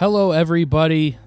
Hello, 0.00 0.32
everybody. 0.32 1.18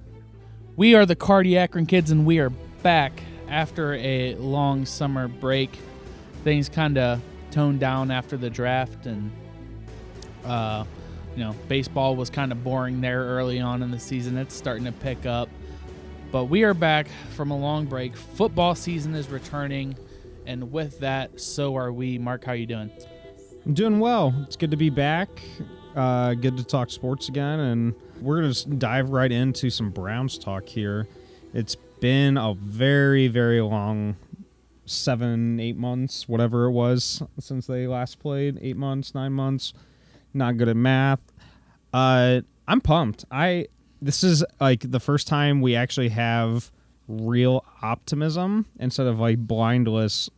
We 0.75 0.95
are 0.95 1.05
the 1.05 1.15
Cardiac 1.15 1.73
Kids, 1.87 2.09
and 2.09 2.25
we 2.25 2.39
are 2.39 2.49
back 2.49 3.21
after 3.47 3.93
a 3.93 4.33
long 4.33 4.87
summer 4.87 5.27
break. 5.27 5.77
Things 6.43 6.69
kind 6.69 6.97
of 6.97 7.21
toned 7.51 7.79
down 7.79 8.09
after 8.09 8.35
the 8.35 8.49
draft, 8.49 9.05
and 9.05 9.31
uh, 10.43 10.85
you 11.35 11.43
know, 11.43 11.55
baseball 11.67 12.15
was 12.15 12.31
kind 12.31 12.51
of 12.51 12.63
boring 12.63 12.99
there 12.99 13.21
early 13.21 13.59
on 13.59 13.83
in 13.83 13.91
the 13.91 13.99
season. 13.99 14.39
It's 14.39 14.55
starting 14.55 14.85
to 14.85 14.91
pick 14.91 15.27
up, 15.27 15.49
but 16.31 16.45
we 16.45 16.63
are 16.63 16.73
back 16.73 17.09
from 17.35 17.51
a 17.51 17.55
long 17.55 17.85
break. 17.85 18.17
Football 18.17 18.73
season 18.73 19.13
is 19.13 19.29
returning, 19.29 19.95
and 20.47 20.71
with 20.71 20.97
that, 21.01 21.39
so 21.39 21.75
are 21.75 21.93
we. 21.93 22.17
Mark, 22.17 22.43
how 22.43 22.53
you 22.53 22.65
doing? 22.65 22.89
I'm 23.67 23.75
doing 23.75 23.99
well. 23.99 24.33
It's 24.47 24.55
good 24.55 24.71
to 24.71 24.77
be 24.77 24.89
back. 24.89 25.29
Uh, 25.95 26.33
good 26.33 26.57
to 26.57 26.63
talk 26.63 26.89
sports 26.89 27.29
again, 27.29 27.59
and 27.59 27.93
we're 28.19 28.37
gonna 28.37 28.47
just 28.49 28.79
dive 28.79 29.11
right 29.11 29.31
into 29.31 29.69
some 29.69 29.91
Browns 29.91 30.39
talk 30.39 30.65
here. 30.65 31.07
It's 31.53 31.75
been 31.99 32.35
a 32.35 32.55
very, 32.55 33.27
very 33.27 33.61
long 33.61 34.15
seven, 34.85 35.59
eight 35.59 35.77
months, 35.77 36.27
whatever 36.27 36.65
it 36.65 36.71
was, 36.71 37.21
since 37.39 37.67
they 37.67 37.85
last 37.85 38.19
played. 38.19 38.57
Eight 38.61 38.75
months, 38.75 39.13
nine 39.13 39.33
months. 39.33 39.73
Not 40.33 40.57
good 40.57 40.67
at 40.67 40.75
math. 40.75 41.19
Uh, 41.93 42.41
I'm 42.67 42.81
pumped. 42.81 43.25
I 43.29 43.67
this 44.01 44.23
is 44.23 44.43
like 44.59 44.89
the 44.89 44.99
first 44.99 45.27
time 45.27 45.61
we 45.61 45.75
actually 45.75 46.09
have 46.09 46.71
real 47.07 47.63
optimism 47.81 48.65
instead 48.79 49.05
of 49.05 49.19
like 49.19 49.37
blindless 49.37 50.29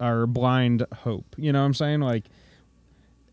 or 0.00 0.26
blind 0.26 0.84
hope. 0.92 1.36
You 1.38 1.52
know 1.52 1.60
what 1.60 1.66
I'm 1.66 1.74
saying? 1.74 2.00
Like 2.00 2.24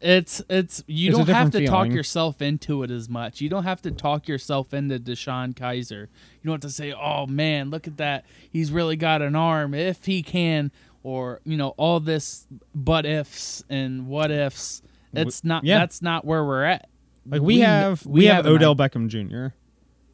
It's 0.02 0.42
it's 0.50 0.84
you 0.88 1.10
It's 1.10 1.18
don't 1.18 1.28
have 1.28 1.52
to 1.52 1.60
different 1.60 1.90
talk 1.90 1.96
yourself 1.96 2.42
into 2.42 2.84
it 2.84 2.92
as 2.92 3.10
much. 3.10 3.42
You 3.42 3.50
don't 3.50 3.66
have 3.66 3.82
to 3.82 3.92
talk 3.92 4.28
yourself 4.28 4.74
into 4.74 4.98
DeShone 4.98 5.54
Kizer. 5.54 6.02
You 6.02 6.46
don't 6.46 6.54
have 6.54 6.62
to 6.62 6.70
say, 6.70 6.94
"Oh 6.94 7.26
man, 7.26 7.70
look 7.70 7.86
at 7.86 7.98
that. 7.98 8.26
He's 8.50 8.72
really 8.72 8.96
got 8.96 9.22
an 9.22 9.36
arm 9.36 9.74
if 9.74 10.06
he 10.06 10.24
can," 10.24 10.72
or 11.04 11.42
you 11.44 11.58
know 11.58 11.70
all 11.76 12.00
this 12.00 12.48
but 12.74 13.06
ifs 13.06 13.64
and 13.70 14.08
what 14.08 14.32
ifs. 14.32 14.82
It's 15.12 15.44
not. 15.44 15.66
yeah. 15.66 15.80
That's 15.80 16.02
not 16.02 16.24
where 16.24 16.46
we're 16.46 16.64
at. 16.64 16.88
like 17.26 17.42
we, 17.42 17.60
have 17.60 18.06
we, 18.06 18.26
have, 18.26 18.46
an 18.46 18.54
Odell 18.54 18.76
Beckham 18.76 19.08
Jr. 19.08 19.56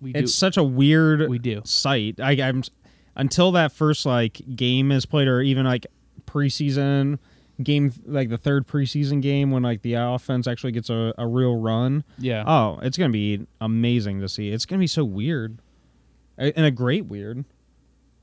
We 0.01 0.13
do. 0.13 0.19
It's 0.19 0.33
such 0.33 0.57
a 0.57 0.63
weird 0.63 1.29
We 1.29 1.37
do. 1.37 1.61
sight. 1.65 2.19
I, 2.19 2.31
I'm 2.31 2.63
until 3.15 3.51
that 3.51 3.71
first 3.71 4.05
like 4.05 4.41
game 4.55 4.91
is 4.91 5.05
played, 5.05 5.27
or 5.27 5.41
even 5.41 5.65
like 5.65 5.85
preseason 6.25 7.19
game, 7.61 7.93
like 8.05 8.29
the 8.29 8.37
third 8.37 8.67
preseason 8.67 9.21
game 9.21 9.51
when 9.51 9.63
like 9.63 9.81
the 9.81 9.93
offense 9.93 10.47
actually 10.47 10.71
gets 10.71 10.89
a, 10.89 11.13
a 11.17 11.25
real 11.27 11.55
run. 11.55 12.03
yeah. 12.17 12.43
Oh, 12.45 12.79
it's 12.81 12.97
gonna 12.97 13.11
be 13.11 13.45
amazing 13.61 14.21
to 14.21 14.29
see. 14.29 14.49
It's 14.49 14.65
gonna 14.65 14.79
be 14.79 14.87
so 14.87 15.03
weird, 15.05 15.59
and 16.37 16.65
a 16.65 16.71
great 16.71 17.05
weird. 17.05 17.45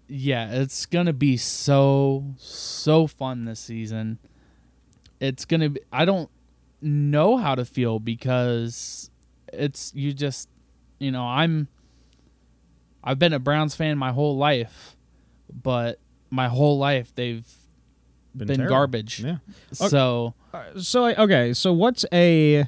yeah, 0.08 0.50
it's 0.52 0.86
gonna 0.86 1.12
be 1.12 1.36
so 1.36 2.24
so 2.36 3.06
fun 3.06 3.44
this 3.44 3.60
season. 3.60 4.18
It's 5.20 5.44
gonna 5.44 5.70
be. 5.70 5.80
I 5.92 6.04
don't 6.04 6.28
know 6.80 7.36
how 7.36 7.54
to 7.54 7.64
feel 7.64 7.98
because 8.00 9.10
it's 9.52 9.92
you 9.94 10.12
just 10.12 10.48
you 10.98 11.10
know 11.10 11.24
I'm. 11.24 11.68
I've 13.04 13.18
been 13.18 13.32
a 13.32 13.38
Browns 13.38 13.74
fan 13.74 13.98
my 13.98 14.12
whole 14.12 14.36
life, 14.36 14.96
but 15.52 15.98
my 16.30 16.48
whole 16.48 16.78
life 16.78 17.12
they've 17.14 17.46
Been, 18.34 18.48
been, 18.48 18.66
garbage. 18.66 19.20
Yeah. 19.20 19.38
Okay. 19.80 19.88
So 19.88 20.34
Uh, 20.54 20.78
so 20.78 21.02
like, 21.02 21.18
okay, 21.18 21.52
so 21.52 21.72
what's 21.72 22.04
a 22.12 22.66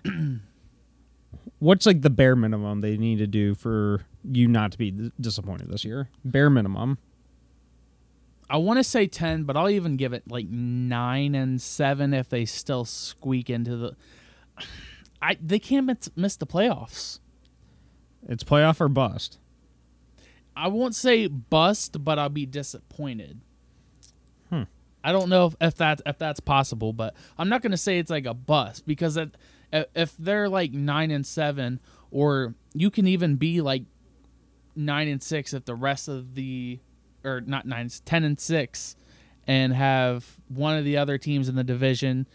what's 1.59 1.87
like 1.87 2.03
the 2.03 2.11
bare 2.11 2.37
minimum 2.37 2.81
they 2.81 2.97
need 2.97 3.19
to 3.19 3.27
do 3.27 3.55
for 3.55 4.05
you 4.31 4.47
not 4.49 4.73
to 4.73 4.79
be 4.79 4.91
d- 4.91 5.13
disappointed 5.21 5.71
this 5.71 5.85
year? 5.85 6.09
Bare 6.25 6.51
minimum. 6.51 6.99
I 8.51 8.59
want 8.59 8.79
to 8.79 8.85
say 8.85 9.07
ten, 9.07 9.45
but 9.45 9.57
I'll 9.57 9.71
even 9.71 9.97
give 9.97 10.13
it 10.13 10.25
like 10.29 10.49
nine 10.49 11.35
and 11.35 11.61
seven 11.61 12.13
if 12.13 12.29
they 12.29 12.45
still 12.45 12.85
squeak 12.85 13.49
into 13.49 13.77
the. 13.77 13.97
I 15.23 15.39
they 15.41 15.59
can't 15.59 15.87
miss, 15.87 16.11
miss 16.15 16.37
the 16.37 16.47
playoffs. 16.47 17.21
It's 18.29 18.45
playoff 18.45 18.81
or 18.81 18.89
bust. 18.89 19.39
I 20.57 20.69
won't 20.69 20.95
say 20.95 21.27
bust, 21.27 22.05
but 22.05 22.19
I'll 22.19 22.29
be 22.29 22.47
disappointed. 22.47 23.41
I 25.05 25.13
don't 25.13 25.29
know 25.29 25.47
if, 25.47 25.55
if 25.61 25.75
that 25.77 26.01
if 26.07 26.19
that's 26.19 26.41
possible, 26.41 26.93
but 26.93 27.15
I'm 27.39 27.49
not 27.49 27.63
going 27.63 27.71
to 27.73 27.77
say 27.77 27.99
it's 27.99 28.11
like 28.11 28.27
a 28.27 28.35
bust 28.35 28.87
because 28.87 29.17
it, 29.17 29.37
if 29.73 30.17
they're 30.19 30.49
like 30.49 30.73
nine 30.73 31.11
and 31.11 31.27
seven, 31.27 31.79
or 32.11 32.55
you 32.73 32.91
can 32.91 33.07
even 33.07 33.37
be 33.37 33.61
like 33.61 33.85
nine 34.75 35.09
and 35.09 35.23
six 35.23 35.53
if 35.53 35.65
the 35.65 35.75
rest 35.75 36.09
of 36.09 36.35
the 36.35 36.79
or 37.23 37.41
not 37.41 37.67
nine, 37.67 37.91
ten 38.05 38.25
and 38.25 38.41
six, 38.41 38.97
and 39.47 39.73
have 39.75 40.25
one 40.49 40.77
of 40.77 40.85
the 40.85 40.97
other 40.97 41.19
teams 41.19 41.49
in 41.49 41.55
the 41.55 41.65
division 41.65 42.27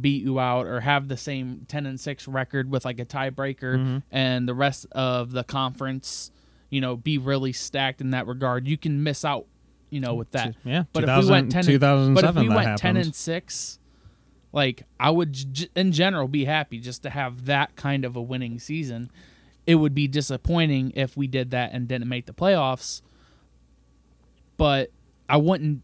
beat 0.00 0.22
you 0.22 0.38
out 0.40 0.64
or 0.66 0.80
have 0.80 1.08
the 1.08 1.16
same 1.18 1.66
10 1.68 1.84
and 1.84 2.00
6 2.00 2.26
record 2.28 2.70
with 2.70 2.82
like 2.84 2.98
a 2.98 3.04
tiebreaker 3.04 3.76
Mm-hmm. 3.76 3.98
and 4.10 4.48
the 4.48 4.54
rest 4.54 4.86
of 4.92 5.32
the 5.32 5.44
conference 5.44 6.30
you 6.70 6.80
know 6.80 6.96
be 6.96 7.18
really 7.18 7.52
stacked 7.52 8.00
in 8.00 8.10
that 8.12 8.26
regard 8.26 8.66
you 8.66 8.78
can 8.78 9.02
miss 9.02 9.22
out 9.22 9.44
you 9.92 10.00
know 10.00 10.14
with 10.14 10.30
that 10.32 10.54
Yeah, 10.64 10.84
but 10.92 11.04
if 11.04 11.24
we 11.24 11.30
went 11.30 11.52
10 11.52 11.60
and, 11.60 11.66
2007 11.68 12.14
but 12.14 12.24
if 12.24 12.48
we 12.48 12.54
went 12.54 12.78
10 12.78 12.96
and 12.96 13.14
6 13.14 13.78
like 14.52 14.84
i 14.98 15.10
would 15.10 15.32
j- 15.32 15.68
in 15.76 15.92
general 15.92 16.26
be 16.26 16.44
happy 16.46 16.78
just 16.78 17.02
to 17.02 17.10
have 17.10 17.44
that 17.44 17.76
kind 17.76 18.04
of 18.04 18.16
a 18.16 18.22
winning 18.22 18.58
season 18.58 19.10
it 19.66 19.76
would 19.76 19.94
be 19.94 20.08
disappointing 20.08 20.92
if 20.94 21.16
we 21.16 21.26
did 21.26 21.50
that 21.50 21.72
and 21.72 21.86
didn't 21.88 22.08
make 22.08 22.26
the 22.26 22.32
playoffs 22.32 23.02
but 24.56 24.90
i 25.28 25.36
wouldn't 25.36 25.82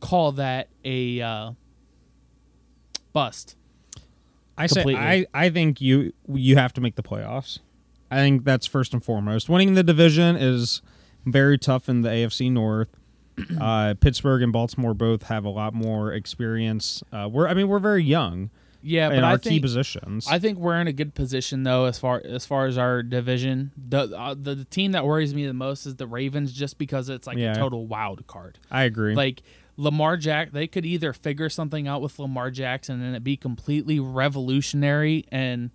call 0.00 0.32
that 0.32 0.68
a 0.84 1.20
uh, 1.20 1.52
bust 3.12 3.56
I 4.56 4.66
say. 4.66 4.84
I, 4.94 5.26
I 5.34 5.50
think 5.50 5.80
you 5.80 6.12
you 6.28 6.56
have 6.56 6.72
to 6.74 6.80
make 6.80 6.94
the 6.94 7.02
playoffs. 7.02 7.58
I 8.10 8.18
think 8.18 8.44
that's 8.44 8.66
first 8.66 8.92
and 8.92 9.04
foremost. 9.04 9.48
Winning 9.48 9.74
the 9.74 9.82
division 9.82 10.36
is 10.36 10.80
very 11.26 11.58
tough 11.58 11.88
in 11.88 12.02
the 12.02 12.10
AFC 12.10 12.52
North. 12.52 12.88
Uh, 13.60 13.94
Pittsburgh 14.00 14.42
and 14.42 14.52
Baltimore 14.52 14.94
both 14.94 15.24
have 15.24 15.44
a 15.44 15.48
lot 15.50 15.74
more 15.74 16.12
experience. 16.12 17.02
Uh, 17.12 17.28
we're 17.30 17.48
I 17.48 17.54
mean 17.54 17.68
we're 17.68 17.78
very 17.78 18.02
young 18.04 18.50
yeah 18.86 19.08
in 19.08 19.16
but 19.16 19.24
our 19.24 19.32
i 19.32 19.36
key 19.38 19.60
positions. 19.60 20.26
I 20.28 20.38
think 20.38 20.58
we're 20.58 20.78
in 20.80 20.86
a 20.88 20.92
good 20.92 21.14
position 21.14 21.62
though, 21.62 21.86
as 21.86 21.98
far 21.98 22.20
as 22.24 22.44
far 22.46 22.66
as 22.66 22.76
our 22.78 23.02
division. 23.02 23.72
The 23.76 24.16
uh, 24.16 24.34
the, 24.40 24.54
the 24.54 24.64
team 24.66 24.92
that 24.92 25.04
worries 25.06 25.34
me 25.34 25.46
the 25.46 25.54
most 25.54 25.86
is 25.86 25.96
the 25.96 26.06
Ravens, 26.06 26.52
just 26.52 26.78
because 26.78 27.08
it's 27.08 27.26
like 27.26 27.38
Yeah. 27.38 27.52
a 27.52 27.54
total 27.56 27.86
wild 27.86 28.26
card. 28.26 28.58
I 28.70 28.82
agree. 28.84 29.14
Like 29.14 29.42
Lamar 29.76 30.16
Jack, 30.16 30.52
they 30.52 30.66
could 30.68 30.86
either 30.86 31.12
figure 31.12 31.48
something 31.48 31.88
out 31.88 32.00
with 32.02 32.16
Lamar 32.18 32.50
Jackson 32.50 33.02
and 33.02 33.16
it 33.16 33.24
be 33.24 33.36
completely 33.36 33.98
revolutionary, 33.98 35.24
and 35.32 35.70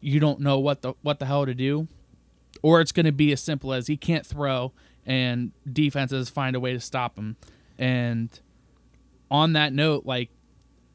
you 0.00 0.20
don't 0.20 0.40
know 0.40 0.58
what 0.58 0.82
the 0.82 0.92
what 1.02 1.18
the 1.18 1.26
hell 1.26 1.46
to 1.46 1.54
do, 1.54 1.88
or 2.62 2.80
it's 2.80 2.92
going 2.92 3.06
to 3.06 3.12
be 3.12 3.32
as 3.32 3.40
simple 3.42 3.72
as 3.72 3.86
he 3.86 3.96
can't 3.96 4.24
throw 4.26 4.72
and 5.04 5.52
defenses 5.70 6.28
find 6.28 6.56
a 6.56 6.60
way 6.60 6.72
to 6.72 6.80
stop 6.80 7.16
him. 7.18 7.36
And 7.78 8.28
on 9.30 9.52
that 9.54 9.72
note, 9.72 10.06
like 10.06 10.30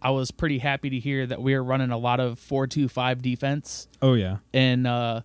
I 0.02 0.10
was 0.12 0.32
pretty 0.32 0.58
happy 0.60 0.90
to 0.90 1.00
hear 1.00 1.26
that 1.28 1.42
we 1.42 1.54
are 1.54 1.64
running 1.64 1.92
a 1.92 1.98
lot 1.98 2.20
of 2.20 2.40
four 2.40 2.68
two 2.68 2.88
five 2.90 3.22
defense 3.22 3.88
oh 4.02 4.14
yeah. 4.16 4.38
and 4.54 4.88
uh 4.88 5.22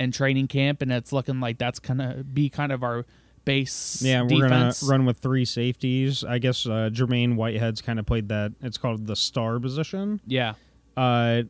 in 0.00 0.10
training 0.10 0.48
camp, 0.48 0.82
and 0.82 0.90
it's 0.92 1.12
looking 1.12 1.38
like 1.40 1.58
that's 1.58 1.78
gonna 1.78 2.24
be 2.24 2.48
kind 2.48 2.72
of 2.72 2.82
our 2.82 3.06
base. 3.44 4.02
Yeah, 4.02 4.22
we're 4.22 4.48
defense. 4.48 4.80
gonna 4.82 4.90
run 4.90 5.06
with 5.06 5.18
three 5.18 5.44
safeties. 5.44 6.24
I 6.24 6.38
guess 6.38 6.66
uh, 6.66 6.90
Jermaine 6.92 7.36
Whitehead's 7.36 7.80
kind 7.82 7.98
of 7.98 8.06
played 8.06 8.28
that. 8.28 8.52
It's 8.62 8.78
called 8.78 9.06
the 9.06 9.14
star 9.16 9.60
position. 9.60 10.20
Yeah, 10.26 10.54
Uh, 10.96 11.42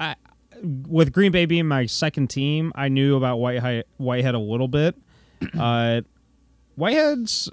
I 0.00 0.14
with 0.62 1.12
Green 1.12 1.32
Bay 1.32 1.46
being 1.46 1.66
my 1.66 1.86
second 1.86 2.28
team, 2.28 2.72
I 2.74 2.88
knew 2.88 3.16
about 3.16 3.38
Whitehead, 3.38 3.84
Whitehead 3.96 4.34
a 4.34 4.38
little 4.38 4.68
bit. 4.68 4.96
uh, 5.58 6.02
Whitehead's 6.76 7.50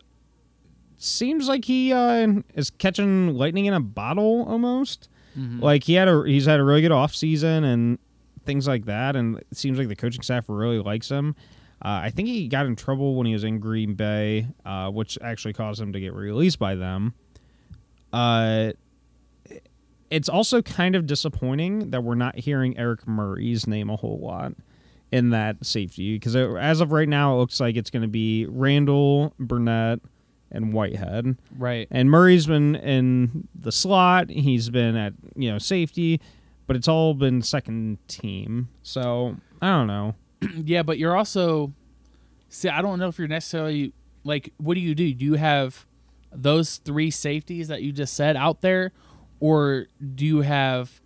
seems 0.97 1.47
like 1.47 1.65
he 1.65 1.93
uh, 1.93 2.27
is 2.53 2.69
catching 2.69 3.35
lightning 3.35 3.65
in 3.65 3.73
a 3.73 3.79
bottle 3.79 4.45
almost. 4.47 5.09
Mhm. 5.37 5.61
Like 5.61 5.83
he 5.83 5.93
had 5.93 6.07
a 6.07 6.23
he's 6.25 6.45
had 6.45 6.59
a 6.59 6.63
really 6.63 6.81
good 6.81 6.91
off 6.91 7.13
season 7.13 7.63
and 7.63 7.99
things 8.45 8.67
like 8.67 8.85
that, 8.85 9.15
and 9.15 9.37
it 9.37 9.47
seems 9.57 9.77
like 9.77 9.87
the 9.87 9.95
coaching 9.95 10.21
staff 10.21 10.45
really 10.47 10.79
likes 10.79 11.09
him. 11.09 11.35
Uh, 11.83 11.99
I 12.03 12.09
think 12.09 12.29
he 12.29 12.47
got 12.47 12.65
in 12.65 12.75
trouble 12.75 13.15
when 13.15 13.27
he 13.27 13.33
was 13.33 13.43
in 13.43 13.59
Green 13.59 13.95
Bay, 13.95 14.47
uh, 14.65 14.89
which 14.89 15.17
actually 15.21 15.53
caused 15.53 15.81
him 15.81 15.91
to 15.93 15.99
get 15.99 16.13
released 16.13 16.57
by 16.57 16.75
them. 16.75 17.13
Uh, 18.13 18.71
it's 20.09 20.29
also 20.29 20.61
kind 20.61 20.95
of 20.95 21.05
disappointing 21.05 21.91
that 21.91 22.03
we're 22.03 22.15
not 22.15 22.37
hearing 22.37 22.77
Eric 22.77 23.07
Murray's 23.07 23.67
name 23.67 23.89
a 23.89 23.95
whole 23.95 24.19
lot 24.19 24.53
in 25.11 25.29
that 25.31 25.65
safety 25.65 26.15
because 26.15 26.35
as 26.35 26.81
of 26.81 26.91
right 26.91 27.07
now, 27.07 27.35
it 27.35 27.37
looks 27.37 27.59
like 27.59 27.75
it's 27.75 27.89
going 27.89 28.01
to 28.01 28.07
be 28.07 28.45
Randall, 28.47 29.33
Burnett, 29.39 29.99
and 30.51 30.73
Whitehead. 30.73 31.37
right. 31.57 31.87
And 31.91 32.09
Murray's 32.09 32.45
been 32.45 32.75
in 32.75 33.47
the 33.53 33.71
slot. 33.71 34.29
He's 34.29 34.69
been 34.69 34.95
at 34.95 35.13
you 35.35 35.51
know 35.51 35.57
safety, 35.57 36.21
but 36.67 36.75
it's 36.75 36.87
all 36.87 37.13
been 37.13 37.41
second 37.41 37.97
team. 38.07 38.69
So 38.83 39.35
I 39.61 39.69
don't 39.69 39.87
know. 39.87 40.15
yeah, 40.63 40.83
but 40.83 40.97
you're 40.97 41.15
also 41.15 41.73
see. 42.49 42.69
I 42.69 42.81
don't 42.81 42.99
know 42.99 43.07
if 43.07 43.17
you're 43.17 43.27
necessarily 43.27 43.93
like. 44.23 44.53
What 44.57 44.75
do 44.75 44.79
you 44.79 44.95
do? 44.95 45.13
Do 45.13 45.25
you 45.25 45.33
have 45.33 45.85
those 46.31 46.77
three 46.77 47.11
safeties 47.11 47.67
that 47.67 47.81
you 47.81 47.91
just 47.91 48.13
said 48.13 48.35
out 48.35 48.61
there, 48.61 48.91
or 49.39 49.87
do 50.15 50.25
you 50.25 50.41
have 50.41 51.01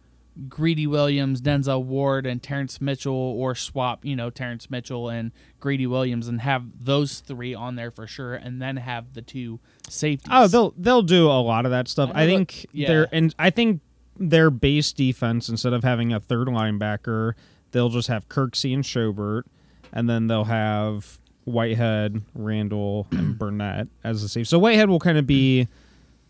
Greedy 0.47 0.87
Williams, 0.87 1.41
Denzel 1.41 1.83
Ward, 1.83 2.25
and 2.25 2.41
Terrance 2.41 2.79
Mitchell, 2.79 3.13
or 3.13 3.55
swap? 3.55 4.05
You 4.05 4.15
know, 4.15 4.29
Terrance 4.29 4.69
Mitchell 4.69 5.09
and 5.09 5.31
Greedy 5.59 5.87
Williams, 5.87 6.27
and 6.27 6.41
have 6.41 6.63
those 6.79 7.19
three 7.19 7.53
on 7.53 7.75
there 7.75 7.91
for 7.91 8.07
sure, 8.07 8.35
and 8.35 8.61
then 8.61 8.77
have 8.77 9.13
the 9.13 9.21
two 9.21 9.59
safeties. 9.87 10.29
Oh, 10.31 10.47
they'll 10.47 10.73
they'll 10.77 11.01
do 11.01 11.27
a 11.27 11.41
lot 11.41 11.65
of 11.65 11.71
that 11.71 11.87
stuff. 11.87 12.11
I 12.13 12.23
I, 12.23 12.25
think 12.27 12.53
that- 12.61 12.67
yeah. 12.75 12.87
they're 12.87 13.07
and 13.11 13.35
I 13.37 13.49
think 13.49 13.81
their 14.17 14.49
base 14.49 14.91
defense 14.91 15.47
instead 15.49 15.73
of 15.73 15.83
having 15.83 16.11
a 16.13 16.19
third 16.19 16.47
linebacker, 16.47 17.33
they'll 17.71 17.89
just 17.89 18.07
have 18.09 18.27
Kirksey 18.29 18.73
and 18.73 18.83
Schobert, 18.83 19.43
and 19.91 20.09
then 20.09 20.27
they'll 20.27 20.43
have 20.45 21.19
Whitehead, 21.45 22.21
Randall, 22.35 23.07
and 23.11 23.37
Burnett 23.39 23.87
as 24.03 24.21
the 24.21 24.29
safe. 24.29 24.47
So 24.47 24.59
Whitehead 24.59 24.89
will 24.89 24.99
kind 24.99 25.17
of 25.17 25.25
be 25.25 25.67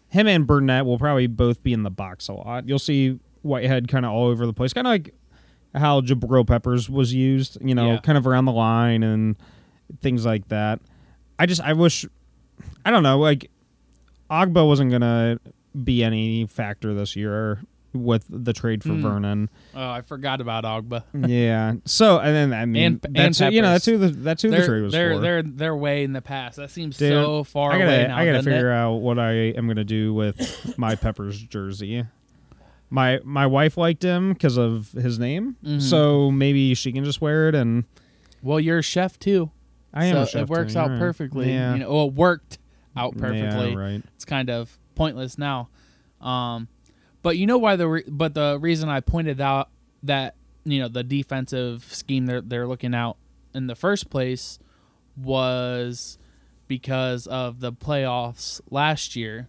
him 0.09 0.27
and 0.27 0.45
Burnett 0.47 0.85
will 0.85 0.97
probably 0.99 1.27
both 1.27 1.61
be 1.63 1.73
in 1.73 1.83
the 1.83 1.89
box 1.91 2.27
a 2.27 2.33
lot. 2.33 2.67
You'll 2.67 2.79
see 2.79 3.19
Whitehead 3.41 3.87
kind 3.87 4.05
of 4.05 4.11
all 4.11 4.27
over 4.27 4.45
the 4.45 4.53
place, 4.53 4.73
kind 4.73 4.85
of 4.87 4.91
like 4.91 5.13
how 5.75 6.01
Jabril 6.01 6.45
Peppers 6.47 6.89
was 6.89 7.13
used, 7.13 7.57
you 7.61 7.75
know, 7.75 7.93
Yeah. 7.93 7.99
kind 7.99 8.17
of 8.17 8.25
around 8.27 8.45
the 8.45 8.51
line 8.51 9.03
and 9.03 9.35
things 10.01 10.25
like 10.25 10.47
that. 10.49 10.79
I 11.37 11.45
just 11.45 11.61
I 11.61 11.73
wish 11.73 12.05
I 12.83 12.91
don't 12.91 13.03
know, 13.03 13.19
like 13.19 13.49
Ogbah 14.29 14.67
wasn't 14.67 14.91
gonna 14.91 15.39
be 15.83 16.03
any 16.03 16.45
factor 16.47 16.93
this 16.93 17.15
year 17.15 17.61
with 17.93 18.25
the 18.29 18.53
trade 18.53 18.83
for 18.83 18.89
Hmm. 18.89 19.01
Vernon. 19.01 19.49
Oh, 19.75 19.89
I 19.89 20.01
forgot 20.01 20.41
about 20.41 20.63
Ogbah. 20.63 21.03
yeah. 21.27 21.73
So 21.85 22.19
and 22.19 22.35
then 22.35 22.53
I 22.59 22.65
mean 22.65 22.83
And- 22.83 23.05
and 23.05 23.15
that's 23.15 23.39
who- 23.39 23.49
you 23.49 23.61
know 23.61 23.71
that's 23.71 23.85
who 23.85 23.97
the 23.97 24.09
that's 24.09 24.41
who 24.41 24.49
the 24.51 24.57
They're 24.57 24.65
trade 24.67 24.81
was 24.83 24.91
they're 24.93 25.13
for. 25.15 25.19
they're 25.21 25.43
they're 25.43 25.75
way 25.75 26.03
in 26.03 26.13
the 26.13 26.21
past. 26.21 26.57
That 26.57 26.69
seems 26.69 26.97
Dude, 26.97 27.11
so 27.11 27.43
far 27.43 27.71
I 27.71 27.77
gotta 27.79 27.85
away 27.91 28.07
now. 28.07 28.17
I 28.17 28.25
gotta 28.25 28.37
doesn't 28.37 28.51
it? 28.51 28.55
figure 28.55 28.71
out 28.71 28.95
what 28.97 29.17
I 29.19 29.31
am 29.31 29.67
gonna 29.67 29.83
do 29.83 30.13
with 30.13 30.77
my 30.77 30.95
Peppers 30.95 31.41
jersey. 31.41 32.05
My 32.91 33.19
my 33.23 33.45
wife 33.45 33.77
liked 33.77 34.03
him 34.03 34.33
because 34.33 34.57
of 34.57 34.91
his 34.93 35.19
name, 35.19 35.55
Mhm. 35.63 35.81
so 35.81 36.31
maybe 36.31 36.73
she 36.73 36.91
can 36.91 37.03
just 37.05 37.21
wear 37.21 37.47
it. 37.49 37.55
And 37.55 37.83
Well, 38.41 38.59
you're 38.59 38.79
a 38.79 38.83
chef 38.83 39.19
too. 39.19 39.51
I 39.93 40.05
am 40.05 40.15
so 40.15 40.21
a 40.21 40.27
chef 40.27 40.41
it 40.43 40.49
works 40.49 40.73
too, 40.73 40.79
out 40.79 40.89
right. 40.91 40.99
perfectly. 40.99 41.51
Yeah, 41.51 41.73
You 41.73 41.79
know, 41.79 41.93
well, 41.93 42.07
it 42.07 42.13
worked 42.13 42.57
out 42.95 43.17
perfectly. 43.17 43.71
Yeah, 43.71 43.75
right. 43.77 44.01
It's 44.15 44.25
kind 44.25 44.49
of 44.49 44.77
pointless 44.95 45.37
now. 45.37 45.69
Um, 46.21 46.67
but 47.21 47.37
you 47.37 47.45
know 47.47 47.57
why 47.57 47.75
the 47.75 47.87
re- 47.87 48.03
but 48.07 48.33
the 48.33 48.57
reason 48.61 48.89
I 48.89 48.99
pointed 49.01 49.39
out 49.41 49.69
that 50.03 50.35
you 50.65 50.79
know 50.79 50.87
the 50.87 51.03
defensive 51.03 51.83
scheme 51.93 52.25
they're 52.25 52.41
they're 52.41 52.67
looking 52.67 52.93
out 52.95 53.17
in 53.53 53.67
the 53.67 53.75
first 53.75 54.09
place 54.09 54.59
was 55.17 56.17
because 56.67 57.27
of 57.27 57.59
the 57.59 57.71
playoffs 57.71 58.61
last 58.69 59.15
year. 59.15 59.47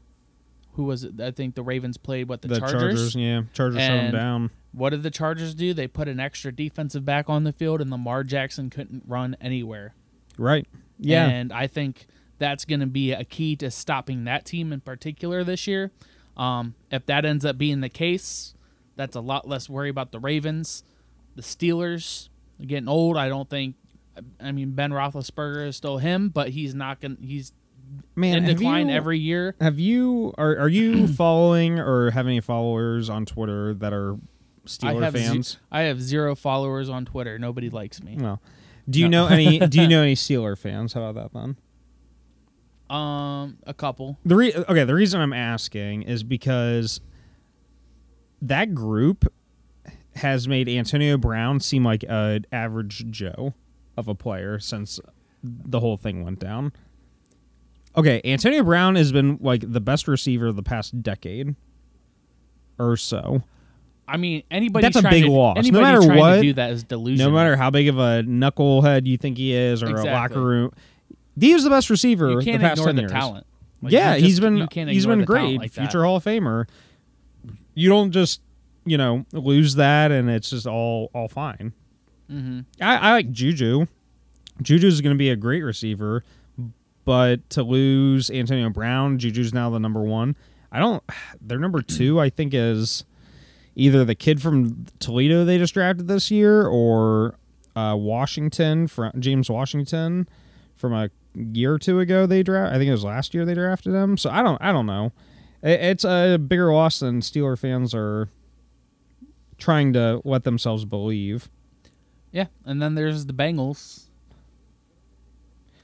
Who 0.75 0.85
was 0.85 1.05
it? 1.05 1.21
I 1.21 1.31
think 1.33 1.55
the 1.57 1.63
Ravens 1.63 1.97
played 1.97 2.29
what 2.29 2.43
the, 2.43 2.49
The 2.49 2.61
Chargers, 2.61 3.15
yeah, 3.15 3.43
Chargers 3.53 3.81
shut 3.81 3.91
him 3.91 4.05
And- 4.07 4.13
down. 4.13 4.51
What 4.73 4.91
did 4.91 5.03
the 5.03 5.11
Chargers 5.11 5.57
do? 5.57 5.75
They 5.75 5.89
put 5.89 6.07
an 6.07 6.21
extra 6.21 6.53
defensive 6.53 7.05
back 7.05 7.29
on 7.29 7.43
the 7.43 7.53
field, 7.53 7.81
and 7.81 7.91
Lamar 7.91 8.23
Jackson 8.23 8.71
couldn't 8.71 9.03
run 9.05 9.37
anywhere. 9.41 9.95
Right. 10.39 10.65
Yeah. 10.97 11.27
And 11.29 11.53
I 11.53 11.67
think 11.67 12.07
that's 12.39 12.65
going 12.65 12.79
to 12.79 12.87
be 12.87 13.11
a 13.11 13.25
key 13.25 13.57
to 13.57 13.71
stopping 13.73 14.23
that 14.25 14.45
team 14.45 14.73
in 14.73 14.81
particular 14.81 15.43
this 15.43 15.67
year. 15.67 15.91
Um, 16.37 16.75
if 16.91 17.07
that 17.07 17.25
ends 17.25 17.45
up 17.45 17.59
being 17.59 17.81
the 17.81 17.89
case, 17.89 18.55
that's 18.97 19.17
a 19.17 19.21
lot 19.21 19.47
less 19.49 19.69
worry 19.69 19.89
about 19.91 20.13
the 20.13 20.19
Ravens. 20.21 20.85
The 21.37 21.43
Steelers 21.43 22.29
are 22.61 22.67
getting 22.67 22.89
old. 22.89 23.17
I 23.17 23.29
don't 23.29 23.49
think. 23.49 23.77
I 24.41 24.53
mean, 24.53 24.73
Ben 24.73 24.91
Roethlisberger 24.91 25.69
is 25.69 25.77
still 25.77 25.99
him, 25.99 26.29
but 26.29 26.51
he's 26.51 26.75
not 26.75 27.01
going. 27.01 27.17
He's 27.21 27.53
Man, 28.15 28.39
in 28.39 28.45
decline 28.57 28.89
you- 28.89 28.95
every 28.95 29.19
year. 29.19 29.55
Have 29.61 29.79
you 29.79 30.33
are 30.39 30.57
are 30.59 30.69
you 30.69 31.09
following 31.17 31.79
or 31.79 32.11
have 32.11 32.27
any 32.27 32.41
followers 32.41 33.09
on 33.11 33.27
Twitter 33.27 33.75
that 33.75 33.93
are 33.93 34.17
Steeler 34.67 35.05
I 35.05 35.11
ze- 35.11 35.19
fans? 35.19 35.59
I 35.73 35.83
have 35.83 36.01
zero 36.01 36.35
followers 36.35 36.89
on 36.89 37.05
Twitter. 37.05 37.39
Nobody 37.39 37.71
likes 37.71 38.03
me. 38.03 38.17
no. 38.17 38.39
Do 38.89 38.99
you 38.99 39.09
No. 39.09 39.29
know 39.29 39.35
any? 39.35 39.59
Do 39.61 39.81
you 39.81 39.89
know 39.89 40.03
any 40.03 40.15
Steeler 40.15 40.57
fans? 40.59 40.93
How 40.95 41.03
about 41.05 41.33
that 41.33 41.39
then? 41.39 41.57
Um, 42.91 43.59
a 43.67 43.73
couple. 43.75 44.19
The 44.25 44.35
re- 44.37 44.55
okay, 44.55 44.85
the 44.85 44.95
reason 44.95 45.21
I'm 45.21 45.33
asking 45.33 46.03
is 46.03 46.23
because 46.25 47.01
that 48.43 48.75
group 48.75 49.33
has 50.17 50.49
made 50.49 50.69
Antonio 50.69 51.17
Brown 51.17 51.61
seem 51.61 51.85
like 51.85 52.05
an 52.09 52.47
average 52.51 53.07
Joe 53.11 53.55
of 53.97 54.09
a 54.09 54.15
player 54.15 54.59
since 54.59 54.99
the 55.43 55.79
whole 55.81 55.97
thing 55.97 56.25
went 56.25 56.41
down. 56.41 56.73
Okay, 57.97 58.21
Antonio 58.25 58.63
Brown 58.65 58.97
has 58.97 59.13
been 59.13 59.39
like 59.41 59.71
the 59.73 59.81
best 59.81 60.09
receiver 60.09 60.47
of 60.49 60.57
the 60.57 60.63
past 60.63 61.01
decade 61.03 61.55
or 62.79 62.97
so. 62.97 63.43
I 64.09 64.17
mean, 64.17 64.43
anybody 64.51 64.83
That's 64.83 64.97
a 64.97 65.09
big 65.09 65.25
to, 65.25 65.31
loss. 65.31 65.71
No 65.71 65.81
matter 65.81 66.01
trying 66.01 66.19
what- 66.19 66.35
to 66.37 66.43
do 66.43 66.53
that 66.55 66.71
is 66.73 66.83
delusional. 66.83 67.31
No 67.31 67.37
matter 67.37 67.55
how 67.57 67.71
big 67.71 67.87
of 67.89 67.99
a 67.99 68.23
knucklehead 68.25 69.07
you 69.07 69.17
think 69.17 69.39
he 69.39 69.53
is 69.55 69.83
or 69.85 69.91
Exactly. 69.91 70.11
a 70.11 70.15
locker 70.15 70.41
room, 70.43 70.73
he 71.41 71.55
was 71.55 71.65
the 71.65 71.71
best 71.71 71.91
receiver 71.91 72.31
you 72.31 72.39
the 72.39 72.45
can't 72.45 72.61
past 72.61 72.75
ignore 72.79 72.87
10 72.89 72.97
the 72.97 73.03
years. 73.03 73.13
talent. 73.13 73.47
Like, 73.83 73.93
yeah, 73.93 74.15
you 74.15 74.25
he's 74.25 74.39
just- 74.39 74.43
been 74.43 74.89
he's 74.89 75.07
been 75.07 75.25
great, 75.25 75.59
like 75.59 75.73
future 75.73 76.05
Hall 76.05 76.17
of 76.17 76.25
Famer. 76.25 76.67
You 77.75 77.89
don't 77.89 78.11
just 78.13 78.41
you 78.85 78.97
know 78.99 79.25
lose 79.33 79.75
that 79.77 80.11
and 80.13 80.29
it's 80.31 80.51
just 80.51 80.67
all 80.67 81.11
all 81.15 81.29
fine. 81.29 81.73
Mm-hmm. 82.31 82.61
I, 82.81 82.97
I 82.97 83.13
like 83.13 83.31
Juju. 83.33 83.87
Juju's 84.63 85.01
going 85.01 85.15
to 85.15 85.19
be 85.19 85.31
a 85.31 85.37
great 85.37 85.63
receiver, 85.63 86.23
but 87.05 87.49
to 87.51 87.63
lose 87.63 88.31
Antonio 88.31 88.69
Brown, 88.71 89.19
Juju's 89.19 89.55
now 89.55 89.71
the 89.71 89.81
number 89.81 90.03
one. 90.03 90.37
I 90.71 90.79
don't. 90.79 91.03
Their 91.41 91.59
number 91.59 91.81
two, 91.83 92.21
I 92.21 92.29
think, 92.31 92.53
is 92.55 93.05
either 93.75 94.05
the 94.05 94.15
kid 94.15 94.43
from 94.43 94.87
Toledo 94.99 95.45
they 95.45 95.57
just 95.59 95.73
drafted 95.75 96.09
this 96.09 96.31
year, 96.31 96.67
or 96.67 97.37
uh, 97.75 97.97
Washington 97.99 98.87
from 98.87 99.13
James 99.19 99.49
Washington 99.49 100.29
from 100.77 100.93
a 100.93 101.11
year 101.35 101.75
or 101.75 101.79
two 101.79 102.01
ago. 102.01 102.27
They 102.27 102.43
draft. 102.43 102.75
I 102.75 102.79
think 102.79 102.89
it 102.89 102.93
was 102.93 103.05
last 103.05 103.35
year 103.35 103.45
they 103.45 103.55
drafted 103.55 103.95
him. 103.95 104.17
So 104.17 104.31
I 104.31 104.43
don't. 104.43 104.61
I 104.61 104.73
don't 104.73 104.87
know. 104.87 105.13
It, 105.63 105.81
it's 105.81 106.05
a 106.05 106.39
bigger 106.39 106.73
loss 106.73 107.01
than 107.01 107.21
Steeler 107.21 107.59
fans 107.59 107.95
are 107.95 108.29
trying 109.59 109.93
to 109.93 110.21
let 110.25 110.45
themselves 110.45 110.85
believe. 110.85 111.49
Yeah, 112.33 112.47
and 112.65 112.81
then 112.81 112.95
there's 112.95 113.27
the 113.27 113.33
Bengals. 113.33 114.07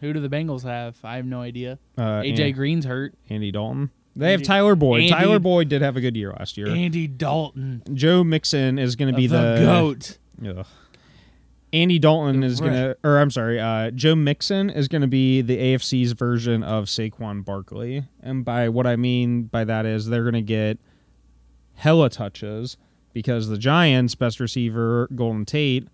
Who 0.01 0.13
do 0.13 0.21
the 0.21 0.29
Bengals 0.29 0.63
have? 0.63 0.97
I 1.03 1.17
have 1.17 1.27
no 1.27 1.41
idea. 1.41 1.79
Uh, 1.97 2.21
AJ 2.21 2.55
Green's 2.55 2.85
hurt. 2.85 3.15
Andy 3.29 3.51
Dalton. 3.51 3.91
They 4.15 4.33
have 4.33 4.43
Tyler 4.43 4.75
Boyd. 4.75 5.03
Andy- 5.03 5.13
Tyler 5.13 5.39
Boyd 5.39 5.69
did 5.69 5.83
have 5.83 5.97
a 5.97 6.01
good 6.01 6.17
year 6.17 6.33
last 6.39 6.57
year. 6.57 6.69
Andy 6.69 7.07
Dalton, 7.07 7.83
Joe 7.93 8.25
Mixon 8.25 8.79
is 8.79 8.97
going 8.97 9.13
to 9.13 9.17
be 9.17 9.27
the, 9.27 9.37
the, 9.37 9.61
goat. 9.61 10.19
Ugh. 10.47 10.67
Andy 11.77 11.99
Dalton 11.99 12.43
is 12.43 12.61
going 12.61 12.73
to, 12.73 12.97
or 13.05 13.19
I'm 13.19 13.31
sorry, 13.31 13.61
uh, 13.61 13.91
Joe 13.91 14.15
Mixon 14.15 14.71
is 14.71 14.89
going 14.89 15.03
to 15.03 15.09
be 15.09 15.43
the 15.43 15.57
AFC's 15.59 16.13
version 16.13 16.63
of 16.63 16.85
Saquon 16.87 17.45
Barkley. 17.45 18.05
And 18.23 18.45
by 18.45 18.69
what 18.69 18.87
I 18.87 18.97
mean 18.97 19.45
by 19.45 19.65
that 19.65 19.85
is 19.87 20.07
they're 20.07 20.23
going 20.23 20.35
to 20.35 20.43
get 20.43 20.79
hella 21.75 22.09
touches 22.11 22.77
because 23.13 23.49
the 23.49 23.59
Giants' 23.59 24.15
best 24.15 24.41
receiver, 24.41 25.09
Golden 25.15 25.45
Tate, 25.45 25.89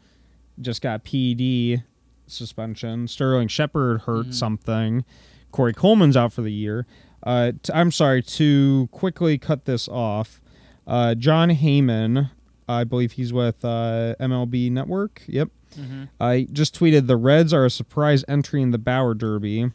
just 0.60 0.82
got 0.82 1.04
PED 1.04 1.82
suspension. 2.26 3.08
Sterling 3.08 3.48
Shepard 3.48 4.02
hurt 4.02 4.26
Mhm. 4.28 4.34
something. 4.34 5.04
Corey 5.50 5.72
Coleman's 5.74 6.16
out 6.16 6.32
for 6.32 6.42
the 6.42 6.52
year. 6.52 6.86
Uh, 7.22 7.52
t- 7.62 7.72
I'm 7.74 7.90
sorry 7.90 8.22
to 8.22 8.88
quickly 8.92 9.38
cut 9.38 9.64
this 9.64 9.88
off. 9.88 10.40
Uh, 10.86 11.14
Jon 11.14 11.50
Heyman, 11.50 12.30
I 12.68 12.84
believe 12.84 13.12
he's 13.12 13.32
with 13.32 13.64
uh, 13.64 14.14
MLB 14.20 14.70
Network. 14.70 15.22
Yep. 15.26 15.50
Hmm 15.74 16.04
I 16.20 16.46
just 16.52 16.78
tweeted 16.78 17.06
the 17.06 17.16
Reds 17.16 17.52
are 17.52 17.64
a 17.64 17.70
surprise 17.70 18.24
entry 18.28 18.62
in 18.62 18.70
the 18.70 18.78
Bauer 18.78 19.14
Derby. 19.14 19.70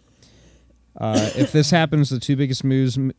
Uh, 1.00 1.30
if 1.36 1.52
this 1.52 1.72
happens, 1.72 2.10
the 2.10 2.20
two 2.20 2.36
biggest 2.36 2.64
moves 2.64 2.98
m- 2.98 3.12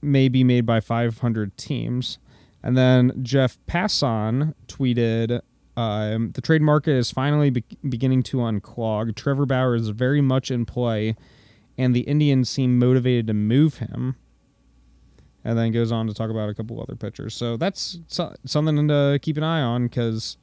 may 0.00 0.28
be 0.28 0.42
made 0.44 0.64
by 0.64 0.80
500 0.80 1.56
teams. 1.56 2.18
And 2.62 2.76
then 2.76 3.12
Jeff 3.22 3.58
Passan 3.68 4.54
tweeted, 4.68 5.40
um, 5.76 6.32
"The 6.32 6.40
trade 6.40 6.62
market 6.62 6.92
is 6.92 7.10
finally 7.10 7.50
be- 7.50 7.64
beginning 7.88 8.22
to 8.24 8.38
unclog. 8.38 9.14
Trevor 9.14 9.44
Bauer 9.46 9.74
is 9.74 9.88
very 9.90 10.20
much 10.20 10.50
in 10.50 10.64
play, 10.64 11.14
and 11.76 11.94
the 11.94 12.00
Indians 12.00 12.48
seem 12.48 12.78
motivated 12.78 13.26
to 13.26 13.34
move 13.34 13.76
him." 13.78 14.16
And 15.44 15.56
then 15.56 15.70
goes 15.70 15.92
on 15.92 16.06
to 16.08 16.14
talk 16.14 16.30
about 16.30 16.48
a 16.48 16.54
couple 16.54 16.80
other 16.80 16.96
pitchers. 16.96 17.34
So 17.34 17.56
that's 17.56 18.00
so- 18.08 18.34
something 18.44 18.88
to 18.88 19.18
keep 19.22 19.36
an 19.36 19.44
eye 19.44 19.60
on 19.62 19.84
because 19.84 20.38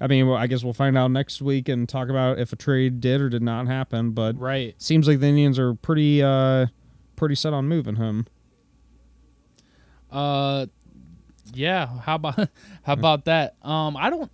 I 0.00 0.06
mean, 0.06 0.28
well, 0.28 0.36
I 0.36 0.46
guess 0.46 0.62
we'll 0.62 0.72
find 0.72 0.96
out 0.96 1.10
next 1.10 1.42
week 1.42 1.68
and 1.68 1.88
talk 1.88 2.08
about 2.08 2.38
if 2.38 2.52
a 2.52 2.56
trade 2.56 3.00
did 3.00 3.20
or 3.20 3.28
did 3.28 3.42
not 3.42 3.66
happen. 3.66 4.12
But 4.12 4.38
Right. 4.38 4.74
seems 4.80 5.08
like 5.08 5.18
the 5.20 5.26
Indians 5.26 5.58
are 5.58 5.74
pretty, 5.74 6.22
uh, 6.22 6.66
pretty 7.16 7.34
set 7.34 7.52
on 7.52 7.66
moving 7.66 7.96
him. 7.96 8.26
Uh, 10.10 10.66
yeah. 11.52 11.86
How 12.00 12.14
about 12.16 12.36
how 12.82 12.92
about 12.92 13.24
that? 13.26 13.56
Um, 13.62 13.96
I 13.96 14.10
don't. 14.10 14.30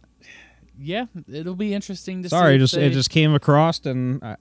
yeah, 0.78 1.06
it'll 1.32 1.54
be 1.56 1.74
interesting 1.74 2.22
to 2.22 2.28
Sorry, 2.28 2.58
just 2.58 2.74
they- 2.74 2.86
it 2.86 2.90
just 2.90 3.10
came 3.10 3.34
across 3.34 3.84
and 3.86 4.22
uh, 4.22 4.36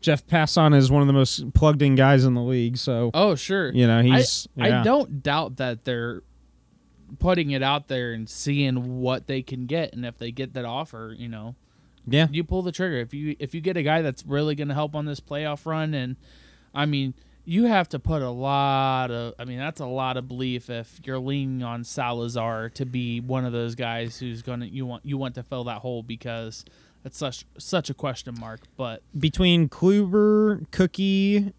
Jeff 0.00 0.26
Passan 0.26 0.74
is 0.76 0.90
one 0.90 1.00
of 1.02 1.06
the 1.08 1.12
most 1.12 1.52
plugged 1.54 1.82
in 1.82 1.94
guys 1.94 2.24
in 2.24 2.34
the 2.34 2.42
league. 2.42 2.76
So 2.76 3.10
Oh, 3.14 3.34
sure. 3.34 3.72
you 3.72 3.86
know 3.86 4.02
he's 4.02 4.48
yeah. 4.56 4.80
I 4.80 4.84
don't 4.84 5.22
doubt 5.22 5.56
that 5.56 5.84
they're 5.84 6.22
putting 7.18 7.50
it 7.50 7.62
out 7.62 7.88
there 7.88 8.12
and 8.12 8.28
seeing 8.28 9.00
what 9.00 9.26
they 9.26 9.42
can 9.42 9.66
get, 9.66 9.92
and 9.92 10.04
if 10.04 10.18
they 10.18 10.30
get 10.30 10.54
that 10.54 10.64
offer, 10.64 11.14
you 11.16 11.28
know, 11.28 11.54
yeah 12.06 12.28
you 12.30 12.44
pull 12.44 12.62
the 12.62 12.72
trigger. 12.72 12.96
If 12.96 13.14
you 13.14 13.36
if 13.38 13.54
you 13.54 13.60
get 13.60 13.76
a 13.76 13.82
guy 13.82 14.02
that's 14.02 14.24
really 14.24 14.54
going 14.54 14.68
to 14.68 14.74
help 14.74 14.94
on 14.94 15.06
this 15.06 15.20
playoff 15.20 15.66
run, 15.66 15.94
and 15.94 16.16
I 16.74 16.86
mean, 16.86 17.14
you 17.44 17.64
have 17.64 17.88
to 17.90 17.98
put 17.98 18.22
a 18.22 18.30
lot 18.30 19.10
of. 19.10 19.34
I 19.38 19.44
mean, 19.44 19.58
that's 19.58 19.80
a 19.80 19.86
lot 19.86 20.16
of 20.16 20.28
belief 20.28 20.68
if 20.68 21.00
you're 21.04 21.18
leaning 21.18 21.62
on 21.62 21.84
Salazar 21.84 22.70
to 22.70 22.84
be 22.84 23.20
one 23.20 23.44
of 23.44 23.52
those 23.52 23.74
guys 23.74 24.18
who's 24.18 24.42
going 24.42 24.60
to 24.60 24.68
you 24.68 24.84
want 24.84 25.06
you 25.06 25.16
want 25.16 25.36
to 25.36 25.42
fill 25.42 25.64
that 25.64 25.78
hole 25.78 26.02
because 26.02 26.64
it's 27.04 27.16
such 27.16 27.46
such 27.56 27.88
a 27.88 27.94
question 27.94 28.34
mark. 28.38 28.62
But 28.76 29.02
between 29.18 29.68
Kluber, 29.68 30.70
Cookie, 30.72 31.52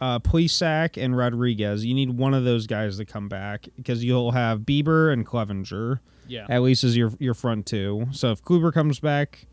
uh, 0.00 0.18
Plesac, 0.20 1.02
and 1.02 1.16
Rodriguez. 1.16 1.84
You 1.84 1.94
need 1.94 2.10
one 2.10 2.34
of 2.34 2.44
those 2.44 2.66
guys 2.66 2.98
to 2.98 3.04
come 3.04 3.28
back 3.28 3.68
because 3.76 4.04
you'll 4.04 4.32
have 4.32 4.60
Bieber 4.60 5.12
and 5.12 5.26
Clevinger 5.26 6.00
yeah, 6.28 6.46
at 6.48 6.62
least 6.62 6.84
as 6.84 6.96
your 6.96 7.10
your 7.18 7.34
front 7.34 7.66
two. 7.66 8.06
So 8.12 8.30
if 8.32 8.42
Kluber 8.42 8.72
comes 8.72 9.00
back, 9.00 9.46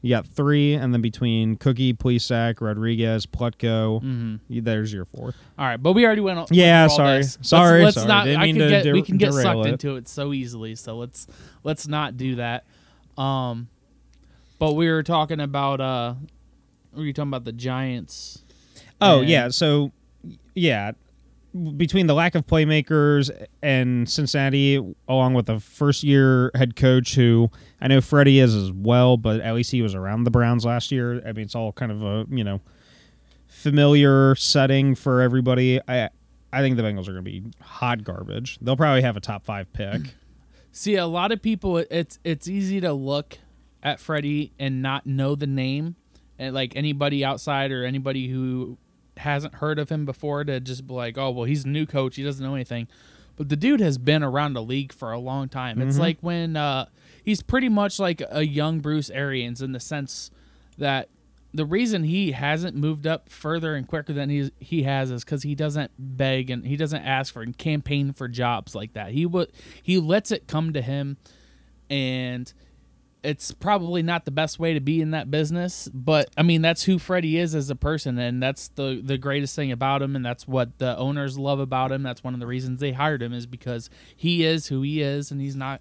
you 0.00 0.10
got 0.10 0.26
three, 0.26 0.74
and 0.74 0.92
then 0.92 1.00
between 1.00 1.54
Cookie, 1.56 1.94
Plesac, 1.94 2.60
Rodriguez, 2.60 3.24
Plutko, 3.24 4.00
hmm 4.00 4.36
you- 4.48 4.60
there's 4.60 4.92
your 4.92 5.04
fourth. 5.04 5.36
All 5.58 5.64
right, 5.64 5.76
but 5.80 5.92
we 5.92 6.04
already 6.04 6.20
went. 6.22 6.50
Yeah, 6.50 6.88
sorry. 6.88 7.18
this. 7.18 7.36
Let's- 7.38 7.48
Sorry, 7.48 7.84
Let's, 7.84 7.94
sorry. 7.94 8.08
not. 8.08 8.24
Didn't 8.24 8.40
I 8.40 8.44
mean 8.46 8.56
can 8.56 8.68
get. 8.82 8.92
we 8.92 9.02
can 9.02 9.16
get 9.16 9.32
sucked 9.32 9.66
it. 9.66 9.68
into 9.68 9.96
it 9.96 10.08
so 10.08 10.32
easily. 10.32 10.74
So 10.74 10.96
let's 10.98 11.26
let's 11.62 11.86
not 11.86 12.16
do 12.16 12.34
that. 12.34 12.64
Um, 13.16 13.68
but 14.58 14.72
we 14.74 14.88
were 14.90 15.02
talking 15.04 15.40
about. 15.40 15.80
Uh, 15.80 16.14
were 16.94 17.04
you 17.04 17.12
talking 17.12 17.28
about 17.30 17.44
the 17.44 17.52
Giants? 17.52 18.41
Oh 19.02 19.20
And- 19.20 19.28
yeah, 19.28 19.48
so 19.48 19.92
yeah, 20.54 20.92
between 21.76 22.06
the 22.06 22.14
lack 22.14 22.34
of 22.34 22.46
playmakers 22.46 23.30
and 23.62 24.08
Cincinnati, 24.08 24.76
along 25.06 25.34
with 25.34 25.46
the 25.46 25.60
first 25.60 26.02
year 26.02 26.50
head 26.54 26.76
coach 26.76 27.14
who 27.14 27.50
I 27.80 27.88
know 27.88 28.00
Freddie 28.00 28.38
is 28.38 28.54
as 28.54 28.72
well, 28.72 29.16
but 29.18 29.40
at 29.40 29.54
least 29.54 29.70
he 29.70 29.82
was 29.82 29.94
around 29.94 30.24
the 30.24 30.30
Browns 30.30 30.64
last 30.64 30.90
year. 30.90 31.20
I 31.26 31.32
mean, 31.32 31.44
it's 31.44 31.54
all 31.54 31.72
kind 31.72 31.92
of 31.92 32.02
a 32.02 32.26
you 32.30 32.44
know 32.44 32.60
familiar 33.46 34.34
setting 34.36 34.94
for 34.94 35.20
everybody. 35.20 35.80
I 35.88 36.08
I 36.52 36.60
think 36.60 36.76
the 36.76 36.82
Bengals 36.82 37.08
are 37.08 37.12
going 37.12 37.24
to 37.24 37.30
be 37.30 37.42
hot 37.60 38.04
garbage. 38.04 38.58
They'll 38.60 38.76
probably 38.76 39.02
have 39.02 39.16
a 39.16 39.20
top 39.20 39.44
five 39.44 39.72
pick. 39.72 40.02
See, 40.72 40.96
a 40.96 41.06
lot 41.06 41.32
of 41.32 41.42
people. 41.42 41.78
It's 41.78 42.18
it's 42.24 42.48
easy 42.48 42.80
to 42.80 42.92
look 42.92 43.38
at 43.82 44.00
Freddie 44.00 44.52
and 44.58 44.80
not 44.80 45.06
know 45.06 45.34
the 45.34 45.46
name, 45.46 45.96
and 46.38 46.54
like 46.54 46.76
anybody 46.76 47.24
outside 47.24 47.72
or 47.72 47.84
anybody 47.84 48.28
who 48.28 48.78
hasn't 49.18 49.56
heard 49.56 49.78
of 49.78 49.88
him 49.88 50.04
before 50.04 50.44
to 50.44 50.60
just 50.60 50.86
be 50.86 50.94
like, 50.94 51.18
oh 51.18 51.30
well, 51.30 51.44
he's 51.44 51.64
a 51.64 51.68
new 51.68 51.86
coach. 51.86 52.16
He 52.16 52.22
doesn't 52.22 52.44
know 52.44 52.54
anything. 52.54 52.88
But 53.36 53.48
the 53.48 53.56
dude 53.56 53.80
has 53.80 53.98
been 53.98 54.22
around 54.22 54.52
the 54.52 54.62
league 54.62 54.92
for 54.92 55.10
a 55.12 55.18
long 55.18 55.48
time. 55.48 55.80
It's 55.80 55.98
like 55.98 56.18
when 56.20 56.56
uh, 56.56 56.86
he's 57.24 57.42
pretty 57.42 57.68
much 57.68 57.98
like 57.98 58.22
a 58.30 58.44
young 58.44 58.80
Bruce 58.80 59.08
Arians 59.10 59.62
in 59.62 59.72
the 59.72 59.80
sense 59.80 60.30
that 60.78 61.08
the 61.54 61.64
reason 61.64 62.04
he 62.04 62.32
hasn't 62.32 62.76
moved 62.76 63.06
up 63.06 63.28
further 63.28 63.74
and 63.74 63.86
quicker 63.86 64.12
than 64.12 64.30
he 64.30 64.50
he 64.58 64.82
has 64.84 65.10
is 65.10 65.24
because 65.24 65.42
he 65.42 65.54
doesn't 65.54 65.90
beg 65.98 66.50
and 66.50 66.66
he 66.66 66.76
doesn't 66.76 67.02
ask 67.02 67.32
for 67.32 67.42
and 67.42 67.56
campaign 67.56 68.12
for 68.12 68.28
jobs 68.28 68.74
like 68.74 68.94
that. 68.94 69.12
He 69.12 69.26
would 69.26 69.52
he 69.82 69.98
lets 69.98 70.30
it 70.30 70.46
come 70.46 70.72
to 70.72 70.82
him, 70.82 71.18
and 71.90 72.52
it's 73.24 73.52
probably 73.52 74.02
not 74.02 74.24
the 74.24 74.30
best 74.30 74.58
way 74.58 74.74
to 74.74 74.80
be 74.80 75.00
in 75.00 75.12
that 75.12 75.30
business. 75.30 75.88
But 75.94 76.28
I 76.36 76.42
mean, 76.42 76.60
that's 76.62 76.84
who 76.84 76.98
Freddie 76.98 77.38
is 77.38 77.54
as 77.54 77.70
a 77.70 77.76
person, 77.76 78.18
and 78.18 78.42
that's 78.42 78.68
the 78.68 79.00
the 79.04 79.18
greatest 79.18 79.54
thing 79.56 79.70
about 79.72 80.02
him, 80.02 80.16
and 80.16 80.24
that's 80.24 80.46
what 80.48 80.78
the 80.78 80.96
owners 80.96 81.38
love 81.38 81.60
about 81.60 81.92
him. 81.92 82.02
That's 82.02 82.24
one 82.24 82.34
of 82.34 82.40
the 82.40 82.46
reasons 82.46 82.80
they 82.80 82.92
hired 82.92 83.22
him 83.22 83.32
is 83.32 83.46
because 83.46 83.90
he 84.16 84.44
is 84.44 84.66
who 84.68 84.82
he 84.82 85.00
is, 85.02 85.30
and 85.30 85.40
he's 85.40 85.56
not 85.56 85.80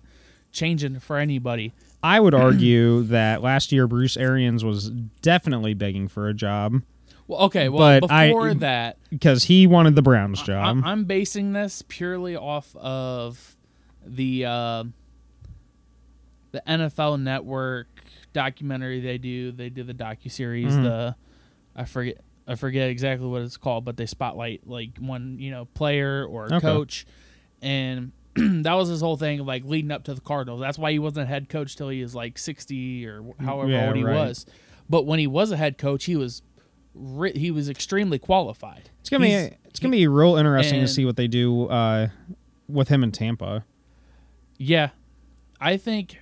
changing 0.51 1.00
for 1.00 1.17
anybody. 1.17 1.74
I 2.03 2.19
would 2.19 2.33
argue 2.33 3.01
that 3.07 3.41
last 3.41 3.71
year 3.71 3.88
Bruce 3.88 4.17
Arians 4.17 4.63
was 4.65 4.89
definitely 5.21 5.74
begging 5.74 6.07
for 6.07 6.27
a 6.27 6.33
job 6.33 6.81
Well, 7.27 7.41
okay, 7.43 7.69
well 7.69 8.00
But 8.01 8.12
I- 8.12 8.27
before 8.27 8.53
that. 8.55 8.98
because 9.10 9.45
he 9.45 9.65
wanted 9.67 9.95
the 9.95 10.01
Browns 10.01 10.41
job. 10.41 10.65
I'm, 10.65 10.83
I'm 10.83 11.03
basing 11.05 11.53
this 11.53 11.83
purely 11.88 12.36
off 12.36 12.75
of 12.75 13.55
the 14.05 14.45
uh, 14.45 14.83
the 16.51 16.62
NFL 16.67 17.22
Network 17.22 17.88
documentary 18.34 19.00
they 19.00 19.17
do. 19.17 19.51
They 19.51 19.70
do 19.70 19.84
the 19.84 19.93
docu 19.93 20.29
series. 20.31 20.74
Mhm. 20.74 20.84
The 20.84 21.15
I 21.75 21.86
forget 21.86 22.17
I 22.48 22.55
forget 22.55 22.89
exactly 22.89 23.27
what 23.27 23.41
it's 23.43 23.58
called, 23.58 23.86
but 23.86 23.98
they 23.98 24.05
spotlight 24.05 24.67
like 24.67 24.98
one 24.98 25.38
you 25.39 25.51
know 25.51 25.65
player 25.65 26.25
or 26.25 26.46
Okay. 26.46 26.60
coach, 26.60 27.05
and 27.62 28.12
that 28.36 28.74
was 28.74 28.89
his 28.89 29.01
whole 29.01 29.17
thing 29.17 29.39
of 29.41 29.48
like 29.48 29.63
leading 29.65 29.91
up 29.91 30.03
to 30.05 30.13
the 30.13 30.22
Cardinals. 30.22 30.60
That's 30.62 30.77
why 30.77 30.91
he 30.91 31.00
wasn't 31.00 31.24
a 31.25 31.27
head 31.27 31.50
coach 31.50 31.75
till 31.75 31.89
he 31.89 32.01
was 32.01 32.15
like 32.15 32.38
60 32.38 33.05
or 33.05 33.24
however 33.39 33.70
Yeah, 33.72 33.88
old 33.88 33.96
he 33.96 34.03
right. 34.03 34.15
was. 34.15 34.46
But 34.89 35.05
when 35.05 35.20
he 35.20 35.27
was 35.27 35.51
a 35.51 35.58
head 35.58 35.77
coach, 35.77 36.05
he 36.05 36.15
was 36.15 36.41
ri- 36.93 37.38
he 37.38 37.51
was 37.51 37.70
extremely 37.70 38.20
qualified. 38.20 38.89
It's 39.00 39.10
gonna 39.10 39.27
He's- 39.27 39.50
be 39.51 39.55
it's 39.65 39.79
gonna 39.79 39.91
be 39.91 40.08
real 40.08 40.36
interesting 40.36 40.79
and- 40.79 40.88
to 40.88 40.93
see 40.93 41.05
what 41.05 41.15
they 41.15 41.27
do 41.27 41.65
uh, 41.67 42.10
with 42.67 42.88
him 42.89 43.03
in 43.03 43.12
Tampa. 43.12 43.63
Yeah, 44.58 44.89
I 45.60 45.77
think. 45.77 46.21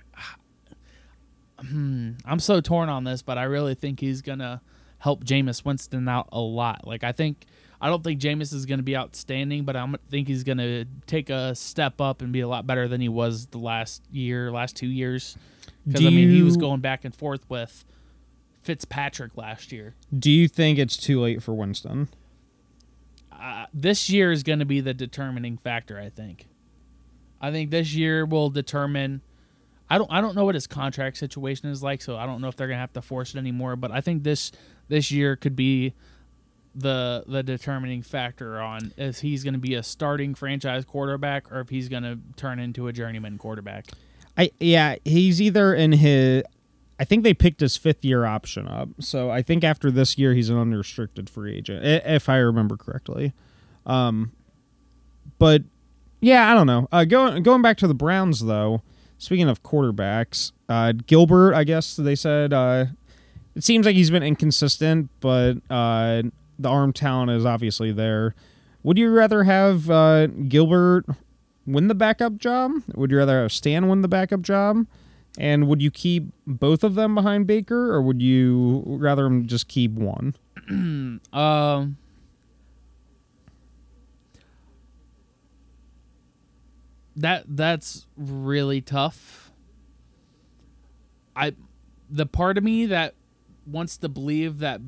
Hmm, 1.60 2.12
I'm 2.24 2.40
so 2.40 2.60
torn 2.60 2.88
on 2.88 3.04
this, 3.04 3.22
but 3.22 3.38
I 3.38 3.44
really 3.44 3.74
think 3.74 4.00
he's 4.00 4.22
gonna 4.22 4.60
help 4.98 5.24
Jameis 5.24 5.64
Winston 5.64 6.08
out 6.08 6.28
a 6.32 6.40
lot. 6.40 6.86
Like 6.86 7.04
I 7.04 7.12
think 7.12 7.46
I 7.80 7.88
don't 7.88 8.04
think 8.04 8.20
Jameis 8.20 8.52
is 8.52 8.66
gonna 8.66 8.82
be 8.82 8.96
outstanding, 8.96 9.64
but 9.64 9.76
I 9.76 9.92
think 10.10 10.28
he's 10.28 10.44
gonna 10.44 10.84
take 11.06 11.30
a 11.30 11.54
step 11.54 12.00
up 12.00 12.22
and 12.22 12.32
be 12.32 12.40
a 12.40 12.48
lot 12.48 12.66
better 12.66 12.88
than 12.88 13.00
he 13.00 13.08
was 13.08 13.46
the 13.46 13.58
last 13.58 14.02
year, 14.10 14.50
last 14.50 14.76
two 14.76 14.88
years. 14.88 15.36
Because 15.86 16.06
I 16.06 16.10
mean, 16.10 16.30
he 16.30 16.42
was 16.42 16.56
going 16.56 16.80
back 16.80 17.04
and 17.04 17.14
forth 17.14 17.48
with 17.48 17.84
Fitzpatrick 18.62 19.36
last 19.36 19.72
year. 19.72 19.94
Do 20.16 20.30
you 20.30 20.46
think 20.46 20.78
it's 20.78 20.96
too 20.96 21.20
late 21.20 21.42
for 21.42 21.54
Winston? 21.54 22.08
uh, 23.40 23.66
this 23.72 24.10
year 24.10 24.30
is 24.30 24.42
going 24.42 24.58
to 24.58 24.64
be 24.64 24.80
the 24.80 24.94
determining 24.94 25.56
factor. 25.56 25.98
I 25.98 26.10
think. 26.10 26.46
I 27.40 27.50
think 27.50 27.70
this 27.70 27.94
year 27.94 28.26
will 28.26 28.50
determine. 28.50 29.22
I 29.90 29.98
don't. 29.98 30.10
I 30.10 30.20
don't 30.20 30.36
know 30.36 30.44
what 30.44 30.54
his 30.54 30.68
contract 30.68 31.16
situation 31.16 31.68
is 31.68 31.82
like, 31.82 32.00
so 32.00 32.16
I 32.16 32.24
don't 32.24 32.40
know 32.40 32.48
if 32.48 32.56
they're 32.56 32.68
to 32.78 32.80
have 32.80 32.92
to 32.92 33.02
force 33.02 33.34
it 33.34 33.38
anymore. 33.38 33.74
But 33.74 33.90
I 33.90 34.00
think 34.00 34.22
this 34.22 34.52
this 34.88 35.10
year 35.10 35.34
could 35.34 35.56
be 35.56 35.94
the 36.74 37.24
the 37.26 37.42
determining 37.42 38.02
factor 38.02 38.60
on 38.60 38.92
if 38.96 39.20
he's 39.20 39.42
to 39.54 39.58
be 39.58 39.74
a 39.74 39.82
starting 39.82 40.34
franchise 40.34 40.84
quarterback 40.84 41.50
or 41.50 41.60
if 41.60 41.68
he's 41.68 41.88
to 42.04 42.18
turn 42.36 42.60
into 42.60 42.86
a 42.86 42.92
journeyman 42.92 43.36
quarterback. 43.36 43.86
I 44.38 44.52
yeah, 44.60 44.96
he's 45.04 45.42
either 45.42 45.74
in 45.74 45.92
his. 45.92 46.44
I 47.00 47.04
think 47.04 47.24
they 47.24 47.34
picked 47.34 47.60
his 47.60 47.76
fifth 47.76 48.04
year 48.04 48.24
option 48.24 48.68
up, 48.68 48.90
so 49.00 49.30
I 49.30 49.42
think 49.42 49.64
after 49.64 49.90
this 49.90 50.18
year 50.18 50.34
he's 50.34 50.50
an 50.50 50.58
unrestricted 50.58 51.28
free 51.28 51.56
agent, 51.56 51.84
if 51.84 52.28
I 52.28 52.36
remember 52.36 52.76
correctly. 52.76 53.32
Um, 53.86 54.32
but 55.38 55.62
yeah, 56.20 56.50
I 56.50 56.54
don't 56.54 56.66
know. 56.66 56.88
Uh, 56.92 57.04
going 57.04 57.42
going 57.42 57.62
back 57.62 57.78
to 57.78 57.88
the 57.88 57.94
Browns 57.94 58.44
though. 58.44 58.82
Speaking 59.20 59.50
of 59.50 59.62
quarterbacks, 59.62 60.52
uh, 60.70 60.92
Gilbert, 61.06 61.52
I 61.52 61.64
guess 61.64 61.94
they 61.94 62.14
said 62.14 62.54
uh, 62.54 62.86
it 63.54 63.62
seems 63.62 63.84
like 63.84 63.94
he's 63.94 64.10
been 64.10 64.22
inconsistent, 64.22 65.10
but 65.20 65.58
uh, 65.68 66.22
the 66.58 66.68
arm 66.70 66.94
talent 66.94 67.30
is 67.30 67.44
obviously 67.44 67.92
there. 67.92 68.34
Would 68.82 68.96
you 68.96 69.10
rather 69.10 69.44
have 69.44 69.90
uh, 69.90 70.28
Gilbert 70.28 71.04
win 71.66 71.88
the 71.88 71.94
backup 71.94 72.38
job? 72.38 72.72
Would 72.94 73.10
you 73.10 73.18
rather 73.18 73.42
have 73.42 73.52
Stan 73.52 73.88
win 73.88 74.00
the 74.00 74.08
backup 74.08 74.40
job? 74.40 74.86
And 75.38 75.68
would 75.68 75.82
you 75.82 75.90
keep 75.90 76.32
both 76.46 76.82
of 76.82 76.94
them 76.94 77.14
behind 77.14 77.46
Baker, 77.46 77.92
or 77.92 78.00
would 78.00 78.22
you 78.22 78.82
rather 78.86 79.28
just 79.40 79.68
keep 79.68 79.92
one? 79.92 80.34
Um. 81.34 81.98
That 87.16 87.44
that's 87.48 88.06
really 88.16 88.80
tough. 88.80 89.52
I 91.36 91.54
the 92.08 92.26
part 92.26 92.58
of 92.58 92.64
me 92.64 92.86
that 92.86 93.14
wants 93.66 93.96
to 93.98 94.08
believe 94.08 94.58
that 94.60 94.80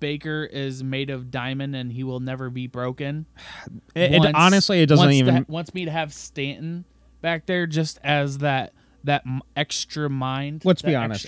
Baker 0.00 0.44
is 0.44 0.82
made 0.82 1.10
of 1.10 1.30
diamond 1.30 1.76
and 1.76 1.92
he 1.92 2.02
will 2.04 2.20
never 2.20 2.50
be 2.50 2.66
broken. 2.66 3.26
It, 3.94 4.12
it- 4.24 4.34
honestly, 4.34 4.82
it 4.82 4.86
doesn't 4.86 5.04
wants 5.06 5.16
even. 5.16 5.36
ha- 5.36 5.44
wants 5.48 5.72
me 5.74 5.86
to 5.86 5.90
have 5.90 6.12
Stanton 6.12 6.84
back 7.22 7.46
there 7.46 7.66
just 7.66 7.98
as 8.04 8.38
that 8.38 8.72
that 9.04 9.22
extra 9.56 10.10
mind. 10.10 10.64
let's 10.64 10.82
be 10.82 10.94
honest. 10.94 11.24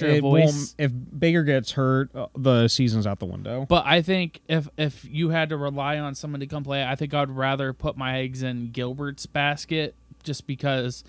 If 0.79 0.93
Baker 1.19 1.45
gets 1.45 1.73
hurt, 1.73 2.11
uh, 2.15 2.27
the 2.37 2.69
season's 2.69 3.07
out 3.07 3.21
the 3.21 3.27
window. 3.27 3.65
But 3.69 3.87
I 3.87 4.03
think 4.03 4.41
if 4.49 4.69
if 4.77 5.05
you 5.09 5.31
had 5.31 5.49
to 5.49 5.57
rely 5.57 5.99
on 5.99 6.15
someone 6.15 6.41
to 6.41 6.47
come 6.47 6.63
play, 6.65 6.85
I 6.85 6.95
think 6.95 7.15
I'd 7.15 7.31
rather 7.31 7.73
put 7.73 7.97
my 7.97 8.19
eggs 8.19 8.43
in 8.43 8.71
Gilbert's 8.71 9.25
basket 9.27 9.95
just 10.29 10.47
because 10.47 11.03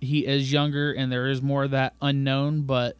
he 0.00 0.26
is 0.26 0.52
younger 0.52 0.92
and 0.92 1.10
there 1.10 1.28
is 1.28 1.40
more 1.40 1.64
of 1.64 1.70
that 1.70 1.94
unknown, 2.02 2.62
but 2.62 2.96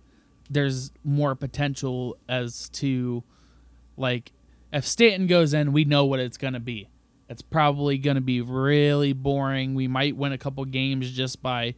there's 0.48 0.92
more 1.04 1.34
potential 1.34 2.16
as 2.28 2.68
to 2.70 3.22
like 3.96 4.32
if 4.72 4.87
Stanton 4.87 5.26
goes 5.26 5.52
in, 5.52 5.72
we 5.72 5.84
know 5.84 6.04
what 6.04 6.20
it's 6.20 6.38
gonna 6.38 6.60
be. 6.60 6.88
It's 7.28 7.42
probably 7.42 7.98
gonna 7.98 8.20
be 8.20 8.40
really 8.40 9.12
boring. 9.12 9.75
We 9.75 9.88
might 9.88 10.16
win 10.16 10.32
a 10.32 10.38
couple 10.38 10.64
games 10.64 11.10
just 11.10 11.42
by 11.42 11.75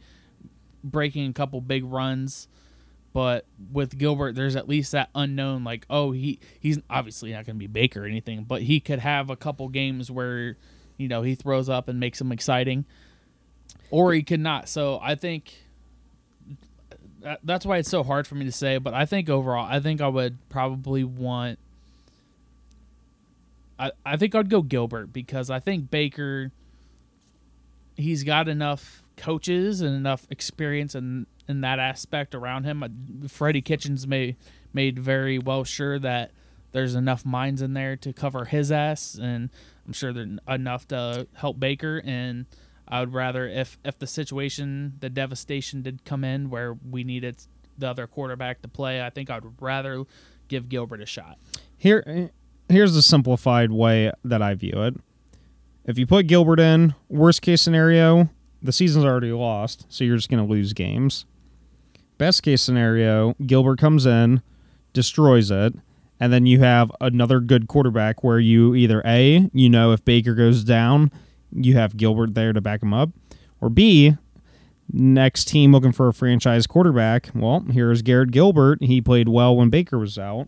breaking 0.83 1.29
a 1.29 1.33
couple 1.33 1.59
big 1.61 1.83
runs. 1.83 2.47
But 3.13 3.45
with 3.71 3.97
Gilbert, 3.97 4.35
there's 4.35 4.55
at 4.55 4.69
least 4.69 4.93
that 4.93 5.09
unknown, 5.13 5.65
like, 5.65 5.85
oh, 5.89 6.11
he 6.11 6.39
he's 6.59 6.79
obviously 6.89 7.33
not 7.33 7.45
to 7.45 7.53
be 7.53 7.67
Baker 7.67 8.03
or 8.03 8.07
anything, 8.07 8.45
but 8.45 8.61
he 8.61 8.79
could 8.79 8.99
have 8.99 9.29
a 9.29 9.35
couple 9.35 9.67
games 9.67 10.09
where, 10.09 10.55
you 10.97 11.09
know, 11.09 11.21
he 11.21 11.35
throws 11.35 11.67
up 11.67 11.89
and 11.89 11.99
makes 11.99 12.19
them 12.19 12.31
exciting, 12.31 12.85
or 13.91 14.13
he 14.13 14.23
could 14.23 14.39
not. 14.39 14.67
So 14.67 14.99
I 15.01 15.15
think 15.15 15.53
that, 17.21 17.39
that's 17.43 17.65
why 17.65 17.77
it's 17.77 17.89
so 17.89 18.03
hard 18.03 18.25
for 18.25 18.35
me 18.35 18.45
to 18.45 18.51
say. 18.51 18.77
But 18.77 18.93
I 18.93 19.05
think 19.05 19.29
overall, 19.29 19.67
I 19.69 19.79
think 19.79 20.01
I 20.01 20.07
would 20.07 20.37
probably 20.49 21.03
want. 21.03 21.59
I 23.77 23.91
I 24.05 24.17
think 24.17 24.33
I'd 24.33 24.49
go 24.49 24.61
Gilbert 24.61 25.13
because 25.13 25.49
I 25.49 25.59
think 25.59 25.91
Baker. 25.91 26.51
He's 27.97 28.23
got 28.23 28.47
enough 28.47 29.03
coaches 29.17 29.81
and 29.81 29.93
enough 29.95 30.25
experience 30.31 30.95
in 30.95 31.27
in 31.47 31.61
that 31.61 31.77
aspect 31.77 32.33
around 32.33 32.63
him. 32.63 33.27
Freddie 33.27 33.61
Kitchens 33.61 34.07
may 34.07 34.35
made 34.73 34.97
very 34.97 35.37
well 35.37 35.63
sure 35.63 35.99
that 35.99 36.31
there's 36.71 36.95
enough 36.95 37.25
minds 37.25 37.61
in 37.61 37.73
there 37.73 37.95
to 37.97 38.13
cover 38.13 38.45
his 38.45 38.71
ass, 38.71 39.19
and 39.21 39.49
I'm 39.85 39.93
sure 39.93 40.13
there's 40.13 40.39
enough 40.47 40.87
to 40.87 41.27
help 41.33 41.59
Baker. 41.59 42.01
And 42.03 42.45
I 42.91 42.99
would 42.99 43.13
rather 43.13 43.47
if 43.47 43.79
if 43.85 43.97
the 43.97 44.05
situation, 44.05 44.97
the 44.99 45.09
devastation 45.09 45.81
did 45.81 46.03
come 46.03 46.23
in 46.23 46.49
where 46.49 46.73
we 46.73 47.03
needed 47.03 47.37
the 47.77 47.89
other 47.89 48.05
quarterback 48.05 48.61
to 48.61 48.67
play, 48.67 49.01
I 49.01 49.09
think 49.09 49.29
I'd 49.29 49.43
rather 49.59 50.03
give 50.49 50.69
Gilbert 50.69 51.01
a 51.01 51.05
shot. 51.05 51.39
Here, 51.77 52.29
here's 52.69 52.93
the 52.93 53.01
simplified 53.01 53.71
way 53.71 54.11
that 54.23 54.41
I 54.41 54.53
view 54.53 54.83
it. 54.83 54.95
If 55.85 55.97
you 55.97 56.05
put 56.05 56.27
Gilbert 56.27 56.59
in, 56.59 56.93
worst 57.09 57.41
case 57.41 57.61
scenario, 57.61 58.29
the 58.61 58.71
season's 58.71 59.05
already 59.05 59.31
lost, 59.31 59.85
so 59.89 60.03
you're 60.03 60.17
just 60.17 60.29
going 60.29 60.45
to 60.45 60.51
lose 60.51 60.73
games. 60.73 61.25
Best 62.17 62.43
case 62.43 62.61
scenario, 62.61 63.33
Gilbert 63.45 63.79
comes 63.79 64.05
in, 64.05 64.43
destroys 64.93 65.49
it, 65.49 65.73
and 66.19 66.31
then 66.31 66.45
you 66.45 66.59
have 66.59 66.91
another 67.01 67.39
good 67.39 67.67
quarterback 67.67 68.23
where 68.23 68.39
you 68.39 68.75
either 68.75 69.01
A, 69.05 69.49
you 69.53 69.69
know, 69.69 69.91
if 69.91 70.05
Baker 70.05 70.35
goes 70.35 70.63
down, 70.63 71.11
you 71.53 71.75
have 71.75 71.97
Gilbert 71.97 72.33
there 72.33 72.53
to 72.53 72.61
back 72.61 72.81
him 72.81 72.93
up, 72.93 73.09
or 73.59 73.69
B, 73.69 74.17
next 74.91 75.45
team 75.45 75.71
looking 75.71 75.91
for 75.91 76.07
a 76.07 76.13
franchise 76.13 76.67
quarterback. 76.67 77.29
Well, 77.33 77.65
here's 77.71 78.01
Garrett 78.01 78.31
Gilbert. 78.31 78.83
He 78.83 79.01
played 79.01 79.29
well 79.29 79.55
when 79.55 79.69
Baker 79.69 79.97
was 79.97 80.17
out. 80.17 80.47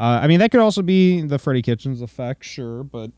Uh, 0.00 0.20
I 0.22 0.26
mean, 0.28 0.38
that 0.38 0.50
could 0.50 0.60
also 0.60 0.82
be 0.82 1.22
the 1.22 1.38
Freddie 1.38 1.62
Kitchens 1.62 2.00
effect, 2.00 2.44
sure, 2.44 2.84
but 2.84 3.10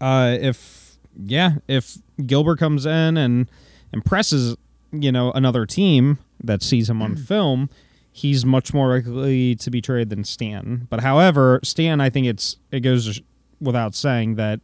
uh, 0.00 0.36
if 0.40 0.98
yeah, 1.24 1.54
if 1.68 1.98
Gilbert 2.24 2.58
comes 2.58 2.86
in 2.86 3.16
and 3.16 3.50
impresses, 3.92 4.56
you 4.92 5.10
know, 5.12 5.32
another 5.32 5.66
team 5.66 6.18
that 6.42 6.62
sees 6.62 6.88
him 6.88 7.02
on 7.02 7.16
film, 7.16 7.68
he's 8.12 8.44
much 8.44 8.72
more 8.72 8.94
likely 8.94 9.54
to 9.56 9.70
be 9.70 9.80
traded 9.80 10.10
than 10.10 10.24
Stan. 10.24 10.86
But 10.88 11.00
however, 11.00 11.60
Stan, 11.62 12.00
I 12.00 12.10
think 12.10 12.26
it's 12.26 12.56
it 12.70 12.80
goes 12.80 13.20
without 13.60 13.94
saying 13.94 14.36
that 14.36 14.60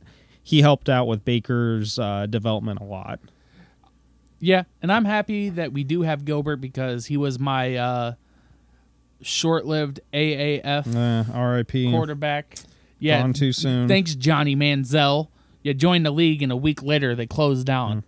he 0.46 0.60
helped 0.60 0.88
out 0.88 1.08
with 1.08 1.24
Baker's 1.24 1.98
uh, 1.98 2.24
development 2.26 2.78
a 2.80 2.84
lot. 2.84 3.18
Yeah, 4.38 4.62
and 4.80 4.92
I'm 4.92 5.04
happy 5.04 5.48
that 5.48 5.72
we 5.72 5.82
do 5.82 6.02
have 6.02 6.24
Gilbert 6.24 6.59
because 6.59 7.06
he 7.06 7.16
was 7.16 7.40
my 7.40 7.74
uh, 7.74 8.14
short-lived 9.22 9.98
AAF 10.14 10.94
Uh, 10.94 11.24
R.I.P. 11.32 11.90
quarterback. 11.90 12.59
Yeah, 13.00 13.22
Gone 13.22 13.32
too 13.32 13.52
soon. 13.52 13.88
Thanks, 13.88 14.14
Johnny 14.14 14.54
Manziel. 14.54 15.30
You 15.64 15.74
joined 15.74 16.06
the 16.06 16.12
league, 16.12 16.42
and 16.44 16.52
a 16.52 16.56
week 16.56 16.80
later 16.80 17.16
they 17.16 17.26
closed 17.26 17.66
down. 17.66 18.04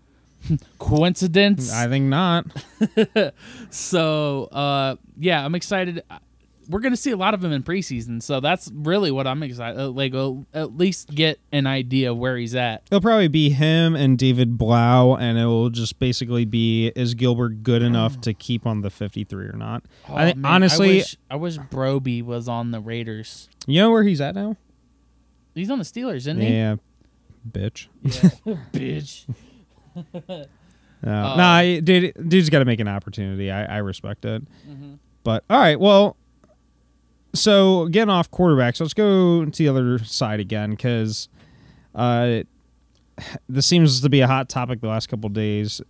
Coincidence? 0.79 1.72
Hmm. 1.72 1.77
I 1.77 1.88
think 1.88 2.05
not. 2.05 2.46
So, 3.70 4.44
uh, 4.53 4.94
yeah, 5.18 5.44
I'm 5.44 5.57
excited. 5.57 6.03
We're 6.68 6.81
gonna 6.81 6.96
see 6.96 7.11
a 7.12 7.16
lot 7.16 7.33
of 7.35 7.42
him 7.42 7.50
in 7.52 7.62
preseason, 7.62 8.22
so 8.22 8.40
that's 8.40 8.70
really 8.74 9.11
what 9.11 9.26
I'm 9.26 9.42
excited. 9.42 9.81
uh, 9.81 9.88
Like, 9.90 10.14
uh, 10.14 10.35
at 10.52 10.76
least 10.76 11.09
get 11.14 11.40
an 11.50 11.66
idea 11.66 12.12
where 12.12 12.37
he's 12.37 12.54
at. 12.54 12.83
It'll 12.90 13.00
probably 13.00 13.28
be 13.28 13.48
him 13.50 13.96
and 13.96 14.18
David 14.18 14.59
Blau, 14.59 15.14
and 15.16 15.38
it 15.38 15.46
will 15.46 15.70
just 15.70 15.98
basically 15.98 16.44
be 16.44 16.88
is 16.94 17.14
Gilbert 17.14 17.62
good 17.62 17.83
enough 17.83 18.20
to 18.20 18.35
keep 18.35 18.66
on 18.66 18.83
the 18.83 18.90
53 18.90 19.46
or 19.46 19.52
not? 19.57 19.85
I 20.09 20.26
think 20.26 20.37
Oh, 20.38 20.40
man, 20.40 20.52
honestly, 20.52 20.90
I 20.90 20.96
wish, 20.98 21.16
I 21.31 21.37
wish 21.37 21.57
Broby 21.70 22.22
was 22.22 22.48
on 22.48 22.70
the 22.70 22.81
Raiders. 22.81 23.48
you 23.66 23.81
know 23.81 23.90
where 23.90 24.02
he's 24.04 24.20
at 24.20 24.35
now? 24.35 24.57
He's 25.54 25.70
on 25.70 25.78
the 25.78 25.85
Steelers, 25.85 26.16
isn't 26.18 26.38
he? 26.40 26.48
Yeah, 26.52 26.76
bitch. 27.50 27.87
Yeah, 28.02 28.54
bitch. 28.72 29.24
No, 31.02 31.12
Uh, 31.12 31.37
nah, 31.37 31.62
dude, 31.81 32.12
dude's 32.28 32.50
got 32.50 32.59
to 32.59 32.64
make 32.64 32.81
an 32.81 32.88
opportunity. 32.88 33.50
I, 33.50 33.76
I 33.76 33.78
respect 33.78 34.24
it. 34.24 34.42
Mm-hmm. 34.68 34.94
But 35.24 35.44
all 35.48 35.59
right, 35.59 35.78
well, 35.78 36.16
so 37.38 37.87
getting 37.88 38.11
off 38.11 38.31
quarterbacks, 38.31 38.81
let's 38.81 38.94
go 38.94 39.44
to 39.44 39.51
the 39.51 39.68
other 39.68 39.98
side 40.05 40.40
again 40.40 40.70
because 40.70 41.29
uh, 41.94 42.42
this 43.48 43.66
seems 43.66 44.01
to 44.01 44.09
be 44.09 44.20
a 44.20 44.27
hot 44.27 44.48
topic 44.48 44.81
the 44.81 44.88
last 44.88 45.09
couple 45.09 45.29
days. 45.29 45.81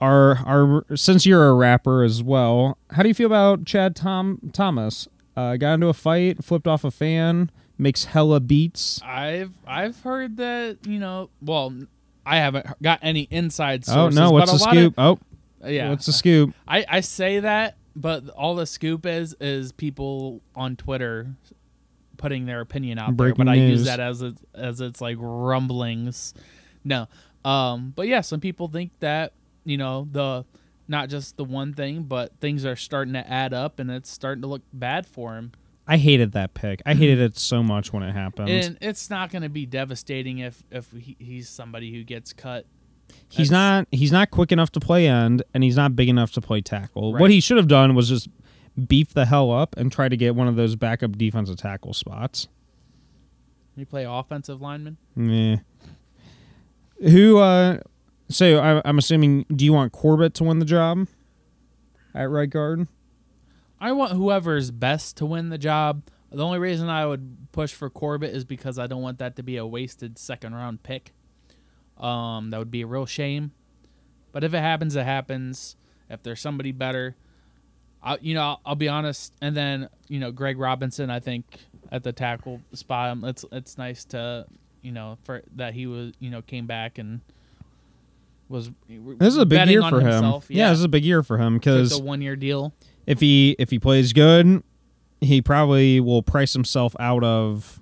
Our 0.00 0.36
our 0.46 0.96
since 0.96 1.24
you're 1.24 1.48
a 1.48 1.54
rapper 1.54 2.02
as 2.02 2.22
well, 2.22 2.78
how 2.90 3.02
do 3.02 3.08
you 3.08 3.14
feel 3.14 3.26
about 3.26 3.64
Chad 3.64 3.96
Tom 3.96 4.50
Thomas? 4.52 5.08
Uh, 5.36 5.56
got 5.56 5.74
into 5.74 5.88
a 5.88 5.94
fight, 5.94 6.44
flipped 6.44 6.68
off 6.68 6.84
a 6.84 6.90
fan, 6.90 7.50
makes 7.78 8.04
hella 8.04 8.40
beats. 8.40 9.00
I've 9.02 9.52
I've 9.66 10.00
heard 10.00 10.36
that 10.36 10.78
you 10.86 10.98
know. 10.98 11.30
Well, 11.40 11.74
I 12.26 12.36
haven't 12.36 12.66
got 12.82 12.98
any 13.02 13.22
inside 13.30 13.84
sources. 13.84 14.18
Oh 14.18 14.22
no, 14.22 14.30
what's 14.32 14.52
the 14.52 14.58
scoop? 14.58 14.94
oh, 14.98 15.18
yeah, 15.64 15.90
what's 15.90 16.06
the 16.06 16.12
scoop? 16.12 16.54
I 16.68 16.84
I 16.88 17.00
say 17.00 17.40
that, 17.40 17.76
but 17.96 18.28
all 18.30 18.54
the 18.54 18.66
scoop 18.66 19.06
is 19.06 19.34
is 19.40 19.72
people 19.72 20.42
on 20.54 20.76
Twitter 20.76 21.34
putting 22.16 22.46
their 22.46 22.60
opinion 22.60 22.98
out 22.98 23.16
Breaking 23.16 23.44
there. 23.44 23.54
But 23.54 23.60
I 23.60 23.62
use 23.62 23.84
that 23.84 24.00
as 24.00 24.22
it, 24.22 24.34
as 24.54 24.80
it's 24.80 25.00
like 25.00 25.16
rumblings. 25.20 26.34
No, 26.84 27.06
um, 27.44 27.92
but 27.94 28.08
yeah, 28.08 28.20
some 28.20 28.40
people 28.40 28.68
think 28.68 28.92
that 29.00 29.32
you 29.64 29.76
know 29.76 30.08
the 30.10 30.44
not 30.88 31.08
just 31.08 31.36
the 31.36 31.44
one 31.44 31.72
thing, 31.72 32.02
but 32.02 32.38
things 32.40 32.64
are 32.64 32.76
starting 32.76 33.14
to 33.14 33.30
add 33.30 33.54
up, 33.54 33.78
and 33.78 33.90
it's 33.90 34.10
starting 34.10 34.42
to 34.42 34.48
look 34.48 34.62
bad 34.72 35.06
for 35.06 35.36
him. 35.36 35.52
I 35.86 35.98
hated 35.98 36.32
that 36.32 36.54
pick. 36.54 36.80
I 36.86 36.94
hated 36.94 37.20
it 37.20 37.36
so 37.36 37.62
much 37.62 37.92
when 37.92 38.02
it 38.02 38.12
happened. 38.12 38.48
And 38.48 38.78
it's 38.80 39.10
not 39.10 39.30
going 39.30 39.42
to 39.42 39.50
be 39.50 39.66
devastating 39.66 40.38
if 40.38 40.62
if 40.70 40.90
he, 40.92 41.16
he's 41.18 41.48
somebody 41.48 41.92
who 41.92 42.04
gets 42.04 42.32
cut. 42.32 42.66
He's 43.28 43.48
That's- 43.48 43.50
not 43.50 43.88
he's 43.90 44.12
not 44.12 44.30
quick 44.30 44.52
enough 44.52 44.70
to 44.72 44.80
play 44.80 45.08
end 45.08 45.42
and 45.52 45.64
he's 45.64 45.76
not 45.76 45.96
big 45.96 46.08
enough 46.08 46.32
to 46.32 46.40
play 46.40 46.60
tackle. 46.60 47.12
What 47.12 47.30
he 47.30 47.40
should 47.40 47.56
have 47.56 47.68
done 47.68 47.94
was 47.94 48.08
just 48.08 48.28
beef 48.88 49.12
the 49.12 49.26
hell 49.26 49.50
up 49.50 49.76
and 49.76 49.90
try 49.90 50.08
to 50.08 50.16
get 50.16 50.34
one 50.34 50.48
of 50.48 50.56
those 50.56 50.76
backup 50.76 51.18
defensive 51.18 51.56
tackle 51.56 51.94
spots. 51.94 52.48
You 53.76 53.86
play 53.86 54.04
offensive 54.04 54.60
lineman. 54.60 54.98
Meh. 55.16 55.56
Who 57.00 57.38
uh 57.38 57.78
so 58.28 58.58
I, 58.58 58.80
I'm 58.84 58.98
assuming 58.98 59.46
do 59.54 59.64
you 59.64 59.72
want 59.72 59.92
Corbett 59.92 60.34
to 60.34 60.44
win 60.44 60.60
the 60.60 60.64
job 60.64 61.08
at 62.14 62.30
right 62.30 62.48
guard? 62.48 62.86
I 63.80 63.92
want 63.92 64.12
whoever's 64.12 64.70
best 64.70 65.16
to 65.18 65.26
win 65.26 65.50
the 65.50 65.58
job. 65.58 66.04
The 66.30 66.44
only 66.44 66.58
reason 66.58 66.88
I 66.88 67.06
would 67.06 67.48
push 67.52 67.72
for 67.72 67.90
Corbett 67.90 68.34
is 68.34 68.44
because 68.44 68.78
I 68.78 68.86
don't 68.86 69.02
want 69.02 69.18
that 69.18 69.36
to 69.36 69.42
be 69.42 69.56
a 69.56 69.66
wasted 69.66 70.18
second 70.18 70.54
round 70.54 70.82
pick. 70.82 71.12
Um, 71.98 72.50
that 72.50 72.58
would 72.58 72.70
be 72.70 72.82
a 72.82 72.86
real 72.86 73.06
shame. 73.06 73.52
But 74.32 74.44
if 74.44 74.52
it 74.52 74.58
happens, 74.60 74.96
it 74.96 75.04
happens. 75.04 75.76
If 76.10 76.22
there's 76.22 76.40
somebody 76.40 76.72
better, 76.72 77.16
I, 78.02 78.18
you 78.20 78.34
know, 78.34 78.42
I'll, 78.42 78.60
I'll 78.66 78.74
be 78.74 78.88
honest. 78.88 79.32
And 79.40 79.56
then 79.56 79.88
you 80.08 80.20
know, 80.20 80.32
Greg 80.32 80.58
Robinson, 80.58 81.10
I 81.10 81.20
think 81.20 81.44
at 81.90 82.02
the 82.02 82.12
tackle 82.12 82.60
spot, 82.72 83.10
um, 83.10 83.24
it's 83.24 83.44
it's 83.52 83.78
nice 83.78 84.04
to 84.06 84.46
you 84.82 84.92
know 84.92 85.18
for 85.24 85.42
that 85.56 85.74
he 85.74 85.86
was 85.86 86.12
you 86.18 86.30
know 86.30 86.42
came 86.42 86.66
back 86.66 86.98
and 86.98 87.20
was 88.48 88.70
This 88.88 89.28
is 89.28 89.38
a 89.38 89.46
big 89.46 89.68
year 89.68 89.82
for 89.82 90.00
himself. 90.00 90.50
him. 90.50 90.56
Yeah. 90.56 90.70
this 90.70 90.78
is 90.78 90.84
a 90.84 90.88
big 90.88 91.04
year 91.04 91.22
for 91.22 91.38
him 91.38 91.54
because 91.54 92.00
one 92.00 92.20
year 92.20 92.36
deal. 92.36 92.74
if 93.06 93.20
he 93.20 93.56
if 93.58 93.70
he 93.70 93.78
plays 93.78 94.12
good, 94.12 94.62
he 95.20 95.40
probably 95.40 96.00
will 96.00 96.22
price 96.22 96.52
himself 96.52 96.94
out 97.00 97.24
of 97.24 97.80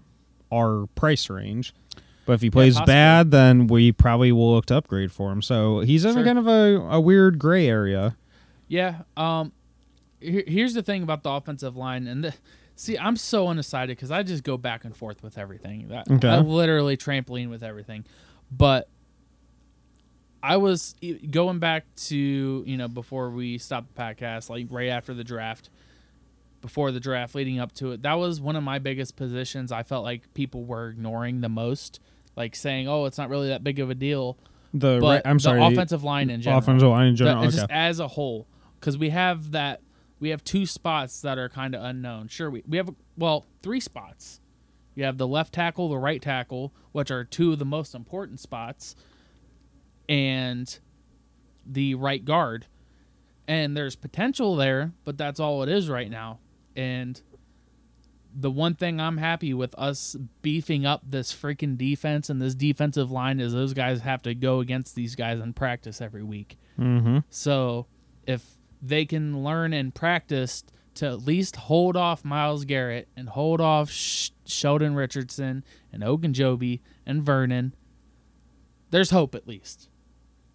our 0.53 0.87
price 0.95 1.29
range. 1.31 1.75
But 2.25 2.35
if 2.35 2.41
he 2.41 2.51
plays 2.51 2.75
possibly. 2.75 2.93
bad, 2.93 3.31
then 3.33 3.67
we 3.67 3.91
probably 3.93 4.31
will 4.33 4.55
look 4.55 4.67
to 4.67 4.77
upgrade 4.77 5.11
for 5.11 5.33
him. 5.33 5.43
So 5.43 5.81
he's 5.81 6.05
in 6.05 6.15
Sure. 6.15 6.25
kind 6.25 6.39
of 6.39 6.47
a, 6.47 6.77
a 6.91 7.01
weird 7.01 7.39
gray 7.39 7.67
area. 7.69 8.17
Yeah. 8.69 9.03
Um. 9.17 9.53
Here, 10.21 10.45
here's 10.47 10.75
the 10.75 10.83
thing 10.85 11.03
about 11.03 11.25
the 11.25 11.31
offensive 11.31 11.77
line, 11.77 12.07
and 12.07 12.23
the, 12.23 12.35
see, 12.77 12.97
I'm 12.97 13.17
so 13.17 13.49
undecided 13.49 13.97
because 13.97 14.13
I 14.13 14.23
just 14.23 14.45
go 14.45 14.57
back 14.57 14.85
and 14.85 14.97
forth 14.97 15.21
with 15.21 15.37
everything. 15.37 15.89
That, 15.89 16.09
Okay. 16.09 16.29
I 16.29 16.39
literally 16.39 16.97
trampoline 16.97 17.51
with 17.51 17.65
everything, 17.65 18.05
but 18.53 18.89
I 20.45 20.57
was 20.59 20.95
going 21.31 21.59
back 21.59 21.85
to 22.07 22.17
you 22.67 22.77
know 22.77 22.89
before 22.89 23.31
we 23.31 23.59
stopped 23.59 23.95
the 23.95 24.01
podcast, 24.01 24.49
like 24.49 24.67
right 24.71 24.89
after 24.91 25.13
the 25.15 25.25
draft, 25.25 25.71
before 26.61 26.93
the 26.93 27.01
draft, 27.01 27.35
leading 27.35 27.59
up 27.59 27.73
to 27.75 27.93
it. 27.93 28.03
That 28.03 28.15
was 28.15 28.41
one 28.41 28.57
of 28.57 28.63
my 28.63 28.79
biggest 28.79 29.17
positions. 29.17 29.73
I 29.73 29.83
felt 29.83 30.05
like 30.05 30.33
people 30.35 30.65
were 30.65 30.89
ignoring 30.89 31.41
the 31.41 31.49
most, 31.49 32.01
like 32.37 32.55
saying, 32.57 32.89
"Oh, 32.89 33.05
it's 33.07 33.19
not 33.19 33.29
really 33.29 33.49
that 33.49 33.63
big 33.65 33.79
of 33.81 33.91
a 33.91 33.95
deal." 33.95 34.39
The 34.75 34.99
But 35.01 35.07
right, 35.07 35.23
I'm 35.25 35.37
the 35.37 35.43
sorry. 35.43 35.61
the 35.61 35.67
offensive 35.67 36.03
line 36.03 36.31
in 36.31 36.41
general, 36.41 36.59
offensive 36.61 36.89
line 36.89 37.09
in 37.09 37.17
general. 37.17 37.45
it's 37.45 37.55
okay. 37.55 37.61
just 37.63 37.71
as 37.71 38.01
a 38.01 38.09
whole, 38.09 38.47
because 38.81 38.97
we 38.97 39.11
have 39.11 39.51
that, 39.53 39.83
we 40.19 40.31
have 40.31 40.43
two 40.45 40.65
spots 40.65 41.21
that 41.23 41.37
are 41.39 41.49
kind 41.51 41.75
of 41.75 41.83
unknown. 41.83 42.29
Sure, 42.29 42.51
we 42.51 42.63
we 42.67 42.79
have 42.79 42.91
well 43.17 43.45
three 43.63 43.81
spots. 43.81 44.41
You 44.95 45.05
have 45.05 45.19
the 45.19 45.27
left 45.27 45.55
tackle, 45.55 45.89
the 45.89 45.99
right 45.99 46.21
tackle, 46.21 46.73
which 46.93 47.11
are 47.11 47.25
two 47.25 47.53
of 47.53 47.59
the 47.59 47.65
most 47.65 47.95
important 47.95 48.41
spots, 48.41 48.95
and 50.09 50.79
the 51.67 51.95
right 51.95 52.25
guard. 52.25 52.67
And 53.49 53.77
there's 53.77 53.97
potential 53.97 54.57
there, 54.57 54.93
but 55.05 55.19
that's 55.19 55.41
all 55.41 55.63
it 55.63 55.69
is 55.69 55.89
right 55.89 56.11
now. 56.11 56.39
And 56.77 57.21
the 58.35 58.51
one 58.51 58.75
thing 58.75 59.01
I'm 59.01 59.19
happy 59.19 59.53
with 59.55 59.75
us 59.79 60.17
beefing 60.41 60.87
up 60.87 61.03
this 61.07 61.33
freaking 61.33 61.77
defense 61.77 62.31
and 62.31 62.41
this 62.41 62.55
defensive 62.55 63.11
line 63.11 63.41
is 63.41 63.53
those 63.53 63.75
guys 63.75 64.01
have 64.01 64.23
to 64.23 64.35
go 64.35 64.61
against 64.61 64.95
these 64.95 65.15
guys 65.15 65.41
in 65.41 65.53
practice 65.53 66.01
every 66.01 66.23
week. 66.23 66.59
mm-hmm. 66.79 67.19
So 67.31 67.87
if 68.27 68.57
they 68.81 69.05
can 69.05 69.45
learn 69.45 69.73
and 69.73 69.95
practice 69.95 70.65
to 70.95 71.07
at 71.07 71.21
least 71.21 71.57
hold 71.57 71.97
off 71.97 72.25
Myles 72.25 72.65
Garrett 72.65 73.09
and 73.17 73.29
hold 73.29 73.61
off 73.61 73.91
Sh- 73.91 74.31
Sheldon 74.45 74.95
Richardson 74.95 75.65
and 75.93 76.03
Ogunjobi 76.03 76.81
and 77.07 77.23
Vernon, 77.23 77.75
there's 78.91 79.11
hope 79.11 79.35
at 79.35 79.47
least. 79.47 79.89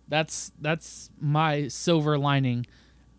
That's 0.08 0.52
that's 0.62 1.10
my 1.20 1.68
silver 1.68 2.18
lining 2.18 2.66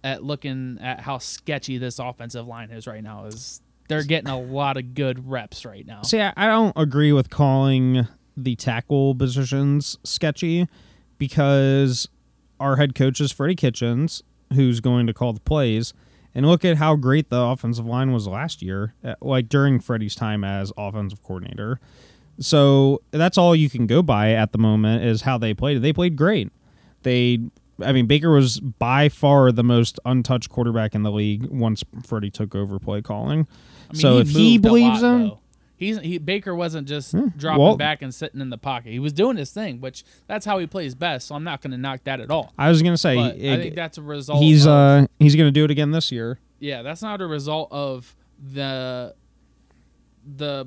at 0.05 0.23
looking 0.23 0.79
at 0.81 1.01
how 1.01 1.19
sketchy 1.19 1.77
this 1.77 1.99
offensive 1.99 2.47
line 2.47 2.71
is 2.71 2.87
right 2.87 3.03
now. 3.03 3.27
Is 3.27 3.61
they're 3.89 4.05
getting 4.05 4.31
a 4.31 4.39
lot 4.39 4.77
of 4.77 4.95
good 4.95 5.29
reps 5.29 5.65
right 5.65 5.87
now. 5.87 6.03
See, 6.03 6.21
I, 6.21 6.47
don't 6.47 6.75
agree 6.77 7.13
with 7.13 7.31
calling 7.31 8.07
the 8.37 8.55
tackle 8.55 9.15
positions 9.15 9.99
sketchy 10.05 10.69
because 11.17 12.09
our 12.61 12.77
head 12.77 12.95
coach 12.95 13.21
is 13.21 13.33
Freddie 13.33 13.57
Kitchens, 13.57 14.23
who's 14.53 14.81
going 14.81 15.07
to 15.07 15.15
call 15.15 15.33
the 15.33 15.41
plays. 15.41 15.93
And 16.35 16.47
look 16.47 16.65
at 16.65 16.77
how 16.77 16.95
great 16.95 17.31
the 17.31 17.41
offensive 17.41 17.87
line 17.87 18.13
was 18.13 18.29
last 18.29 18.63
year, 18.63 18.95
uh, 19.03 19.15
like 19.21 19.49
during 19.49 19.81
Freddie's 19.81 20.15
time 20.15 20.45
as 20.45 20.73
offensive 20.77 21.23
coordinator. 21.23 21.81
So 22.39 23.03
that's 23.11 23.37
all 23.37 23.57
you 23.57 23.69
can 23.69 23.87
go 23.87 24.03
by 24.03 24.33
at 24.33 24.53
the 24.53 24.59
moment 24.59 25.05
is 25.05 25.23
how 25.23 25.39
they 25.39 25.55
played. 25.55 25.83
They 25.83 25.93
played 25.93 26.15
great. 26.15 26.53
They, 27.03 27.41
I 27.81 27.93
mean, 27.93 28.07
Baker 28.07 28.31
was 28.33 28.59
by 28.61 29.09
far 29.09 29.53
the 29.53 29.63
most 29.65 30.01
untouched 30.05 30.49
quarterback 30.51 30.95
in 30.95 31.03
the 31.05 31.13
league 31.13 31.47
once 31.47 31.85
Freddie 32.05 32.31
took 32.31 32.55
over 32.55 32.79
play 32.79 33.03
calling. 33.03 33.47
I 33.91 33.93
mean, 33.93 34.01
so 34.01 34.19
if 34.19 34.31
he 34.31 34.59
believes 34.59 35.03
lot, 35.03 35.15
him, 35.15 35.23
though. 35.29 35.39
he's 35.77 35.99
he 36.01 36.19
Baker 36.19 36.55
wasn't 36.55 36.89
just 36.89 37.13
Hmm. 37.13 37.29
dropping 37.37 37.63
Well- 37.63 37.77
back 37.77 38.03
and 38.03 38.13
sitting 38.13 38.41
in 38.41 38.51
the 38.51 38.59
pocket. 38.59 38.91
He 38.93 38.99
was 38.99 39.13
doing 39.13 39.37
his 39.37 39.51
thing, 39.53 39.81
which 39.81 40.05
that's 40.27 40.45
how 40.45 40.59
he 40.59 40.67
plays 40.67 40.95
best. 40.95 41.29
So 41.29 41.35
I'm 41.37 41.45
not 41.45 41.63
going 41.63 41.71
to 41.71 41.79
knock 41.79 42.03
that 42.05 42.21
at 42.21 42.31
all. 42.31 42.53
I 42.59 42.69
was 42.69 42.83
gonna 42.83 42.99
say 42.99 43.15
But 43.17 43.35
I 43.37 43.57
think 43.63 43.75
that's 43.77 43.97
a 43.97 44.03
result. 44.03 44.43
he's 44.43 44.67
of, 44.67 44.73
uh 44.73 45.07
he's 45.21 45.37
gonna 45.37 45.51
do 45.53 45.65
it 45.65 45.71
again 45.71 45.93
this 45.93 46.11
year. 46.13 46.39
yeah, 46.59 46.83
that's 46.83 47.01
not 47.03 47.21
a 47.21 47.27
result 47.27 47.69
of 47.71 48.17
the 48.53 49.15
the 50.37 50.67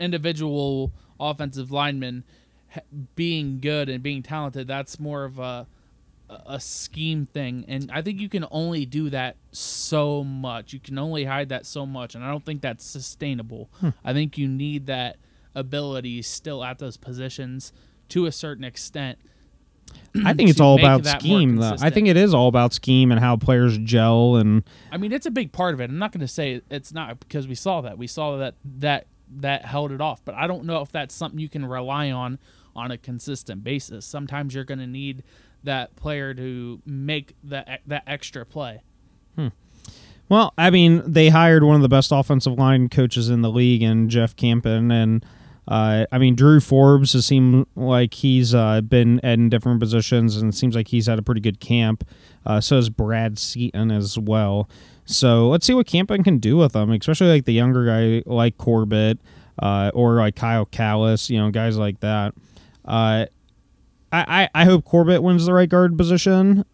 individual 0.00 0.92
offensive 1.20 1.70
lineman 1.70 2.24
being 3.16 3.60
good 3.60 3.88
and 3.88 4.02
being 4.02 4.22
talented. 4.22 4.66
That's 4.66 4.98
more 5.00 5.24
of 5.24 5.38
a 5.38 5.66
a 6.28 6.60
scheme 6.60 7.26
thing, 7.26 7.64
and 7.68 7.90
I 7.92 8.02
think 8.02 8.20
you 8.20 8.28
can 8.28 8.44
only 8.50 8.84
do 8.84 9.10
that 9.10 9.36
so 9.52 10.22
much. 10.22 10.72
You 10.72 10.80
can 10.80 10.98
only 10.98 11.24
hide 11.24 11.48
that 11.48 11.66
so 11.66 11.86
much, 11.86 12.14
and 12.14 12.24
I 12.24 12.30
don't 12.30 12.44
think 12.44 12.60
that's 12.60 12.84
sustainable. 12.84 13.70
Hmm. 13.80 13.90
I 14.04 14.12
think 14.12 14.36
you 14.36 14.48
need 14.48 14.86
that 14.86 15.16
ability 15.54 16.22
still 16.22 16.62
at 16.62 16.78
those 16.78 16.96
positions 16.96 17.72
to 18.10 18.26
a 18.26 18.32
certain 18.32 18.64
extent. 18.64 19.18
I 20.24 20.34
think 20.34 20.50
it's 20.50 20.60
all 20.60 20.78
about 20.78 21.06
scheme 21.06 21.56
though. 21.56 21.76
I 21.80 21.90
think 21.90 22.08
it 22.08 22.16
is 22.16 22.34
all 22.34 22.48
about 22.48 22.72
scheme 22.74 23.10
and 23.10 23.20
how 23.20 23.36
players 23.36 23.78
gel 23.78 24.36
and 24.36 24.62
I 24.92 24.98
mean, 24.98 25.12
it's 25.12 25.26
a 25.26 25.30
big 25.30 25.52
part 25.52 25.74
of 25.74 25.80
it. 25.80 25.84
I'm 25.84 25.98
not 25.98 26.12
going 26.12 26.20
to 26.20 26.28
say 26.28 26.60
it's 26.70 26.92
not 26.92 27.20
because 27.20 27.48
we 27.48 27.54
saw 27.54 27.80
that. 27.82 27.96
We 27.96 28.06
saw 28.06 28.36
that 28.36 28.54
that 28.64 29.06
that 29.36 29.64
held 29.64 29.92
it 29.92 30.00
off, 30.00 30.24
but 30.24 30.34
I 30.34 30.46
don't 30.46 30.64
know 30.64 30.82
if 30.82 30.90
that's 30.92 31.14
something 31.14 31.38
you 31.38 31.48
can 31.48 31.64
rely 31.64 32.10
on 32.10 32.38
on 32.74 32.90
a 32.90 32.98
consistent 32.98 33.64
basis. 33.64 34.04
Sometimes 34.04 34.54
you're 34.54 34.64
going 34.64 34.78
to 34.78 34.86
need 34.86 35.22
that 35.68 35.94
player 35.96 36.34
to 36.34 36.82
make 36.84 37.34
that 37.44 37.82
that 37.86 38.02
extra 38.06 38.44
play. 38.44 38.82
well, 40.28 40.52
I 40.58 40.70
mean, 40.70 41.02
they 41.06 41.28
hired 41.28 41.62
one 41.62 41.76
of 41.76 41.82
the 41.82 41.88
best 41.88 42.10
offensive 42.12 42.54
line 42.58 42.88
coaches 42.88 43.28
in 43.28 43.42
the 43.42 43.50
league 43.50 43.82
and 43.82 44.10
Jeff 44.10 44.34
Campen 44.34 44.90
and 44.90 45.24
uh, 45.68 46.06
I 46.10 46.16
mean, 46.16 46.34
Drew 46.34 46.60
Forbes 46.60 47.12
has 47.12 47.26
seemed 47.26 47.66
like 47.76 48.14
he's 48.14 48.54
uh, 48.54 48.80
been 48.80 49.18
in 49.18 49.50
different 49.50 49.80
positions, 49.80 50.38
and 50.38 50.54
it 50.54 50.56
seems 50.56 50.74
like 50.74 50.88
he's 50.88 51.06
had 51.06 51.18
a 51.18 51.22
pretty 51.22 51.42
good 51.42 51.60
camp. 51.60 52.08
Uh, 52.46 52.58
so 52.58 52.76
has 52.76 52.88
Brad 52.88 53.38
Seaton 53.38 53.90
as 53.90 54.18
well. 54.18 54.66
So 55.04 55.48
let's 55.48 55.66
see 55.66 55.74
what 55.74 55.86
Campen 55.86 56.24
can 56.24 56.38
do 56.38 56.56
with 56.56 56.72
them, 56.72 56.90
especially 56.90 57.28
like 57.28 57.44
the 57.44 57.52
younger 57.52 57.84
guy 57.84 58.22
like 58.24 58.56
Corbett 58.56 59.18
uh, 59.58 59.90
or 59.92 60.14
like 60.14 60.36
Kyle 60.36 60.64
Kalis, 60.64 61.28
you 61.28 61.38
know, 61.38 61.50
guys 61.50 61.76
like 61.76 62.00
that. 62.00 62.32
I, 64.12 64.48
I, 64.54 64.62
I 64.62 64.64
hope 64.64 64.84
Corbett 64.84 65.22
wins 65.22 65.46
the 65.46 65.52
right 65.52 65.68
guard 65.68 65.96
position. 65.98 66.64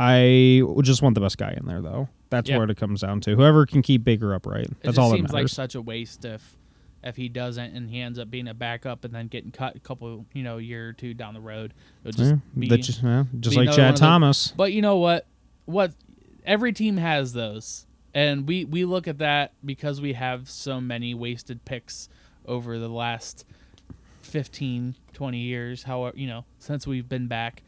I 0.00 0.62
just 0.82 1.02
want 1.02 1.14
the 1.14 1.20
best 1.20 1.38
guy 1.38 1.54
in 1.56 1.66
there, 1.66 1.82
though. 1.82 2.08
That's 2.30 2.48
Yeah. 2.48 2.58
what 2.58 2.70
it 2.70 2.76
comes 2.76 3.00
down 3.00 3.20
to. 3.22 3.34
Whoever 3.36 3.66
can 3.66 3.82
keep 3.82 4.04
Baker 4.04 4.34
upright. 4.34 4.68
That's 4.82 4.98
all 4.98 5.10
that 5.10 5.16
matters. 5.16 5.30
Seems 5.30 5.32
like 5.32 5.48
such 5.48 5.74
a 5.74 5.82
waste 5.82 6.24
if 6.24 6.56
if 7.04 7.14
he 7.16 7.28
doesn't 7.28 7.76
and 7.76 7.88
he 7.88 8.00
ends 8.00 8.18
up 8.18 8.28
being 8.28 8.48
a 8.48 8.54
backup 8.54 9.04
and 9.04 9.14
then 9.14 9.28
getting 9.28 9.52
cut 9.52 9.76
a 9.76 9.80
couple 9.80 10.26
you 10.34 10.42
know 10.42 10.58
year 10.58 10.88
or 10.88 10.92
two 10.92 11.14
down 11.14 11.32
the 11.34 11.40
road. 11.40 11.72
It'll 12.04 12.16
just 12.16 12.30
Yeah, 12.32 12.38
be 12.58 12.68
just, 12.68 13.02
yeah, 13.02 13.24
just 13.40 13.56
be 13.56 13.64
like 13.66 13.74
Chad 13.74 13.94
the- 13.94 13.98
Thomas. 14.00 14.52
But 14.56 14.72
you 14.72 14.82
know 14.82 14.96
what? 14.98 15.26
What 15.64 15.92
every 16.44 16.72
team 16.72 16.96
has 16.96 17.32
those. 17.32 17.86
And 18.14 18.46
we 18.48 18.64
we 18.64 18.84
look 18.84 19.06
at 19.08 19.18
that 19.18 19.52
because 19.64 20.00
we 20.00 20.12
have 20.14 20.48
so 20.50 20.80
many 20.80 21.14
wasted 21.14 21.64
picks 21.64 22.08
over 22.46 22.78
the 22.78 22.88
last 22.88 23.44
15 24.28 24.94
20 25.12 25.38
years, 25.38 25.82
however, 25.82 26.16
you 26.16 26.26
know, 26.26 26.44
since 26.58 26.86
we've 26.86 27.08
been 27.08 27.26
back 27.28 27.62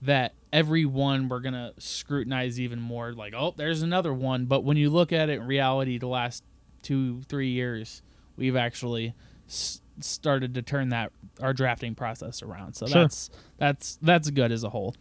that 0.00 0.34
every 0.52 0.84
one 0.84 1.28
we're 1.28 1.38
going 1.40 1.54
to 1.54 1.72
scrutinize 1.78 2.58
even 2.60 2.80
more 2.80 3.12
like, 3.12 3.34
oh, 3.36 3.54
there's 3.56 3.82
another 3.82 4.12
one, 4.12 4.46
but 4.46 4.64
when 4.64 4.76
you 4.76 4.90
look 4.90 5.12
at 5.12 5.28
it 5.30 5.40
in 5.40 5.46
reality 5.46 5.98
the 5.98 6.08
last 6.08 6.42
2 6.82 7.22
3 7.22 7.48
years, 7.48 8.02
we've 8.36 8.56
actually 8.56 9.14
s- 9.48 9.80
started 10.00 10.54
to 10.54 10.62
turn 10.62 10.88
that 10.88 11.12
our 11.40 11.52
drafting 11.52 11.94
process 11.94 12.42
around. 12.42 12.74
So 12.74 12.86
Sure. 12.86 13.02
that's 13.02 13.30
that's 13.58 13.98
that's 14.02 14.30
good 14.30 14.50
as 14.50 14.64
a 14.64 14.70
whole. 14.70 14.96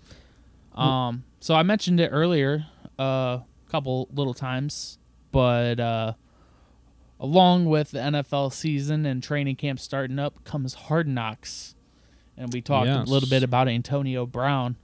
Um, 0.76 1.24
so 1.40 1.56
I 1.56 1.64
mentioned 1.64 2.00
it 2.00 2.10
earlier 2.10 2.66
a 3.00 3.02
uh, 3.02 3.42
couple 3.70 4.08
little 4.14 4.34
times, 4.34 5.00
but 5.32 5.80
uh, 5.80 6.14
along 7.22 7.66
with 7.66 7.92
the 7.92 8.00
NFL 8.00 8.52
season 8.52 9.06
and 9.06 9.22
training 9.24 9.56
camp 9.56 9.80
starting 9.80 10.20
up 10.20 10.44
comes 10.44 10.74
Hard 10.74 11.08
Knocks, 11.08 11.76
and 12.36 12.52
we 12.52 12.62
talked 12.62 12.88
Yes. 12.88 13.08
a 13.08 13.12
little 13.12 13.30
bit 13.30 13.44
about 13.44 13.68
Antonio 13.70 14.26
Brown 14.26 14.76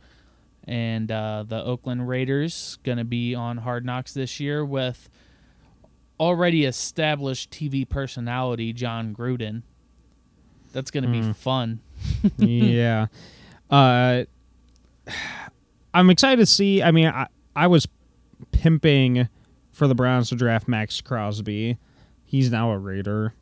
and 0.66 1.12
uh, 1.12 1.44
the 1.48 1.64
Oakland 1.64 2.08
Raiders 2.08 2.78
going 2.84 2.98
to 3.00 3.04
be 3.06 3.34
on 3.34 3.58
Hard 3.58 3.84
Knocks 3.86 4.14
this 4.14 4.40
year 4.40 4.64
with 4.64 5.10
already 6.20 6.66
established 6.66 7.52
TV 7.52 7.88
personality 7.88 8.72
Jon 8.74 9.16
Gruden. 9.16 9.64
That's 10.74 10.92
going 10.92 11.04
to 11.06 11.10
be 11.10 11.22
Mm. 11.22 11.36
fun. 11.36 11.80
yeah. 12.38 13.08
Uh, 13.70 14.26
I'm 15.94 16.10
excited 16.10 16.38
to 16.42 16.46
see. 16.46 16.84
I 16.84 16.92
mean, 16.92 17.08
I, 17.08 17.28
I 17.56 17.66
was 17.68 17.88
pimping 18.52 19.28
for 19.72 19.88
the 19.88 19.96
Browns 19.96 20.30
to 20.30 20.36
draft 20.36 20.68
Maxx 20.68 21.02
Crosby. 21.02 21.78
He's 22.28 22.52
now 22.52 22.72
a 22.72 22.78
Raider. 22.78 23.34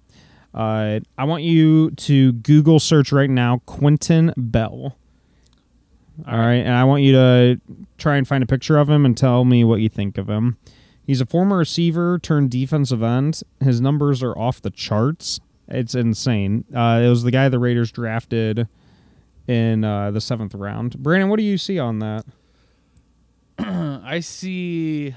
Uh, 0.53 1.01
I 1.17 1.25
want 1.25 1.43
you 1.43 1.91
to 1.91 2.31
Google 2.31 2.79
search 2.79 3.11
right 3.11 3.29
now 3.29 3.61
Quinton 3.65 4.33
Bell. 4.37 4.95
All 6.25 6.37
right, 6.37 6.53
and 6.53 6.73
I 6.73 6.85
want 6.85 7.03
you 7.03 7.11
to 7.11 7.59
try 7.97 8.15
and 8.15 8.25
find 8.25 8.41
a 8.41 8.47
picture 8.47 8.77
of 8.77 8.89
him 8.89 9.05
and 9.05 9.17
tell 9.17 9.43
me 9.43 9.65
what 9.65 9.81
you 9.81 9.89
think 9.89 10.17
of 10.17 10.29
him. 10.29 10.57
He's 11.05 11.19
a 11.19 11.25
former 11.25 11.57
receiver 11.57 12.19
turned 12.19 12.51
defensive 12.51 13.03
end. 13.03 13.41
His 13.59 13.81
numbers 13.81 14.23
are 14.23 14.37
off 14.37 14.61
the 14.61 14.69
charts. 14.69 15.41
It's 15.67 15.93
insane. 15.93 16.63
Uh, 16.73 17.01
it 17.03 17.09
was 17.09 17.23
the 17.23 17.31
guy 17.31 17.49
the 17.49 17.59
Raiders 17.59 17.91
drafted 17.91 18.67
in 19.47 19.83
uh, 19.83 20.11
the 20.11 20.21
seventh 20.21 20.55
round. 20.55 20.97
Brandon, 20.99 21.29
what 21.29 21.37
do 21.37 21.43
you 21.43 21.57
see 21.57 21.79
on 21.79 21.99
that? 21.99 22.23
I 23.59 24.21
see. 24.21 25.15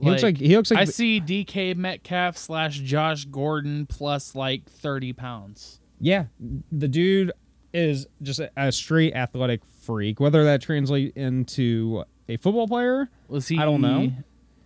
He 0.00 0.08
looks 0.10 0.22
like 0.22 0.36
he 0.38 0.56
looks 0.56 0.70
like 0.70 0.80
I 0.80 0.84
see 0.84 1.20
DK 1.20 1.76
Metcalf 1.76 2.36
slash 2.36 2.78
Josh 2.80 3.24
Gordon 3.26 3.86
plus 3.86 4.34
like 4.34 4.64
thirty 4.70 5.12
pounds. 5.12 5.80
yeah, 6.00 6.24
the 6.72 6.88
dude. 6.88 7.32
is 7.72 8.06
just 8.22 8.40
a, 8.40 8.50
a 8.56 8.72
straight 8.72 9.14
athletic 9.14 9.60
freak. 9.82 10.18
Whether 10.20 10.42
that 10.44 10.60
translates 10.62 11.16
into 11.16 12.02
a 12.28 12.36
football 12.36 12.66
player, 12.66 13.08
Was 13.28 13.46
he? 13.48 13.58
I 13.58 13.64
don't 13.64 13.80
know, 13.80 14.10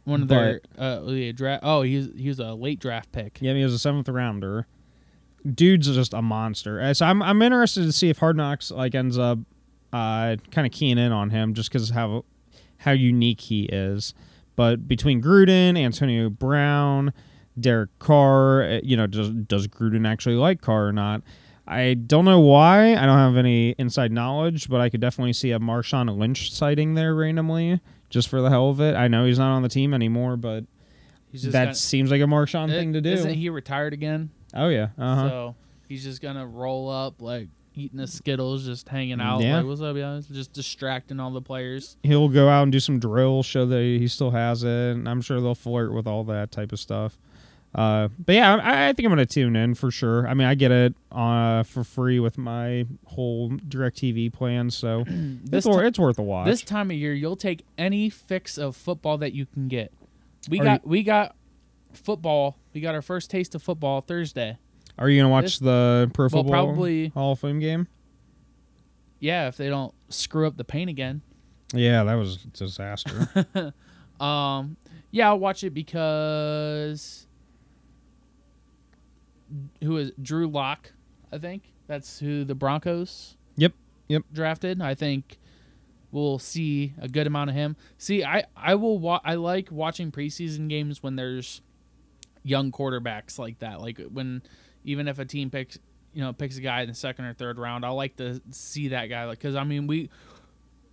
One 0.04 0.22
of 0.22 0.28
their 0.28 0.60
uh, 0.78 1.02
yeah, 1.06 1.32
draft. 1.32 1.62
Oh, 1.66 1.82
he's 1.82 2.08
he 2.16 2.28
was 2.28 2.38
a 2.38 2.54
late 2.54 2.80
draft 2.80 3.10
pick. 3.12 3.38
yeah, 3.40 3.52
he 3.54 3.62
was 3.64 3.74
a 3.74 3.78
seventh 3.78 4.08
rounder. 4.08 4.66
Dude's 5.52 5.92
just 5.94 6.14
a 6.14 6.22
monster. 6.22 6.80
Uh, 6.80 6.94
So 6.94 7.04
I'm 7.06 7.22
I'm 7.22 7.42
interested 7.42 7.82
to 7.82 7.92
see 7.92 8.08
if 8.08 8.18
Hard 8.18 8.36
Knocks 8.36 8.70
like 8.70 8.94
ends 8.94 9.18
up 9.18 9.38
uh, 9.92 10.36
kind 10.50 10.66
of 10.66 10.72
keying 10.72 10.96
in 10.98 11.12
on 11.12 11.30
him 11.30 11.52
just 11.54 11.70
because 11.70 11.90
how 11.90 12.24
how 12.78 12.92
unique 12.92 13.40
he 13.42 13.64
is. 13.64 14.14
But 14.56 14.86
between 14.86 15.20
Gruden, 15.22 15.76
Antonio 15.78 16.30
Brown, 16.30 17.12
Derek 17.58 17.96
Carr, 17.98 18.62
uh, 18.62 18.80
you 18.82 18.96
know, 18.96 19.06
does 19.06 19.30
does 19.30 19.66
Gruden 19.68 20.06
actually 20.06 20.36
like 20.36 20.60
Carr 20.60 20.88
or 20.88 20.92
not? 20.92 21.22
I 21.66 21.94
don't 21.94 22.24
know 22.26 22.40
why. 22.40 22.92
I 22.94 23.06
don't 23.06 23.16
have 23.18 23.36
any 23.36 23.70
inside 23.78 24.12
knowledge, 24.12 24.68
but 24.68 24.80
I 24.80 24.90
could 24.90 25.00
definitely 25.00 25.32
see 25.32 25.50
a 25.50 25.58
Marshawn 25.58 26.14
Lynch 26.18 26.52
sighting 26.52 26.94
there 26.94 27.14
randomly, 27.14 27.80
just 28.10 28.28
for 28.28 28.42
the 28.42 28.50
hell 28.50 28.68
of 28.68 28.80
it. 28.80 28.94
I 28.94 29.08
know 29.08 29.24
he's 29.24 29.38
not 29.38 29.54
on 29.54 29.62
the 29.62 29.68
team 29.70 29.94
anymore, 29.94 30.36
but 30.36 30.64
that 31.32 31.52
gonna- 31.52 31.74
seems 31.74 32.10
like 32.10 32.20
a 32.20 32.24
Marshawn 32.24 32.68
thing 32.68 32.92
to 32.92 33.00
do. 33.00 33.10
Isn't 33.10 33.34
he 33.34 33.48
retired 33.48 33.92
again? 33.92 34.30
oh 34.54 34.68
yeah, 34.68 34.88
uh 34.98 35.14
huh. 35.16 35.28
So 35.28 35.54
he's 35.88 36.04
just 36.04 36.20
gonna 36.22 36.46
roll 36.46 36.88
up 36.90 37.20
like 37.22 37.48
eating 37.74 37.98
the 37.98 38.06
skittles, 38.06 38.64
just 38.64 38.88
hanging 38.88 39.20
out. 39.20 39.40
Yeah. 39.40 39.58
Like, 39.58 39.66
what's 39.66 39.80
up, 39.80 39.96
guys? 39.96 40.26
Just 40.26 40.52
distracting 40.52 41.20
all 41.20 41.30
the 41.30 41.42
players. 41.42 41.96
He'll 42.02 42.28
go 42.28 42.48
out 42.48 42.64
and 42.64 42.72
do 42.72 42.80
some 42.80 42.98
drills, 42.98 43.46
show 43.46 43.66
that 43.66 43.80
he 43.80 44.08
still 44.08 44.30
has 44.30 44.62
it. 44.64 44.68
And 44.70 45.08
I'm 45.08 45.20
sure 45.20 45.40
they'll 45.40 45.54
flirt 45.54 45.92
with 45.92 46.06
all 46.06 46.24
that 46.24 46.50
type 46.50 46.72
of 46.72 46.78
stuff. 46.80 47.18
Uh, 47.74 48.08
but 48.24 48.36
yeah, 48.36 48.54
I, 48.54 48.88
I 48.88 48.92
think 48.92 49.04
I'm 49.04 49.10
gonna 49.10 49.26
tune 49.26 49.56
in 49.56 49.74
for 49.74 49.90
sure. 49.90 50.28
I 50.28 50.34
mean, 50.34 50.46
I 50.46 50.54
get 50.54 50.70
it 50.70 50.94
uh, 51.10 51.64
for 51.64 51.82
free 51.82 52.20
with 52.20 52.38
my 52.38 52.86
whole 53.04 53.50
Directv 53.50 54.32
plan, 54.32 54.70
so 54.70 55.02
This 55.08 55.58
it's, 55.58 55.66
wor- 55.66 55.84
it's 55.84 55.98
worth 55.98 56.18
a 56.20 56.22
watch. 56.22 56.46
This 56.46 56.62
time 56.62 56.92
of 56.92 56.96
year, 56.96 57.12
you'll 57.12 57.34
take 57.34 57.64
any 57.76 58.10
fix 58.10 58.58
of 58.58 58.76
football 58.76 59.18
that 59.18 59.32
you 59.32 59.44
can 59.46 59.66
get. 59.66 59.92
We 60.48 60.60
Are 60.60 60.64
got 60.64 60.86
we 60.86 61.02
got 61.02 61.34
football. 61.92 62.56
We 62.72 62.80
got 62.80 62.94
our 62.94 63.02
first 63.02 63.28
taste 63.28 63.56
of 63.56 63.62
football 63.62 64.00
Thursday. 64.00 64.58
Are 64.98 65.08
you 65.08 65.20
gonna 65.20 65.30
watch 65.32 65.44
this- 65.44 65.58
the 65.58 66.10
Pro 66.14 66.24
well, 66.24 66.28
Football 66.30 66.50
probably- 66.66 67.08
Hall 67.08 67.32
of 67.32 67.40
Fame 67.40 67.58
game? 67.60 67.88
Yeah, 69.20 69.48
if 69.48 69.56
they 69.56 69.68
don't 69.68 69.94
screw 70.10 70.46
up 70.46 70.56
the 70.56 70.64
paint 70.64 70.90
again. 70.90 71.22
Yeah, 71.72 72.04
that 72.04 72.14
was 72.14 72.44
a 72.44 72.48
disaster. 72.48 73.72
Um, 74.20 74.76
yeah, 75.10 75.26
I'll 75.28 75.40
watch 75.40 75.64
it 75.64 75.70
because 75.74 77.26
who 79.82 79.96
is 79.96 80.12
Drew 80.22 80.46
Lock? 80.46 80.92
I 81.32 81.38
think 81.38 81.72
that's 81.88 82.20
who 82.20 82.44
the 82.44 82.54
Broncos. 82.54 83.36
Yep, 83.56 83.72
yep. 84.08 84.22
Drafted. 84.32 84.80
I 84.80 84.94
think 84.94 85.38
we'll 86.12 86.38
see 86.38 86.94
a 87.00 87.08
good 87.08 87.26
amount 87.26 87.50
of 87.50 87.56
him. 87.56 87.76
See, 87.98 88.24
I 88.24 88.44
I 88.56 88.76
will. 88.76 88.98
Wa- 88.98 89.20
I 89.24 89.34
like 89.34 89.70
watching 89.72 90.12
preseason 90.12 90.68
games 90.68 91.02
when 91.02 91.16
there's 91.16 91.60
young 92.44 92.70
quarterbacks 92.70 93.36
like 93.36 93.58
that. 93.58 93.80
Like 93.80 93.98
when 94.12 94.42
even 94.84 95.08
if 95.08 95.18
a 95.18 95.24
team 95.24 95.50
picks 95.50 95.78
you 96.12 96.20
know 96.22 96.32
picks 96.32 96.56
a 96.56 96.60
guy 96.60 96.82
in 96.82 96.88
the 96.88 96.94
second 96.94 97.24
or 97.24 97.34
third 97.34 97.58
round, 97.58 97.84
I 97.84 97.88
like 97.90 98.16
to 98.16 98.40
see 98.50 98.88
that 98.88 99.06
guy. 99.06 99.24
Like 99.26 99.38
because 99.38 99.56
I 99.56 99.64
mean 99.64 99.86
we 99.86 100.10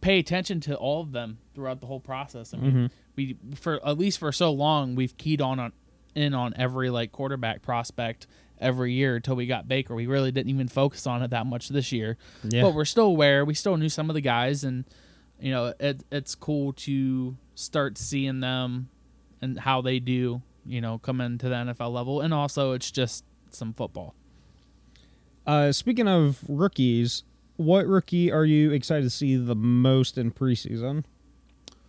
pay 0.02 0.18
attention 0.20 0.60
to 0.62 0.76
all 0.76 1.02
of 1.02 1.12
them 1.12 1.38
throughout 1.54 1.80
the 1.80 1.88
whole 1.88 2.00
process. 2.00 2.54
I 2.54 2.58
mean, 2.58 2.72
Mhm. 2.74 2.90
we 3.16 3.38
for 3.56 3.86
at 3.86 3.98
least 4.00 4.18
for 4.20 4.32
so 4.32 4.52
long 4.52 4.96
we've 4.96 5.16
keyed 5.18 5.42
on 5.42 5.60
on 5.60 5.74
in 6.16 6.34
on 6.34 6.54
every 6.58 6.90
like 6.90 7.12
quarterback 7.12 7.62
prospect 7.62 8.28
every 8.60 8.94
year 8.94 9.16
until 9.16 9.36
we 9.36 9.46
got 9.48 9.68
Baker. 9.68 9.96
We 9.96 10.08
really 10.08 10.32
didn't 10.32 10.50
even 10.50 10.68
focus 10.68 11.08
on 11.08 11.22
it 11.24 11.30
that 11.32 11.46
much 11.48 11.70
this 11.70 11.92
year, 11.92 12.18
Yeah, 12.44 12.62
but 12.64 12.74
we're 12.74 12.86
still 12.86 13.06
aware. 13.08 13.44
We 13.46 13.54
still 13.54 13.78
knew 13.78 13.90
some 13.90 14.10
of 14.10 14.14
the 14.14 14.22
guys, 14.22 14.64
and 14.64 14.86
you 15.40 15.52
know 15.52 15.74
it, 15.80 16.04
it's 16.12 16.36
cool 16.36 16.74
to 16.74 17.38
start 17.56 17.98
seeing 17.98 18.40
them 18.40 18.90
and 19.42 19.60
how 19.60 19.82
they 19.82 20.00
do. 20.00 20.42
You 20.66 20.80
know, 20.82 20.98
come 21.00 21.22
into 21.22 21.48
the 21.50 21.56
NFL 21.56 21.92
level, 21.92 22.22
and 22.22 22.34
also 22.34 22.74
it's 22.74 22.92
just 22.92 23.24
some 23.54 23.74
football. 23.74 24.16
Uh, 25.46 25.72
speaking 25.72 26.08
of 26.08 26.40
rookies, 26.48 27.24
what 27.58 27.88
rookie 27.88 28.32
are 28.32 28.46
you 28.46 28.72
excited 28.72 29.04
to 29.04 29.10
see 29.10 29.36
the 29.36 29.56
most 29.56 30.18
in 30.18 30.32
preseason? 30.32 31.04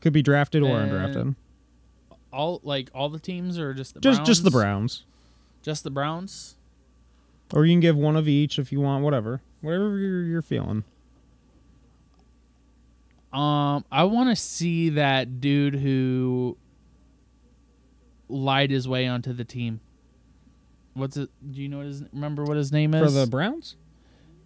Could 0.01 0.12
be 0.12 0.22
drafted 0.22 0.62
or 0.62 0.77
Uh, 0.81 0.87
undrafted. 0.87 1.37
All 2.33 2.61
like 2.64 2.90
all 2.94 3.09
the 3.11 3.18
teams, 3.18 3.59
or 3.59 3.75
just 3.75 3.94
the 3.94 4.01
Just 4.01 4.25
just 4.25 4.42
the 4.42 4.51
Browns? 4.51 5.03
Browns. 5.03 5.05
Just 5.62 5.85
the 5.85 5.90
Browns. 5.90 6.57
Or 7.53 7.66
you 7.66 7.72
can 7.75 7.81
give 7.81 7.96
one 7.96 8.16
of 8.16 8.27
each 8.27 8.59
if 8.59 8.72
you 8.72 8.81
want, 8.81 9.05
whatever. 9.05 9.42
Whatever 9.61 9.98
you're, 9.98 10.22
you're 10.25 10.42
feeling. 10.42 10.85
Um, 13.33 13.85
I 13.90 14.05
want 14.05 14.31
to 14.31 14.37
see 14.37 14.90
that 14.90 15.40
dude 15.40 15.75
who 15.77 16.57
lied 18.29 18.70
his 18.70 18.88
way 18.88 19.07
onto 19.07 19.33
the 19.33 19.44
team. 19.44 19.81
What's 20.94 21.16
it? 21.16 21.31
Do 21.50 21.61
you 21.62 21.68
know 21.68 21.78
what 21.78 21.87
his 21.87 22.05
remember 22.12 22.44
what 22.44 22.57
his 22.57 22.72
name 22.72 22.94
is? 22.94 23.02
For 23.02 23.11
the 23.20 23.26
Browns? 23.26 23.76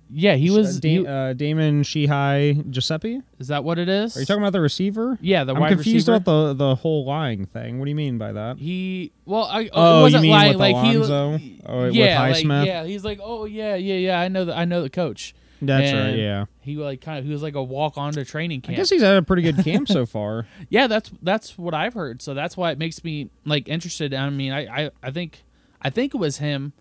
yeah, 0.09 0.37
he 0.37 0.51
was. 0.51 0.77
Uh, 0.77 0.81
da- 0.81 0.89
he- 1.01 1.07
uh, 1.07 1.33
Damon 1.33 1.83
Sheehy-Guiseppi? 1.83 3.23
is 3.39 3.49
that 3.49 3.65
what 3.65 3.79
it 3.79 3.89
is? 3.89 4.17
Are 4.17 4.21
you 4.21 4.27
talking 4.27 4.43
about 4.43 4.53
the 4.53 4.61
receiver? 4.61 5.19
Yeah, 5.21 5.45
the 5.45 5.55
I'm 5.55 5.61
wide 5.61 5.71
confused 5.73 6.09
receiver. 6.09 6.17
about 6.17 6.25
the, 6.25 6.55
the 6.55 6.75
whole 6.77 7.05
lying 7.05 7.47
thing. 7.47 7.79
What 7.79 7.87
do 7.87 7.91
you 7.91 7.97
mean 7.97 8.19
by 8.19 8.33
that? 8.33 8.59
He 8.59 9.13
well, 9.25 9.45
I 9.45 9.69
Oh, 9.73 9.95
it 9.95 9.97
you 9.97 10.03
wasn't 10.03 10.23
mean 10.23 10.31
lying. 10.33 10.49
with 10.51 10.59
like 10.61 10.75
Alonzo? 10.77 11.37
he, 11.39 11.61
Oh, 11.67 11.85
yeah, 11.87 12.21
like, 12.21 12.45
yeah. 12.45 12.85
He's 12.85 13.05
like, 13.05 13.19
oh 13.23 13.45
yeah, 13.47 13.75
yeah, 13.75 13.95
yeah. 13.95 14.21
I 14.21 14.29
know 14.29 14.45
the 14.45 14.57
I 14.57 14.65
know 14.65 14.83
the 14.83 14.91
coach. 14.91 15.35
That's 15.63 15.91
right, 15.93 16.11
yeah. 16.17 16.45
He 16.61 16.77
like 16.77 17.01
kind 17.01 17.19
of 17.19 17.25
he 17.25 17.33
was 17.33 17.43
like 17.43 17.55
a 17.55 17.63
walk 17.63 17.97
on 17.97 18.13
to 18.13 18.25
training 18.27 18.61
camp. 18.61 18.75
I 18.75 18.77
guess 18.77 18.91
he's 18.91 19.01
had 19.03 19.17
a 19.17 19.23
pretty 19.23 19.41
good 19.43 19.57
camp 19.65 19.89
so 19.89 20.05
far. 20.05 20.47
Yeah, 20.69 20.87
that's 20.87 21.11
that's 21.23 21.57
what 21.59 21.73
I've 21.75 21.95
heard. 21.95 22.21
So 22.21 22.35
that's 22.35 22.57
why 22.59 22.71
it 22.73 22.79
makes 22.79 23.03
me 23.03 23.31
like 23.47 23.67
interested. 23.69 24.13
I 24.15 24.29
mean, 24.31 24.53
I 24.53 24.85
I, 24.85 24.91
I 25.03 25.11
think 25.11 25.43
I 25.83 25.91
think 25.91 26.15
it 26.15 26.19
was 26.19 26.39
him. 26.39 26.73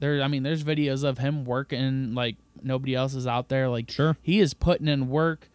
There, 0.00 0.22
I 0.22 0.28
mean, 0.28 0.42
there's 0.42 0.64
videos 0.64 1.04
of 1.04 1.18
him 1.18 1.44
working 1.44 2.14
like 2.14 2.36
nobody 2.62 2.94
else 2.94 3.14
is 3.14 3.26
out 3.26 3.48
there. 3.48 3.68
Like 3.68 3.90
Sure. 3.90 4.16
he 4.22 4.40
is 4.40 4.54
putting 4.54 4.88
in 4.88 5.08
work. 5.08 5.48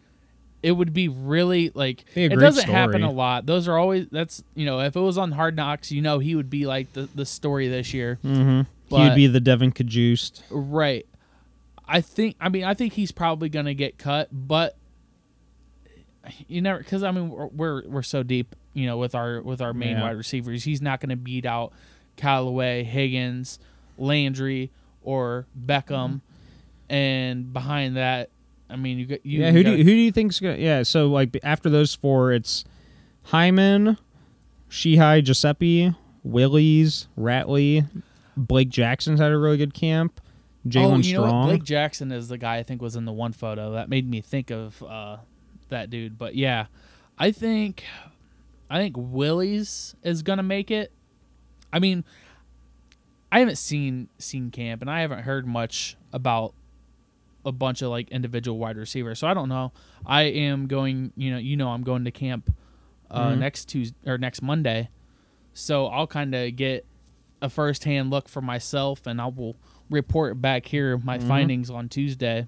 It 0.62 0.72
would 0.72 0.92
be 0.92 1.08
really 1.08 1.70
like 1.74 2.04
Be 2.14 2.24
it 2.24 2.38
doesn't 2.38 2.68
happen 2.68 3.02
a 3.02 3.10
lot. 3.10 3.46
Those 3.46 3.66
are 3.68 3.78
always 3.78 4.08
that's 4.08 4.42
you 4.54 4.66
know 4.66 4.80
if 4.80 4.94
it 4.96 5.00
was 5.00 5.16
on 5.18 5.32
Hard 5.32 5.56
Knocks, 5.56 5.90
you 5.90 6.02
know 6.02 6.18
he 6.18 6.34
would 6.34 6.50
be 6.50 6.66
like 6.66 6.92
the 6.92 7.08
the 7.14 7.24
story 7.24 7.68
this 7.68 7.94
year. 7.94 8.18
Mm-hmm. 8.24 8.62
But- 8.90 9.08
He'd 9.10 9.14
be 9.14 9.26
the 9.26 9.40
Devon 9.40 9.72
Cajuste. 9.72 10.42
Right. 10.50 11.06
I 11.86 12.00
think. 12.00 12.36
I 12.40 12.48
mean, 12.48 12.64
I 12.64 12.74
think 12.74 12.92
he's 12.92 13.10
probably 13.12 13.48
gonna 13.48 13.74
get 13.74 13.98
cut, 13.98 14.28
but 14.32 14.76
you 16.48 16.60
never 16.60 16.78
because 16.78 17.02
I 17.02 17.10
mean 17.10 17.30
we're, 17.30 17.46
we're 17.46 17.88
we're 17.88 18.02
so 18.02 18.22
deep, 18.22 18.54
you 18.74 18.86
know, 18.86 18.98
with 18.98 19.14
our 19.14 19.40
with 19.40 19.60
our 19.60 19.72
main 19.72 19.96
Yeah. 19.96 20.02
wide 20.02 20.16
receivers. 20.16 20.64
He's 20.64 20.82
not 20.82 21.00
gonna 21.00 21.16
beat 21.16 21.46
out 21.46 21.72
Callaway, 22.20 22.84
Higgins, 22.84 23.58
Landry, 23.98 24.70
or 25.02 25.46
Beckham, 25.58 26.20
and 26.88 27.52
behind 27.52 27.96
that, 27.96 28.30
I 28.68 28.76
mean, 28.76 28.98
you 28.98 29.06
got 29.06 29.24
you. 29.24 29.40
yeah, 29.40 29.50
who 29.50 29.58
do 29.58 29.64
gotta- 29.64 29.78
you, 29.78 29.84
who 29.84 29.90
do 29.90 29.96
you 29.96 30.12
think's 30.12 30.38
gonna? 30.38 30.56
Yeah, 30.56 30.82
so 30.82 31.08
like 31.08 31.36
after 31.42 31.70
those 31.70 31.94
four, 31.94 32.32
it's 32.32 32.64
Hyman, 33.24 33.96
Sheehy-Guiseppi, 34.68 35.96
Willies, 36.22 37.08
Ratley, 37.18 37.86
Blake 38.36 38.68
Jackson's 38.68 39.20
had 39.20 39.32
a 39.32 39.38
really 39.38 39.56
good 39.56 39.74
camp. 39.74 40.20
Jalen 40.68 40.92
oh, 40.92 40.96
you 40.98 41.14
know 41.14 41.22
what? 41.22 41.46
Blake 41.46 41.64
Jackson 41.64 42.12
is 42.12 42.28
the 42.28 42.36
guy 42.36 42.58
I 42.58 42.62
think 42.62 42.82
was 42.82 42.94
in 42.94 43.06
the 43.06 43.12
one 43.12 43.32
photo 43.32 43.72
that 43.72 43.88
made 43.88 44.08
me 44.08 44.20
think 44.20 44.50
of 44.50 44.82
uh, 44.82 45.16
that 45.70 45.88
dude. 45.88 46.18
But 46.18 46.34
yeah, 46.34 46.66
I 47.18 47.32
think 47.32 47.84
I 48.68 48.78
think 48.78 48.94
Willie's 48.98 49.94
is 50.02 50.22
gonna 50.22 50.42
make 50.42 50.70
it. 50.70 50.92
I 51.72 51.78
mean, 51.78 52.04
I 53.32 53.38
haven't 53.40 53.58
seen 53.58 54.08
seen 54.18 54.50
camp 54.50 54.80
and 54.82 54.90
I 54.90 55.00
haven't 55.00 55.20
heard 55.20 55.46
much 55.46 55.96
about 56.12 56.54
a 57.44 57.52
bunch 57.52 57.80
of 57.82 57.90
like 57.90 58.10
individual 58.10 58.58
wide 58.58 58.76
receivers, 58.76 59.18
so 59.18 59.26
I 59.28 59.34
don't 59.34 59.48
know. 59.48 59.72
I 60.04 60.22
am 60.22 60.66
going, 60.66 61.12
you 61.16 61.30
know, 61.30 61.38
you 61.38 61.56
know, 61.56 61.68
I'm 61.68 61.82
going 61.82 62.04
to 62.04 62.10
camp 62.10 62.52
uh, 63.10 63.30
Mhm. 63.30 63.38
next 63.38 63.64
Tuesday 63.68 63.96
or 64.06 64.18
next 64.18 64.40
Monday, 64.42 64.88
so 65.52 65.86
I'll 65.86 66.06
kind 66.06 66.34
of 66.34 66.54
get 66.56 66.84
a 67.42 67.48
first 67.48 67.84
hand 67.84 68.10
look 68.10 68.28
for 68.28 68.40
myself, 68.40 69.06
and 69.06 69.20
I 69.20 69.26
will 69.26 69.56
report 69.88 70.40
back 70.40 70.66
here 70.66 70.98
my 70.98 71.18
Mhm. 71.18 71.22
findings 71.26 71.70
on 71.70 71.88
Tuesday 71.88 72.46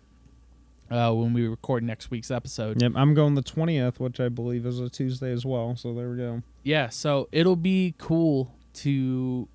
uh, 0.90 1.12
when 1.12 1.32
we 1.32 1.46
record 1.48 1.82
next 1.82 2.10
week's 2.10 2.30
episode. 2.30 2.80
Yep, 2.82 2.92
I'm 2.96 3.14
going 3.14 3.34
the 3.34 3.42
twentieth, 3.42 3.98
which 3.98 4.20
I 4.20 4.28
believe 4.28 4.66
is 4.66 4.78
a 4.78 4.90
Tuesday 4.90 5.32
as 5.32 5.44
well. 5.46 5.74
So 5.74 5.94
there 5.94 6.10
we 6.10 6.16
go. 6.18 6.42
Yeah, 6.64 6.90
so 6.90 7.28
it'll 7.32 7.56
be 7.56 7.94
cool 7.98 8.54
to, 8.74 9.48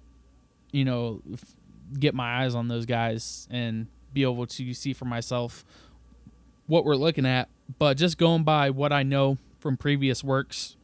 you 0.72 0.86
know, 0.86 1.22
f- 1.34 1.56
get 2.00 2.14
my 2.14 2.44
eyes 2.44 2.56
on 2.56 2.68
those 2.68 2.86
guys 2.86 3.48
and 3.52 3.88
be 4.14 4.24
able 4.24 4.46
to 4.48 4.74
see 4.74 4.94
for 4.94 5.06
myself 5.06 5.64
what 6.68 6.86
we're 6.86 6.96
looking 6.96 7.26
at. 7.26 7.50
But 7.80 7.98
just 7.98 8.18
going 8.18 8.44
by 8.44 8.70
what 8.70 8.92
I 8.94 9.04
know 9.04 9.38
from 9.60 9.78
previous 9.78 10.24
works, 10.24 10.76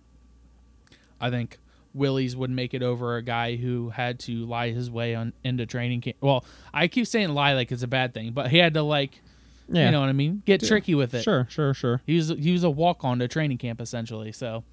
I 1.21 1.29
think 1.29 1.57
Willie's 1.93 2.35
would 2.35 2.49
make 2.49 2.73
it 2.73 2.83
over 2.83 3.15
a 3.17 3.21
guy 3.21 3.55
who 3.55 3.89
had 3.89 4.19
to 4.21 4.45
lie 4.45 4.71
his 4.71 4.89
way 4.89 5.15
on 5.15 5.33
into 5.43 5.65
training 5.65 6.01
camp. 6.01 6.17
Well, 6.21 6.43
I 6.73 6.87
keep 6.87 7.07
saying 7.07 7.29
lie 7.29 7.53
like 7.53 7.71
it's 7.71 7.83
a 7.83 7.87
bad 7.87 8.13
thing, 8.13 8.31
but 8.33 8.49
he 8.49 8.57
had 8.57 8.73
to 8.73 8.81
like 8.83 9.21
Yeah. 9.69 9.85
You 9.85 9.91
know 9.91 10.01
what 10.01 10.09
I 10.09 10.13
mean? 10.13 10.41
Get 10.45 10.61
Yeah. 10.61 10.67
tricky 10.69 10.95
with 10.95 11.13
it. 11.13 11.23
Sure, 11.23 11.47
sure, 11.49 11.73
sure. 11.73 12.01
He 12.05 12.15
was 12.17 12.29
he 12.29 12.51
was 12.51 12.63
a 12.63 12.69
walk 12.69 13.03
on 13.05 13.19
to 13.19 13.27
training 13.27 13.57
camp 13.59 13.79
essentially. 13.79 14.31
So 14.31 14.63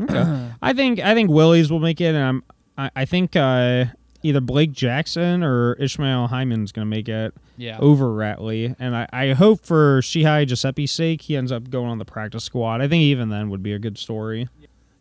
Okay. 0.00 0.50
I 0.62 0.72
think 0.74 1.00
I 1.00 1.14
think 1.14 1.30
Willie's 1.30 1.70
will 1.70 1.80
make 1.80 2.00
it, 2.02 2.14
and 2.14 2.18
I'm 2.18 2.42
I, 2.76 2.90
I 2.96 3.04
think 3.04 3.36
uh, 3.36 3.86
either 4.22 4.40
Blake 4.40 4.72
Jackson 4.72 5.42
or 5.42 5.74
Ishmael 5.74 6.28
Hyman's 6.28 6.72
gonna 6.72 6.86
make 6.86 7.08
it 7.08 7.34
yeah. 7.56 7.78
over 7.78 8.06
Ratley, 8.06 8.74
and 8.78 8.96
I, 8.96 9.08
I 9.12 9.32
hope 9.32 9.64
for 9.64 10.02
Sheehy-Guiseppi's 10.02 10.90
sake 10.90 11.22
he 11.22 11.36
ends 11.36 11.52
up 11.52 11.70
going 11.70 11.88
on 11.88 11.98
the 11.98 12.04
practice 12.04 12.44
squad. 12.44 12.80
I 12.80 12.88
think 12.88 13.02
even 13.02 13.28
then 13.28 13.50
would 13.50 13.62
be 13.62 13.72
a 13.72 13.78
good 13.78 13.98
story. 13.98 14.48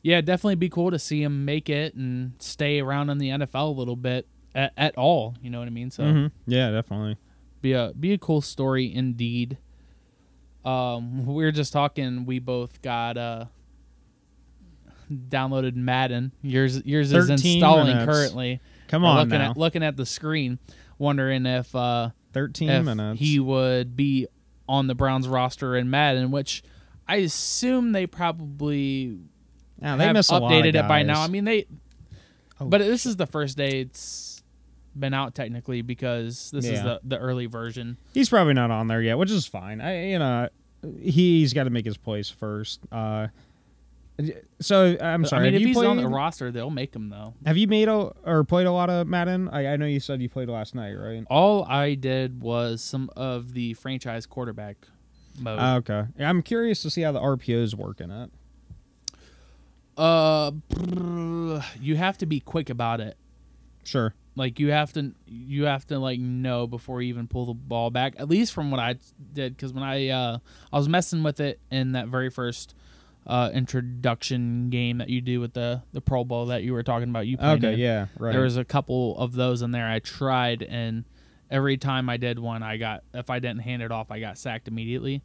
Yeah, 0.01 0.21
definitely 0.21 0.55
be 0.55 0.69
cool 0.69 0.91
to 0.91 0.99
see 0.99 1.23
him 1.23 1.45
make 1.45 1.67
it 1.67 1.95
and 1.95 2.33
stay 2.37 2.79
around 2.79 3.09
in 3.09 3.17
the 3.17 3.29
NFL 3.29 3.75
a 3.75 3.79
little 3.79 3.95
bit 3.95 4.27
at, 4.53 4.71
at 4.77 4.95
all. 4.97 5.33
You 5.41 5.49
know 5.49 5.57
what 5.57 5.67
I 5.67 5.71
mean? 5.71 5.89
So 5.89 6.03
Mhm. 6.03 6.31
Yeah, 6.45 6.69
definitely. 6.69 7.17
be 7.61 7.73
a 7.73 7.91
be 7.99 8.13
a 8.13 8.17
cool 8.19 8.41
story 8.41 8.93
indeed. 8.93 9.57
Um, 10.63 11.25
we 11.25 11.43
were 11.43 11.51
just 11.51 11.73
talking. 11.73 12.25
We 12.25 12.37
both 12.37 12.81
got 12.83 13.17
uh 13.17 13.45
downloaded 15.11 15.75
Madden. 15.75 16.31
Yours 16.41 16.83
yours 16.85 17.11
is 17.13 17.29
installing 17.29 17.87
minutes. 17.87 18.05
currently. 18.05 18.59
Come 18.87 19.03
We're 19.03 19.09
on 19.09 19.17
looking 19.17 19.39
now. 19.39 19.51
at 19.51 19.57
looking 19.57 19.83
at 19.83 19.97
the 19.97 20.05
screen, 20.05 20.59
wondering 20.97 21.45
if 21.45 21.75
uh 21.75 22.09
Thirteen 22.33 22.69
if 22.69 22.83
minutes. 22.85 23.19
he 23.19 23.39
would 23.39 23.95
be 23.95 24.27
on 24.67 24.87
the 24.87 24.95
Browns 24.95 25.27
roster 25.27 25.75
in 25.75 25.89
Madden, 25.89 26.31
which 26.31 26.63
I 27.07 27.17
assume 27.17 27.91
they 27.91 28.07
probably 28.07 29.19
yeah, 29.81 29.95
they 29.95 30.05
have 30.05 30.13
miss 30.13 30.29
a 30.29 30.33
lot 30.37 30.43
of 30.43 30.51
updated 30.51 30.75
it 30.75 30.87
by 30.87 31.03
now. 31.03 31.21
I 31.21 31.27
mean 31.27 31.45
they, 31.45 31.65
Oh, 32.59 32.65
but 32.65 32.79
this 32.79 33.05
is 33.05 33.17
the 33.17 33.25
first 33.27 33.57
day 33.57 33.81
it's 33.81 34.41
been 34.97 35.13
out 35.13 35.35
technically 35.35 35.81
because 35.81 36.51
this 36.51 36.65
is 36.65 36.81
the 36.81 36.99
the 37.03 37.17
early 37.17 37.45
version. 37.47 37.97
He's 38.13 38.29
probably 38.29 38.53
not 38.53 38.71
on 38.71 38.87
there 38.87 39.01
yet, 39.01 39.17
which 39.17 39.29
is 39.31 39.45
fine. 39.45 39.81
I 39.81 40.11
you 40.11 40.19
know 40.19 40.49
he's 41.01 41.51
got 41.53 41.65
to 41.65 41.69
make 41.69 41.85
his 41.85 41.97
place 41.97 42.29
first. 42.29 42.79
Uh, 42.91 43.27
so 44.61 44.97
I'm 45.01 45.25
sorry. 45.25 45.41
I 45.41 45.45
mean, 45.45 45.55
if 45.55 45.61
you 45.61 45.67
he's 45.67 45.75
played, 45.75 45.87
on 45.87 45.97
the 45.97 46.07
roster, 46.07 46.51
they'll 46.51 46.69
make 46.69 46.95
him 46.95 47.09
though. 47.09 47.33
Have 47.45 47.57
you 47.57 47.67
made 47.67 47.87
a, 47.89 48.13
or 48.23 48.43
played 48.43 48.67
a 48.67 48.71
lot 48.71 48.89
of 48.89 49.07
Madden? 49.07 49.49
I, 49.49 49.73
I 49.73 49.75
know 49.75 49.85
you 49.85 49.99
said 49.99 50.21
you 50.21 50.29
played 50.29 50.49
last 50.49 50.73
night, 50.73 50.93
right? 50.93 51.23
All 51.29 51.65
I 51.65 51.95
did 51.95 52.41
was 52.41 52.81
some 52.81 53.09
of 53.15 53.53
the 53.53 53.73
franchise 53.73 54.25
quarterback 54.25 54.77
mode. 55.37 55.59
Uh, 55.59 55.75
okay. 55.77 56.05
I'm 56.19 56.41
curious 56.41 56.81
to 56.83 56.89
see 56.89 57.01
how 57.01 57.11
the 57.11 57.19
RPOs 57.19 57.75
work 57.75 57.99
in 57.99 58.11
it. 58.11 58.31
Uh, 59.97 60.51
you 61.79 61.95
have 61.95 62.17
to 62.19 62.25
be 62.25 62.39
quick 62.39 62.69
about 62.69 63.01
it. 63.01 63.17
Sure. 63.83 64.13
Like 64.37 64.59
you 64.59 64.71
have 64.71 64.91
to, 64.93 65.13
you 65.25 65.65
have 65.65 65.85
to 65.87 65.99
like 65.99 66.19
know 66.19 66.67
before 66.67 67.01
you 67.01 67.09
even 67.09 67.27
pull 67.27 67.45
the 67.45 67.53
ball 67.53 67.89
back. 67.89 68.15
At 68.17 68.27
least 68.27 68.53
from 68.53 68.71
what 68.71 68.79
I 68.79 68.95
did, 69.33 69.55
because 69.55 69.71
when 69.71 69.83
I 69.83 70.09
uh 70.09 70.39
I 70.73 70.77
was 70.77 70.89
messing 70.89 71.23
with 71.23 71.39
it 71.39 71.59
in 71.71 71.93
that 71.93 72.07
very 72.07 72.29
first 72.29 72.75
uh 73.27 73.49
introduction 73.53 74.69
game 74.69 74.99
that 74.99 75.09
you 75.09 75.19
do 75.21 75.39
with 75.39 75.53
the 75.53 75.81
the 75.93 76.01
Pro 76.01 76.23
Bowl 76.23 76.45
that 76.47 76.63
you 76.63 76.73
were 76.73 76.83
talking 76.83 77.09
about. 77.09 77.25
You 77.27 77.37
played 77.37 77.63
Okay. 77.63 77.73
in. 77.73 77.79
Yeah. 77.79 78.05
Right. 78.19 78.31
There 78.33 78.41
was 78.43 78.57
a 78.57 78.65
couple 78.65 79.17
of 79.17 79.33
those 79.33 79.61
in 79.61 79.71
there. 79.71 79.87
I 79.87 79.99
tried, 79.99 80.61
and 80.63 81.05
every 81.49 81.77
time 81.77 82.09
I 82.09 82.17
did 82.17 82.37
one, 82.39 82.61
I 82.63 82.77
got 82.77 83.03
if 83.13 83.29
I 83.29 83.39
didn't 83.39 83.61
hand 83.61 83.81
it 83.81 83.91
off, 83.91 84.11
I 84.11 84.19
got 84.19 84.37
sacked 84.37 84.67
immediately. 84.67 85.21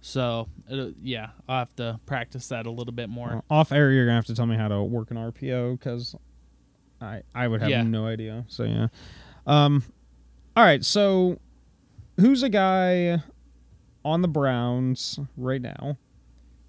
So 0.00 0.48
it, 0.68 0.94
yeah, 1.02 1.30
I'll 1.48 1.58
have 1.60 1.74
to 1.76 1.98
practice 2.06 2.48
that 2.48 2.66
a 2.66 2.70
little 2.70 2.92
bit 2.92 3.08
more. 3.08 3.28
Well, 3.28 3.44
off 3.50 3.72
air, 3.72 3.90
you're 3.90 4.04
gonna 4.06 4.14
have 4.16 4.26
to 4.26 4.34
tell 4.34 4.46
me 4.46 4.56
how 4.56 4.68
to 4.68 4.82
work 4.82 5.10
an 5.10 5.16
RPO 5.16 5.78
because 5.78 6.14
I 7.00 7.22
I 7.34 7.48
would 7.48 7.60
have 7.60 7.70
Yeah. 7.70 7.82
no 7.82 8.06
idea. 8.06 8.44
So 8.48 8.62
yeah. 8.64 8.86
Um. 9.46 9.82
All 10.56 10.62
right. 10.62 10.84
So 10.84 11.38
who's 12.20 12.42
a 12.44 12.48
guy 12.48 13.20
on 14.04 14.22
the 14.22 14.28
Browns 14.28 15.18
right 15.36 15.60
now 15.60 15.96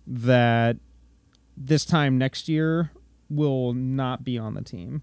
that 0.07 0.77
this 1.55 1.83
time 1.85 2.17
next 2.17 2.47
year 2.47 2.91
will 3.29 3.73
not 3.73 4.23
be 4.23 4.37
on 4.37 4.53
the 4.53 4.61
team 4.61 5.01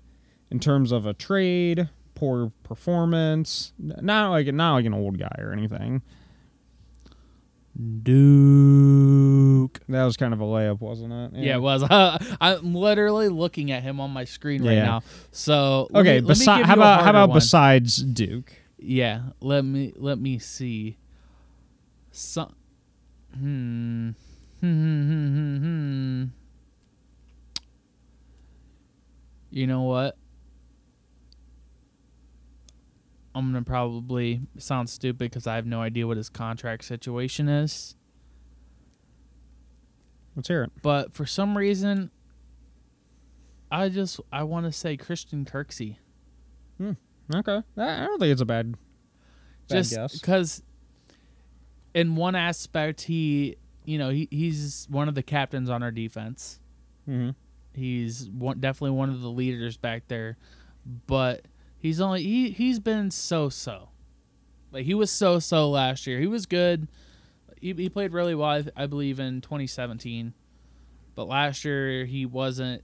in 0.50 0.58
terms 0.58 0.92
of 0.92 1.04
a 1.04 1.12
trade, 1.12 1.88
poor 2.14 2.52
performance, 2.62 3.72
not 3.78 4.30
like 4.30 4.46
not 4.54 4.74
like 4.74 4.86
an 4.86 4.94
old 4.94 5.18
guy 5.18 5.34
or 5.38 5.52
anything. 5.52 6.00
Duke. 8.04 9.80
That 9.88 10.04
was 10.04 10.16
kind 10.16 10.32
of 10.32 10.40
a 10.40 10.44
layup, 10.44 10.80
wasn't 10.80 11.12
it? 11.12 11.32
Yeah, 11.42 11.56
it 11.56 11.60
was. 11.60 11.82
I'm 11.90 12.74
literally 12.74 13.28
looking 13.28 13.72
at 13.72 13.82
him 13.82 14.00
on 14.00 14.10
my 14.12 14.24
screen 14.24 14.62
right 14.64 14.74
Yeah. 14.74 14.84
now. 14.84 15.02
So 15.32 15.88
Okay, 15.94 16.20
me- 16.20 16.28
besi- 16.28 16.62
how 16.62 16.74
about 16.74 17.02
how 17.02 17.10
about 17.10 17.30
one. 17.30 17.36
besides 17.36 17.96
Duke? 17.96 18.52
Yeah, 18.78 19.22
let 19.40 19.64
me 19.64 19.92
let 19.96 20.18
me 20.18 20.38
see. 20.38 20.98
Some. 22.12 22.54
Hmm. 23.36 24.10
Hmm. 24.64 24.72
Hmm. 24.72 25.08
Hmm. 25.10 25.56
Hmm. 25.56 25.56
hmm. 25.58 26.24
You 29.50 29.66
know 29.66 29.82
what? 29.82 30.16
I'm 33.34 33.52
gonna 33.52 33.62
probably 33.62 34.40
sound 34.56 34.88
stupid 34.88 35.18
because 35.18 35.46
I 35.46 35.56
have 35.56 35.66
no 35.66 35.82
idea 35.82 36.06
what 36.06 36.16
his 36.16 36.30
contract 36.30 36.84
situation 36.84 37.46
is. 37.48 37.94
Let's 40.34 40.48
hear 40.48 40.64
it. 40.64 40.72
But 40.80 41.12
for 41.12 41.26
some 41.26 41.58
reason, 41.58 42.10
I 43.70 43.90
just 43.90 44.18
I 44.32 44.44
want 44.44 44.64
to 44.64 44.72
say 44.72 44.96
Christian 44.96 45.44
Kirksey. 45.44 45.96
Okay, 47.34 47.60
I 47.76 48.06
don't 48.06 48.18
think 48.18 48.32
it's 48.32 48.40
a 48.40 48.46
bad, 48.46 48.72
bad 48.72 48.78
just 49.68 49.94
guess. 49.94 50.18
because 50.18 50.62
in 51.94 52.16
one 52.16 52.34
aspect 52.34 53.02
he 53.02 53.56
you 53.84 53.98
know 53.98 54.10
he, 54.10 54.28
he's 54.30 54.86
one 54.90 55.08
of 55.08 55.14
the 55.14 55.22
captains 55.22 55.70
on 55.70 55.82
our 55.82 55.90
defense. 55.90 56.60
Hmm 57.04 57.30
he's 57.76 58.28
one, 58.30 58.60
definitely 58.60 58.96
one 58.96 59.10
of 59.10 59.20
the 59.20 59.30
leaders 59.30 59.76
back 59.76 60.04
there 60.08 60.36
but 61.06 61.46
he's 61.78 62.00
only 62.00 62.22
he, 62.22 62.50
he's 62.50 62.78
been 62.78 63.10
so 63.10 63.48
so. 63.48 63.88
Like 64.70 64.84
he 64.84 64.94
was 64.94 65.10
so 65.10 65.38
so 65.38 65.70
last 65.70 66.06
year. 66.06 66.18
He 66.18 66.26
was 66.26 66.46
good. 66.46 66.88
He, 67.60 67.72
he 67.72 67.88
played 67.88 68.12
really 68.12 68.34
well 68.34 68.50
I, 68.50 68.62
th- 68.62 68.74
I 68.76 68.86
believe 68.86 69.18
in 69.18 69.40
2017 69.40 70.34
but 71.14 71.28
last 71.28 71.64
year 71.64 72.04
he 72.04 72.26
wasn't 72.26 72.82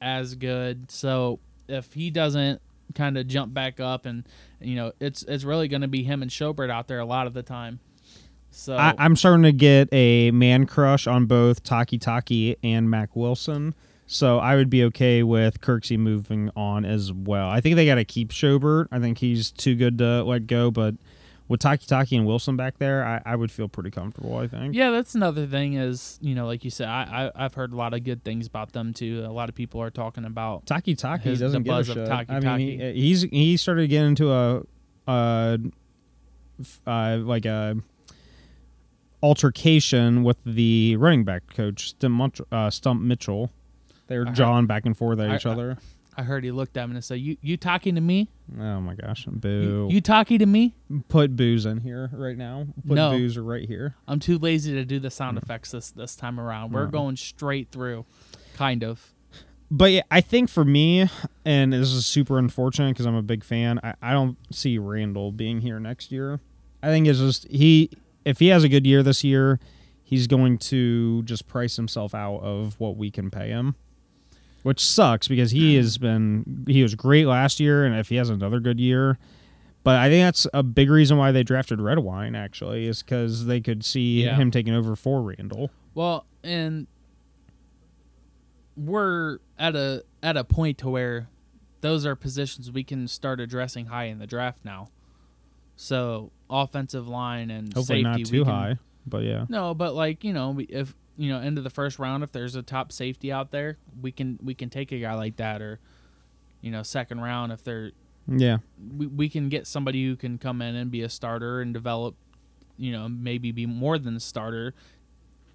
as 0.00 0.34
good. 0.34 0.90
So 0.90 1.40
if 1.68 1.92
he 1.92 2.10
doesn't 2.10 2.60
kind 2.94 3.16
of 3.16 3.26
jump 3.26 3.54
back 3.54 3.80
up 3.80 4.04
and 4.04 4.28
you 4.60 4.76
know 4.76 4.92
it's 5.00 5.22
it's 5.22 5.44
really 5.44 5.66
going 5.66 5.80
to 5.80 5.88
be 5.88 6.02
him 6.02 6.20
and 6.20 6.30
Schobert 6.30 6.70
out 6.70 6.88
there 6.88 6.98
a 6.98 7.06
lot 7.06 7.26
of 7.26 7.32
the 7.32 7.42
time 7.42 7.80
so 8.52 8.76
I, 8.76 8.94
I'm 8.98 9.16
starting 9.16 9.42
to 9.44 9.52
get 9.52 9.88
a 9.92 10.30
man 10.30 10.66
crush 10.66 11.06
on 11.06 11.26
both 11.26 11.64
Takitaki 11.64 12.56
and 12.62 12.88
Mack 12.88 13.16
Wilson, 13.16 13.74
so 14.06 14.38
I 14.38 14.56
would 14.56 14.70
be 14.70 14.84
okay 14.84 15.22
with 15.22 15.60
Kirksey 15.60 15.98
moving 15.98 16.50
on 16.54 16.84
as 16.84 17.12
well. 17.12 17.48
I 17.48 17.60
think 17.60 17.76
they 17.76 17.86
got 17.86 17.96
to 17.96 18.04
keep 18.04 18.28
Schobert. 18.28 18.86
I 18.92 19.00
think 19.00 19.18
he's 19.18 19.50
too 19.50 19.74
good 19.74 19.98
to 19.98 20.22
let 20.22 20.46
go, 20.46 20.70
but 20.70 20.94
with 21.48 21.60
Takitaki 21.60 22.16
and 22.16 22.26
Wilson 22.26 22.56
back 22.56 22.78
there, 22.78 23.04
I, 23.04 23.20
I 23.32 23.36
would 23.36 23.50
feel 23.50 23.68
pretty 23.68 23.90
comfortable. 23.90 24.36
I 24.36 24.46
think. 24.48 24.74
Yeah, 24.74 24.90
that's 24.90 25.14
another 25.14 25.46
thing 25.46 25.74
is, 25.74 26.18
you 26.22 26.34
know, 26.34 26.46
like 26.46 26.64
you 26.64 26.70
said, 26.70 26.88
I, 26.88 27.30
I 27.36 27.44
I've 27.44 27.54
heard 27.54 27.72
a 27.72 27.76
lot 27.76 27.94
of 27.94 28.04
good 28.04 28.22
things 28.24 28.46
about 28.46 28.72
them 28.72 28.94
too. 28.94 29.24
A 29.26 29.32
lot 29.32 29.48
of 29.48 29.54
people 29.54 29.80
are 29.82 29.90
talking 29.90 30.24
about 30.24 30.66
Takitaki 30.66 31.22
His- 31.22 31.40
doesn't 31.40 31.62
the 31.62 31.68
give 31.68 31.74
a 31.74 31.76
buzz 31.78 31.88
of 31.88 31.94
shit. 31.96 32.06
Taki 32.06 32.32
I 32.32 32.40
mean, 32.40 32.80
he, 32.80 32.92
he's 32.92 33.22
he 33.22 33.56
started 33.56 33.88
getting 33.88 34.08
into 34.08 34.30
a, 34.30 34.62
uh, 35.06 35.58
uh, 36.86 37.18
like 37.20 37.44
a 37.44 37.76
altercation 39.22 40.22
with 40.24 40.36
the 40.44 40.96
running 40.96 41.24
back 41.24 41.42
coach 41.54 41.90
Stump, 41.90 42.40
uh, 42.50 42.70
Stump 42.70 43.00
Mitchell. 43.02 43.50
They 44.08 44.18
were 44.18 44.24
jawing 44.26 44.66
back 44.66 44.84
and 44.84 44.96
forth 44.96 45.20
at 45.20 45.30
I- 45.30 45.36
each 45.36 45.46
other. 45.46 45.78
I 46.14 46.24
heard 46.24 46.44
he 46.44 46.50
looked 46.50 46.76
at 46.76 46.86
me 46.90 46.94
and 46.96 47.02
said, 47.02 47.20
"You 47.20 47.38
you 47.40 47.56
talking 47.56 47.94
to 47.94 48.02
me? 48.02 48.28
oh 48.60 48.82
my 48.82 48.94
gosh, 48.94 49.24
You, 49.24 49.32
boo! 49.32 49.88
you 49.90 50.02
talking 50.02 50.40
to 50.40 50.46
me? 50.46 50.74
Put 51.08 51.36
booze 51.36 51.64
in 51.64 51.80
here 51.80 52.10
right 52.12 52.36
now. 52.36 52.66
Put 52.86 52.96
No. 52.96 53.12
booze 53.12 53.38
right 53.38 53.66
here. 53.66 53.94
I'm 54.06 54.20
too 54.20 54.36
lazy 54.36 54.74
to 54.74 54.84
do 54.84 54.98
the 55.00 55.10
sound 55.10 55.38
Mm. 55.38 55.42
effects 55.42 55.70
this 55.70 55.90
this 55.90 56.14
time 56.14 56.38
around. 56.38 56.72
We're 56.72 56.86
Mm. 56.86 56.90
going 56.92 57.16
straight 57.16 57.70
through, 57.70 58.04
kind 58.54 58.84
of. 58.84 59.14
But 59.70 59.90
yeah, 59.92 60.02
I 60.10 60.20
think 60.20 60.50
for 60.50 60.66
me, 60.66 61.08
and 61.46 61.72
this 61.72 61.90
is 61.94 62.04
super 62.04 62.38
unfortunate 62.38 62.90
because 62.90 63.06
I'm 63.06 63.14
a 63.14 63.22
big 63.22 63.42
fan. 63.42 63.80
I, 63.82 63.94
I 64.02 64.12
don't 64.12 64.36
see 64.54 64.76
Randall 64.76 65.32
being 65.32 65.62
here 65.62 65.80
next 65.80 66.12
year. 66.12 66.40
I 66.82 66.88
think 66.88 67.06
it's 67.06 67.20
just 67.20 67.48
he. 67.50 67.88
If 68.24 68.38
he 68.38 68.48
has 68.48 68.64
a 68.64 68.68
good 68.68 68.86
year 68.86 69.02
this 69.02 69.24
year, 69.24 69.58
he's 70.02 70.26
going 70.26 70.58
to 70.58 71.22
just 71.24 71.46
price 71.48 71.76
himself 71.76 72.14
out 72.14 72.38
of 72.38 72.78
what 72.78 72.96
we 72.96 73.10
can 73.10 73.30
pay 73.30 73.48
him, 73.48 73.74
which 74.62 74.80
sucks 74.84 75.26
because 75.28 75.50
he 75.50 75.74
has 75.76 75.98
been 75.98 76.64
he 76.68 76.82
was 76.82 76.94
great 76.94 77.26
last 77.26 77.58
year, 77.60 77.84
and 77.84 77.94
if 77.96 78.08
he 78.08 78.16
has 78.16 78.30
another 78.30 78.60
good 78.60 78.78
year. 78.80 79.18
But 79.84 79.96
I 79.96 80.08
think 80.08 80.22
that's 80.24 80.46
a 80.54 80.62
big 80.62 80.90
reason 80.90 81.16
why 81.18 81.32
they 81.32 81.42
drafted 81.42 81.80
Redwine. 81.80 82.34
Actually, 82.36 82.86
is 82.86 83.02
because 83.02 83.46
they 83.46 83.60
could 83.60 83.84
see 83.84 84.24
Yeah. 84.24 84.36
him 84.36 84.50
taking 84.52 84.74
over 84.74 84.94
for 84.94 85.22
Randall. 85.22 85.70
Well, 85.94 86.24
and 86.44 86.86
we're 88.76 89.38
at 89.58 89.76
a 89.76 90.04
at 90.22 90.36
a 90.36 90.44
point 90.44 90.78
to 90.78 90.88
where 90.88 91.28
those 91.80 92.06
are 92.06 92.14
positions 92.14 92.70
we 92.70 92.84
can 92.84 93.08
start 93.08 93.40
addressing 93.40 93.86
high 93.86 94.04
in 94.04 94.18
the 94.18 94.26
draft 94.26 94.64
now. 94.64 94.88
So 95.76 96.30
offensive 96.52 97.08
line 97.08 97.50
and 97.50 97.72
Hopefully 97.72 98.02
safety. 98.04 98.22
not 98.22 98.28
too 98.30 98.44
can- 98.44 98.52
high, 98.54 98.78
but 99.06 99.22
yeah. 99.24 99.46
No, 99.48 99.74
but 99.74 99.94
like 99.94 100.22
you 100.24 100.32
know, 100.32 100.58
if 100.68 100.94
you 101.16 101.28
know, 101.30 101.40
into 101.40 101.60
the 101.62 101.70
first 101.70 101.98
round, 101.98 102.22
if 102.22 102.32
there's 102.32 102.54
a 102.54 102.62
top 102.62 102.92
safety 102.92 103.32
out 103.32 103.50
there, 103.50 103.78
we 104.00 104.12
can 104.12 104.38
we 104.42 104.54
can 104.54 104.70
take 104.70 104.92
a 104.92 104.98
guy 105.00 105.14
like 105.14 105.36
that, 105.36 105.60
or 105.62 105.80
you 106.60 106.70
know, 106.70 106.82
second 106.82 107.20
round 107.20 107.50
if 107.52 107.64
they're 107.64 107.90
Yeah. 108.28 108.58
we, 108.96 109.06
we 109.08 109.28
can 109.28 109.48
get 109.48 109.66
somebody 109.66 110.04
who 110.06 110.14
can 110.16 110.38
come 110.38 110.62
in 110.62 110.74
and 110.76 110.90
be 110.92 111.02
a 111.02 111.08
starter 111.08 111.60
and 111.60 111.74
develop, 111.74 112.14
you 112.76 112.92
know, 112.92 113.08
maybe 113.08 113.50
be 113.50 113.66
more 113.66 113.98
than 113.98 114.14
a 114.16 114.20
starter 114.20 114.74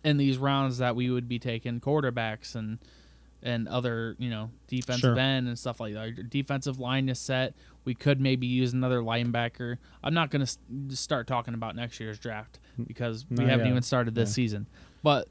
in 0.04 0.18
these 0.18 0.38
rounds 0.38 0.78
that 0.80 0.96
we 0.96 1.10
would 1.10 1.28
be 1.30 1.40
taking 1.40 1.80
quarterbacks 1.80 2.56
and 2.56 2.80
and 3.44 3.68
other, 3.68 4.16
you 4.20 4.30
know, 4.30 4.50
defensive 4.68 5.16
Sure. 5.16 5.20
end 5.20 5.48
and 5.48 5.58
stuff 5.58 5.80
like 5.80 5.94
that. 5.94 6.00
Our 6.00 6.12
defensive 6.12 6.80
line 6.80 7.08
is 7.08 7.20
set. 7.20 7.54
We 7.88 7.96
could 7.96 8.20
maybe 8.20 8.48
use 8.48 8.74
another 8.74 9.00
linebacker. 9.00 9.78
I'm 10.04 10.14
not 10.14 10.30
going 10.30 10.46
to 10.46 10.96
start 10.96 11.26
talking 11.26 11.54
about 11.54 11.74
next 11.74 12.02
year's 12.02 12.20
draft 12.20 12.60
mm. 12.78 12.86
because 12.86 13.26
we 13.30 13.38
Not 13.38 13.48
haven't 13.48 13.68
yet. 13.68 13.72
even 13.72 13.82
started 13.82 14.14
this 14.14 14.32
Yeah. 14.32 14.34
season. 14.34 14.68
But 15.04 15.30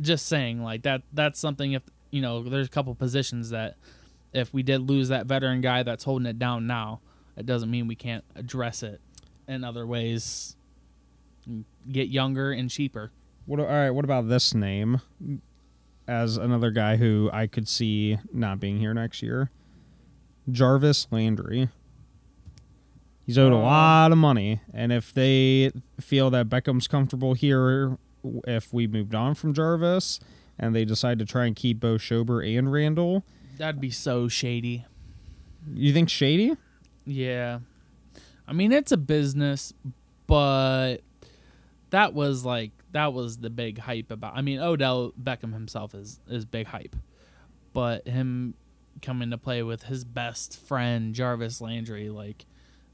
just 0.00 0.24
saying 0.24 0.62
like 0.62 0.80
that 0.84 1.02
that's 1.12 1.38
something 1.38 1.72
if 1.72 1.82
you 2.10 2.22
know, 2.22 2.42
there's 2.42 2.68
a 2.68 2.70
couple 2.70 2.94
positions 2.94 3.50
that 3.50 3.76
if 4.32 4.54
we 4.54 4.62
did 4.62 4.88
lose 4.88 5.08
that 5.08 5.26
veteran 5.26 5.60
guy 5.60 5.82
that's 5.82 6.04
holding 6.04 6.24
it 6.24 6.38
down 6.38 6.66
now, 6.66 7.00
it 7.36 7.44
doesn't 7.44 7.70
mean 7.70 7.86
we 7.86 7.96
can't 7.96 8.24
address 8.34 8.82
it 8.82 8.98
in 9.46 9.62
other 9.62 9.86
ways. 9.86 10.56
and 11.44 11.66
Get 11.92 12.08
younger 12.08 12.50
and 12.50 12.70
cheaper. 12.70 13.10
What? 13.44 13.60
All 13.60 13.66
right. 13.66 13.90
What 13.90 14.06
about 14.06 14.26
this 14.30 14.54
name? 14.54 15.02
As 16.08 16.38
another 16.38 16.70
guy 16.70 16.96
who 16.96 17.28
I 17.30 17.46
could 17.46 17.68
see 17.68 18.18
not 18.32 18.58
being 18.58 18.78
here 18.78 18.94
next 18.94 19.22
year, 19.22 19.50
Jarvis 20.50 21.06
Landry. 21.10 21.68
He's 23.30 23.38
owed 23.38 23.52
a 23.52 23.56
Uh, 23.56 23.60
lot 23.60 24.10
of 24.10 24.18
money, 24.18 24.60
and 24.74 24.90
if 24.90 25.14
they 25.14 25.70
feel 26.00 26.30
that 26.30 26.48
Beckham's 26.48 26.88
comfortable 26.88 27.34
here, 27.34 27.96
if 28.44 28.72
we 28.74 28.88
moved 28.88 29.14
on 29.14 29.36
from 29.36 29.54
Jarvis, 29.54 30.18
and 30.58 30.74
they 30.74 30.84
decide 30.84 31.20
to 31.20 31.24
try 31.24 31.46
and 31.46 31.54
keep 31.54 31.78
both 31.78 32.00
Schobert 32.00 32.58
and 32.58 32.72
Randall, 32.72 33.24
That'd 33.56 33.80
be 33.80 33.92
so 33.92 34.26
shady. 34.26 34.84
you 35.72 35.92
think 35.92 36.08
shady? 36.08 36.56
Yeah. 37.06 37.60
I 38.48 38.52
mean, 38.52 38.72
it's 38.72 38.90
a 38.90 38.96
business, 38.96 39.72
but 40.26 40.96
that 41.90 42.12
was 42.14 42.44
like 42.44 42.72
that 42.90 43.12
was 43.12 43.38
the 43.38 43.50
big 43.50 43.78
hype 43.78 44.10
about. 44.10 44.36
I 44.36 44.42
mean, 44.42 44.58
Odell 44.58 45.12
Beckham 45.12 45.52
himself 45.52 45.94
is 45.94 46.18
is 46.28 46.44
big 46.44 46.66
hype, 46.66 46.96
but 47.72 48.08
him 48.08 48.54
coming 49.02 49.30
to 49.30 49.38
play 49.38 49.62
with 49.62 49.84
his 49.84 50.02
best 50.02 50.58
friend 50.58 51.14
Jarvis 51.14 51.60
Landry, 51.60 52.10
like 52.10 52.44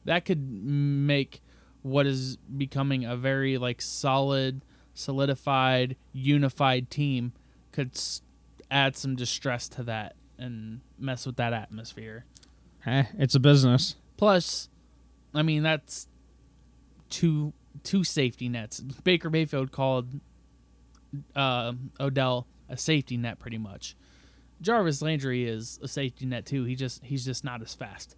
that 0.06 0.24
could 0.24 0.40
make 0.50 1.40
what 1.82 2.06
is 2.06 2.36
becoming 2.36 3.04
a 3.04 3.16
very 3.16 3.58
like 3.58 3.80
solid, 3.80 4.64
solidified, 4.94 5.96
unified 6.12 6.90
team 6.90 7.32
could 7.72 7.94
s- 7.94 8.22
add 8.70 8.96
some 8.96 9.14
distress 9.14 9.68
to 9.68 9.82
that 9.84 10.16
and 10.38 10.80
mess 10.98 11.26
with 11.26 11.36
that 11.36 11.52
atmosphere. 11.52 12.24
Eh, 12.84 13.04
it's 13.18 13.34
a 13.34 13.40
business. 13.40 13.94
Plus, 14.16 14.68
I 15.34 15.42
mean 15.42 15.62
that's 15.62 16.08
two 17.10 17.52
two 17.82 18.02
safety 18.04 18.48
nets. 18.48 18.80
Baker 18.80 19.30
Mayfield 19.30 19.70
called 19.70 20.08
uh, 21.34 21.72
Odell 22.00 22.46
a 22.68 22.76
safety 22.76 23.16
net, 23.16 23.38
pretty 23.38 23.58
much. 23.58 23.96
Jarvis 24.60 25.02
Landry 25.02 25.44
is 25.44 25.78
a 25.82 25.88
safety 25.88 26.26
net 26.26 26.46
too. 26.46 26.64
He 26.64 26.74
just 26.74 27.04
he's 27.04 27.24
just 27.24 27.44
not 27.44 27.62
as 27.62 27.74
fast. 27.74 28.16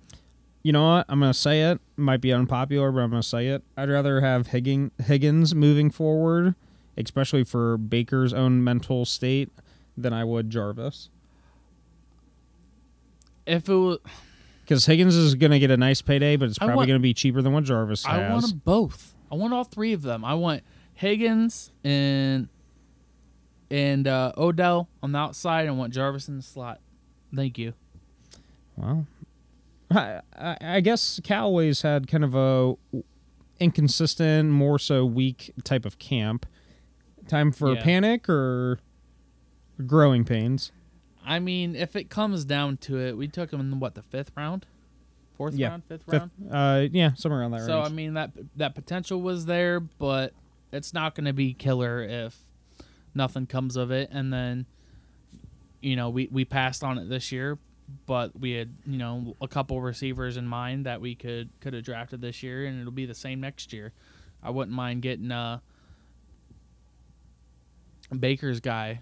You 0.62 0.72
know 0.72 0.86
what? 0.88 1.06
I'm 1.08 1.20
gonna 1.20 1.32
say 1.34 1.62
it. 1.70 1.80
Might 1.96 2.20
be 2.20 2.32
unpopular, 2.32 2.90
but 2.92 3.00
I'm 3.00 3.10
gonna 3.10 3.22
say 3.22 3.48
it. 3.48 3.62
I'd 3.76 3.88
rather 3.88 4.20
have 4.20 4.48
Higgin- 4.48 4.90
Higgins 5.00 5.54
moving 5.54 5.90
forward, 5.90 6.54
especially 6.96 7.44
for 7.44 7.78
Baker's 7.78 8.32
own 8.34 8.62
mental 8.62 9.04
state, 9.04 9.50
than 9.96 10.12
I 10.12 10.24
would 10.24 10.50
Jarvis. 10.50 11.08
If 13.46 13.68
it 13.68 13.74
was, 13.74 13.98
Because 14.62 14.84
Higgins 14.84 15.14
is 15.14 15.34
gonna 15.34 15.58
get 15.58 15.70
a 15.70 15.76
nice 15.78 16.02
payday, 16.02 16.36
but 16.36 16.48
it's 16.50 16.58
probably 16.58 16.76
want- 16.76 16.88
gonna 16.88 16.98
be 17.00 17.14
cheaper 17.14 17.40
than 17.40 17.52
what 17.52 17.64
Jarvis 17.64 18.04
has. 18.04 18.18
I 18.20 18.30
want 18.30 18.46
them 18.46 18.60
both. 18.64 19.14
I 19.32 19.34
want 19.36 19.54
all 19.54 19.64
three 19.64 19.92
of 19.94 20.02
them. 20.02 20.24
I 20.24 20.34
want 20.34 20.62
Higgins 20.94 21.70
and 21.84 22.48
and 23.70 24.06
uh, 24.08 24.32
Odell 24.36 24.88
on 25.02 25.12
the 25.12 25.18
outside. 25.18 25.68
I 25.68 25.70
want 25.70 25.92
Jarvis 25.94 26.28
in 26.28 26.36
the 26.36 26.42
slot. 26.42 26.80
Thank 27.34 27.58
you. 27.58 27.74
Well, 28.76 29.06
I, 29.90 30.20
I, 30.60 30.80
guess 30.80 31.20
Callaway's 31.24 31.82
had 31.82 32.08
kind 32.08 32.22
of 32.24 32.34
a 32.34 32.74
inconsistent, 33.60 34.50
more 34.50 34.78
so 34.78 35.04
weak 35.04 35.52
type 35.64 35.84
of 35.84 35.98
camp. 35.98 36.46
Time 37.26 37.52
for 37.52 37.74
Yeah. 37.74 37.82
panic 37.82 38.28
or 38.28 38.78
growing 39.86 40.24
pains. 40.24 40.72
I 41.24 41.38
mean, 41.40 41.74
if 41.76 41.96
it 41.96 42.08
comes 42.08 42.44
down 42.44 42.76
to 42.78 42.98
it, 42.98 43.16
we 43.16 43.28
took 43.28 43.52
him 43.52 43.60
in 43.60 43.80
what 43.80 43.94
the 43.94 44.02
fifth 44.02 44.30
round, 44.36 44.66
fourth 45.36 45.54
Yeah. 45.54 45.68
round, 45.70 45.84
fifth, 45.84 46.04
Fifth, 46.08 46.30
round. 46.40 46.50
uh, 46.50 46.88
yeah, 46.92 47.14
somewhere 47.14 47.40
around 47.40 47.50
that 47.52 47.62
So 47.62 47.80
I 47.80 47.88
mean 47.88 48.14
that 48.14 48.30
that 48.56 48.74
potential 48.74 49.20
was 49.20 49.46
there, 49.46 49.80
but 49.80 50.32
it's 50.72 50.94
not 50.94 51.14
going 51.14 51.26
to 51.26 51.32
be 51.32 51.52
killer 51.54 52.02
if 52.02 52.38
nothing 53.14 53.46
comes 53.46 53.76
of 53.76 53.90
it. 53.90 54.08
And 54.12 54.32
then, 54.32 54.66
you 55.80 55.96
know, 55.96 56.08
we 56.08 56.28
we 56.30 56.44
passed 56.44 56.82
on 56.84 56.98
it 56.98 57.08
this 57.08 57.30
year, 57.32 57.58
but 58.06 58.38
we 58.38 58.52
had 58.52 58.74
you 58.86 58.98
know 58.98 59.36
a 59.40 59.48
couple 59.48 59.80
receivers 59.80 60.36
in 60.36 60.46
mind 60.46 60.86
that 60.86 61.00
we 61.00 61.14
could 61.14 61.50
could 61.60 61.74
have 61.74 61.84
drafted 61.84 62.20
this 62.20 62.42
year, 62.42 62.66
and 62.66 62.80
it'll 62.80 62.92
be 62.92 63.06
the 63.06 63.14
same 63.14 63.40
next 63.40 63.72
year. 63.72 63.92
I 64.42 64.50
wouldn't 64.50 64.74
mind 64.76 65.02
getting 65.02 65.32
uh 65.32 65.60
Baker's 68.18 68.60
guy 68.60 69.00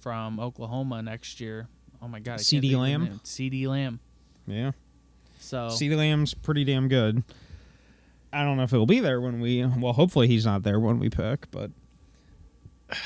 from 0.00 0.40
Oklahoma 0.40 1.02
next 1.02 1.40
year. 1.40 1.68
Oh 2.00 2.08
my 2.08 2.20
god, 2.20 2.34
I 2.34 2.36
can't 2.36 2.42
CeeDee 2.42 2.60
think 2.60 2.74
of 2.74 3.00
his 3.00 3.10
Lamb? 3.10 3.20
CeeDee 3.24 3.66
Lamb. 3.66 4.00
yeah. 4.46 4.70
So 5.40 5.68
CeeDee 5.68 5.96
Lamb's 5.96 6.34
pretty 6.34 6.64
damn 6.64 6.88
good. 6.88 7.22
I 8.32 8.44
don't 8.44 8.56
know 8.56 8.64
if 8.64 8.70
he'll 8.70 8.86
be 8.86 9.00
there 9.00 9.20
when 9.20 9.40
we. 9.40 9.64
Well, 9.64 9.92
hopefully 9.92 10.26
he's 10.26 10.44
not 10.44 10.62
there 10.62 10.78
when 10.78 10.98
we 10.98 11.08
pick, 11.08 11.50
but 11.50 11.70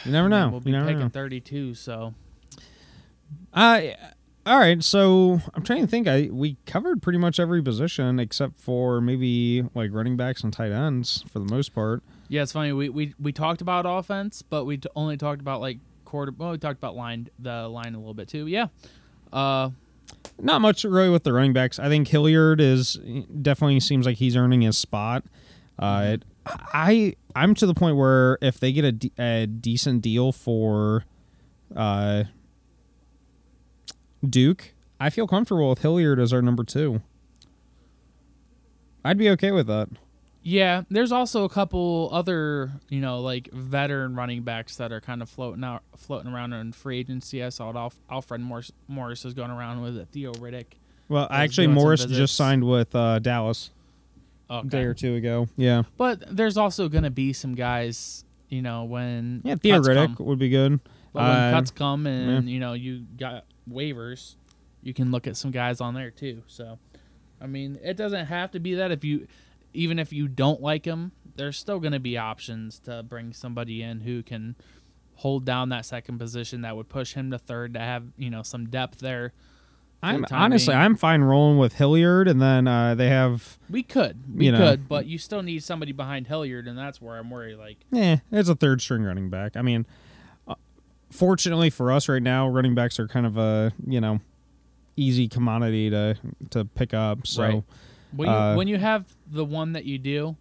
you 0.04 0.12
never 0.12 0.28
know. 0.28 0.48
We'll 0.48 0.60
be 0.60 0.72
you 0.72 0.80
picking 0.80 0.98
know. 0.98 1.08
32, 1.08 1.74
so 1.74 2.14
I. 3.52 3.96
All 4.44 4.58
right, 4.58 4.82
so 4.82 5.40
I'm 5.54 5.62
trying 5.62 5.82
to 5.82 5.86
think. 5.86 6.08
I 6.08 6.28
we 6.32 6.56
covered 6.66 7.00
pretty 7.00 7.18
much 7.18 7.38
every 7.38 7.62
position 7.62 8.18
except 8.18 8.58
for 8.58 9.00
maybe 9.00 9.62
like 9.74 9.90
running 9.92 10.16
backs 10.16 10.42
and 10.42 10.52
tight 10.52 10.72
ends 10.72 11.24
for 11.32 11.38
the 11.38 11.44
most 11.44 11.72
part. 11.74 12.02
yeah, 12.28 12.42
it's 12.42 12.50
funny. 12.50 12.72
We 12.72 12.88
we, 12.88 13.14
we 13.20 13.30
talked 13.32 13.60
about 13.60 13.84
offense, 13.86 14.42
but 14.42 14.64
we 14.64 14.78
t- 14.78 14.88
only 14.96 15.16
talked 15.16 15.40
about 15.40 15.60
like 15.60 15.78
quarter. 16.04 16.32
Well, 16.36 16.50
we 16.50 16.58
talked 16.58 16.78
about 16.78 16.96
line 16.96 17.28
the 17.38 17.68
line 17.68 17.94
a 17.94 17.98
little 17.98 18.14
bit 18.14 18.26
too. 18.26 18.48
Yeah, 18.48 18.66
uh, 19.32 19.70
Not 20.40 20.60
much 20.60 20.82
really 20.82 21.08
with 21.10 21.22
the 21.22 21.32
running 21.32 21.52
backs. 21.52 21.78
I 21.78 21.88
think 21.88 22.08
Hilliard 22.08 22.60
is 22.60 22.94
definitely 23.40 23.78
seems 23.78 24.06
like 24.06 24.16
he's 24.16 24.34
earning 24.34 24.62
his 24.62 24.76
spot. 24.76 25.22
Uh, 25.78 26.14
it, 26.14 26.24
I 26.46 27.14
I'm 27.36 27.54
to 27.54 27.66
the 27.66 27.74
point 27.74 27.96
where 27.96 28.38
if 28.42 28.58
they 28.58 28.72
get 28.72 28.84
a, 28.84 28.90
de- 28.92 29.12
a 29.18 29.46
decent 29.46 30.02
deal 30.02 30.32
for 30.32 31.04
uh, 31.76 32.24
Duke, 34.28 34.72
I 35.00 35.10
feel 35.10 35.26
comfortable 35.26 35.70
with 35.70 35.80
Hilliard 35.80 36.18
as 36.20 36.32
our 36.32 36.42
number 36.42 36.64
two. 36.64 37.02
I'd 39.04 39.18
be 39.18 39.28
okay 39.30 39.50
with 39.50 39.66
that. 39.66 39.88
yeah. 40.42 40.82
There's 40.88 41.10
also 41.12 41.44
a 41.44 41.48
couple 41.48 42.08
other 42.12 42.70
you 42.88 43.00
know 43.00 43.20
like 43.20 43.50
veteran 43.52 44.14
running 44.14 44.42
backs 44.42 44.76
that 44.76 44.92
are 44.92 45.00
kind 45.00 45.22
of 45.22 45.28
floating 45.28 45.64
out, 45.64 45.82
floating 45.96 46.32
around 46.32 46.52
in 46.52 46.72
free 46.72 46.98
agency. 47.00 47.42
I 47.42 47.48
saw. 47.48 47.72
Alf- 47.76 47.98
Alfred 48.10 48.40
Morris, 48.40 48.70
Morris 48.88 49.24
is 49.24 49.34
going 49.34 49.50
around 49.50 49.82
with 49.82 49.96
it. 49.96 50.08
Theo 50.12 50.32
Riddick. 50.34 50.66
Well, 51.08 51.26
actually, 51.30 51.66
Morris 51.66 52.04
just 52.06 52.36
signed 52.36 52.64
with 52.64 52.94
uh, 52.94 53.18
Dallas 53.18 53.70
a 54.48 54.62
day 54.64 54.84
or 54.84 54.94
two 54.94 55.14
ago. 55.16 55.48
Yeah, 55.56 55.82
But 55.98 56.24
there's 56.36 56.56
also 56.56 56.88
going 56.88 57.04
to 57.04 57.10
be 57.10 57.32
some 57.32 57.54
guys, 57.54 58.24
you 58.48 58.62
know, 58.62 58.84
when 58.84 59.42
yeah. 59.44 59.54
cuts 59.56 59.88
Riddick 59.88 60.16
come. 60.16 60.26
would 60.26 60.38
be 60.38 60.48
good. 60.48 60.80
But 61.12 61.22
when 61.24 61.30
Uh, 61.36 61.50
cuts 61.52 61.70
come 61.72 62.06
and 62.06 62.48
you 62.48 62.60
know 62.60 62.72
you 62.72 63.04
got 63.18 63.44
waivers, 63.70 64.36
you 64.82 64.92
can 64.94 65.10
look 65.10 65.26
at 65.26 65.36
some 65.36 65.50
guys 65.50 65.80
on 65.80 65.94
there 65.94 66.10
too. 66.10 66.42
So, 66.46 66.78
I 67.40 67.46
mean, 67.46 67.78
it 67.82 67.96
doesn't 67.96 68.26
have 68.26 68.50
to 68.52 68.60
be 68.60 68.74
that 68.74 68.90
if 68.90 69.04
you, 69.04 69.26
even 69.72 69.98
if 69.98 70.12
you 70.12 70.28
don't 70.28 70.60
like 70.60 70.84
them, 70.84 71.12
there's 71.36 71.56
still 71.58 71.80
going 71.80 71.92
to 71.92 72.00
be 72.00 72.18
options 72.18 72.78
to 72.80 73.02
bring 73.02 73.32
somebody 73.32 73.82
in 73.82 74.00
who 74.00 74.22
can 74.22 74.56
hold 75.16 75.44
down 75.44 75.68
that 75.68 75.86
second 75.86 76.18
position 76.18 76.62
that 76.62 76.74
would 76.76 76.88
push 76.88 77.14
him 77.14 77.30
to 77.30 77.38
third 77.38 77.74
to 77.74 77.80
have 77.80 78.04
you 78.16 78.28
know 78.30 78.42
some 78.42 78.68
depth 78.68 78.98
there. 78.98 79.32
I'm 80.04 80.26
honestly, 80.32 80.72
being. 80.72 80.82
I'm 80.82 80.96
fine 80.96 81.22
rolling 81.22 81.58
with 81.58 81.74
Hilliard, 81.74 82.26
and 82.26 82.42
then 82.42 82.66
uh, 82.66 82.96
they 82.96 83.08
have 83.08 83.56
We 83.70 83.84
could, 83.84 84.36
we 84.36 84.46
You 84.46 84.52
know. 84.52 84.58
could, 84.58 84.88
but 84.88 85.06
you 85.06 85.16
still 85.16 85.44
need 85.44 85.62
somebody 85.62 85.92
behind 85.92 86.26
Hilliard, 86.26 86.66
and 86.66 86.76
that's 86.76 87.00
where 87.00 87.16
I'm 87.18 87.30
worried. 87.30 87.56
Like, 87.56 87.76
yeah, 87.92 88.16
it's 88.32 88.48
a 88.48 88.56
third 88.56 88.80
string 88.80 89.04
running 89.04 89.30
back. 89.30 89.56
I 89.56 89.62
mean, 89.62 89.86
fortunately 91.12 91.70
for 91.70 91.92
us 91.92 92.08
right 92.08 92.22
now, 92.22 92.48
running 92.48 92.74
backs 92.74 92.98
are 92.98 93.06
kind 93.08 93.26
of 93.26 93.36
a 93.36 93.72
you 93.86 94.00
know 94.00 94.20
easy 94.96 95.28
commodity 95.28 95.90
to 95.90 96.16
to 96.50 96.64
pick 96.64 96.92
up. 96.94 97.26
So 97.26 97.42
Right. 97.42 97.62
when 98.14 98.28
you 98.28 98.34
Uh, 98.34 98.54
when 98.56 98.68
you 98.68 98.78
have 98.78 99.04
the 99.30 99.44
one 99.44 99.72
that 99.72 99.84
you 99.84 99.98
do, 99.98 100.36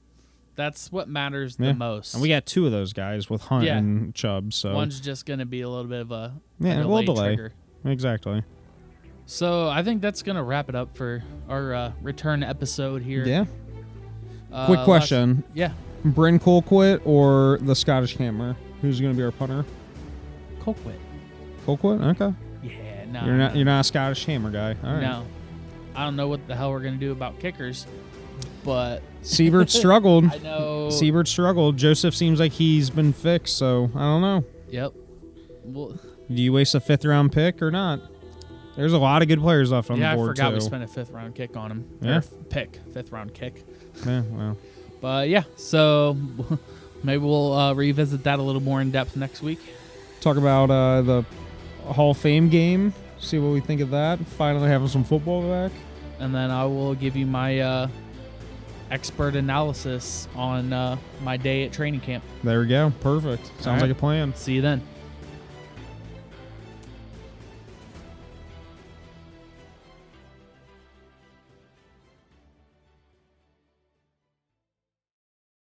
That's 0.58 0.92
what 0.92 1.08
matters 1.08 1.56
Yeah. 1.58 1.68
the 1.68 1.74
most. 1.76 2.14
And 2.14 2.22
we 2.22 2.28
got 2.28 2.46
two 2.46 2.66
of 2.66 2.74
those 2.74 2.92
guys 2.92 3.30
with 3.30 3.44
Hunt 3.44 3.64
Yeah. 3.66 3.78
and 3.78 4.14
Chubb. 4.14 4.52
So 4.54 4.74
One's 4.76 5.00
just 5.00 5.26
going 5.26 5.40
to 5.40 5.46
be 5.46 5.62
a 5.62 5.70
little 5.70 5.86
bit 5.90 6.02
of 6.02 6.12
a, 6.12 6.34
yeah, 6.60 6.82
a 6.82 6.86
a 6.86 6.88
little 6.88 7.16
delay. 7.16 7.28
trigger. 7.36 7.54
Exactly. 7.86 8.44
So 9.26 9.70
I 9.70 9.82
think 9.82 10.02
that's 10.02 10.22
going 10.22 10.36
to 10.36 10.44
wrap 10.44 10.68
it 10.68 10.76
up 10.76 10.96
for 10.96 11.24
our 11.48 11.74
uh, 11.74 11.92
return 12.02 12.44
episode 12.44 13.02
here. 13.02 13.26
Yeah. 13.26 13.46
Uh, 14.52 14.66
Quick 14.66 14.80
last- 14.80 14.86
question: 14.86 15.44
yeah. 15.56 15.72
Britton 16.04 16.40
Colquitt 16.40 17.02
or 17.06 17.58
the 17.62 17.74
Scottish 17.74 18.18
Hammer? 18.18 18.56
Who's 18.82 19.00
going 19.00 19.14
to 19.14 19.18
be 19.18 19.24
our 19.24 19.32
punter? 19.32 19.64
Colquitt. 20.62 20.98
Colquitt. 21.66 22.02
Okay. 22.22 22.34
Yeah, 22.64 23.06
no. 23.06 23.26
you're 23.26 23.36
not. 23.36 23.52
no. 23.54 23.58
You're 23.58 23.66
not 23.66 23.80
a 23.82 23.84
Scottish 23.84 24.26
Hammer 24.26 24.52
guy. 24.52 24.76
All 24.84 24.94
right. 24.94 25.02
No. 25.02 25.26
I 25.96 26.06
don't 26.06 26.16
know 26.16 26.28
what 26.28 26.48
the 26.48 26.56
hell 26.56 26.72
we're 26.72 26.80
going 26.82 26.94
to 26.94 27.00
do 27.00 27.12
about 27.12 27.40
kickers, 27.40 27.86
but 28.64 29.02
Seibert 29.24 29.70
struggled. 29.78 30.26
I 30.26 30.38
know. 30.38 30.88
Seibert 30.90 31.28
struggled. 31.28 31.78
Joseph 31.78 32.16
seems 32.16 32.40
like 32.40 32.54
he's 32.54 32.90
been 32.90 33.12
fixed. 33.12 33.58
So 33.58 33.90
I 33.96 34.00
don't 34.00 34.22
know. 34.22 34.46
Yep. 34.70 34.94
Well, 35.66 36.00
Do 36.34 36.42
you 36.42 36.54
waste 36.54 36.76
a 36.76 36.80
fifth 36.80 37.04
round 37.04 37.32
pick 37.34 37.62
or 37.62 37.72
not? 37.72 38.00
There's 38.78 38.94
a 38.94 38.98
lot 38.98 39.22
of 39.22 39.28
good 39.28 39.40
players 39.42 39.70
left 39.72 39.92
on 39.92 39.98
yeah, 40.00 40.10
the 40.10 40.14
I 40.14 40.16
board 40.16 40.38
forgot 40.38 40.50
too. 40.50 40.56
we 40.56 40.62
spent 40.62 40.84
a 40.84 40.88
fifth 40.88 41.10
round 41.12 41.36
kick 41.36 41.58
on 41.58 41.72
him. 41.72 41.90
Yeah. 42.02 42.18
f- 42.18 42.30
pick, 42.50 42.80
fifth 42.94 43.12
round 43.12 43.34
kick. 43.34 43.66
yeah, 44.06 44.22
well, 44.32 44.58
But 45.02 45.28
yeah, 45.28 45.44
so 45.58 46.16
maybe 47.04 47.22
we'll 47.24 47.52
uh, 47.52 47.74
revisit 47.74 48.24
that 48.24 48.40
a 48.40 48.42
little 48.42 48.62
more 48.62 48.80
in 48.80 48.92
depth 48.92 49.18
next 49.18 49.42
week. 49.42 49.60
Talk 50.22 50.38
about 50.38 50.70
uh, 50.70 51.02
the 51.02 51.26
Hall 51.86 52.12
of 52.12 52.18
Fame 52.18 52.50
game. 52.50 52.94
See 53.20 53.40
what 53.40 53.52
we 53.52 53.60
think 53.60 53.82
of 53.82 53.90
that. 53.92 54.20
Finally 54.20 54.70
having 54.70 54.88
some 54.88 55.04
football 55.04 55.42
back. 55.42 55.72
And 56.20 56.34
then 56.34 56.52
I 56.52 56.66
will 56.66 56.94
give 56.94 57.16
you 57.16 57.26
my 57.26 57.60
uh, 57.60 57.88
expert 58.92 59.36
analysis 59.36 60.28
on 60.36 60.72
uh, 60.72 60.98
my 61.24 61.38
day 61.38 61.66
at 61.66 61.74
training 61.74 62.02
camp. 62.02 62.24
There 62.44 62.60
we 62.60 62.68
go. 62.68 62.94
Perfect. 63.02 63.48
Sounds 63.62 63.82
right. 63.82 63.82
like 63.82 63.92
a 63.92 63.96
plan. 63.96 64.34
See 64.36 64.54
you 64.54 64.62
then. 64.62 64.82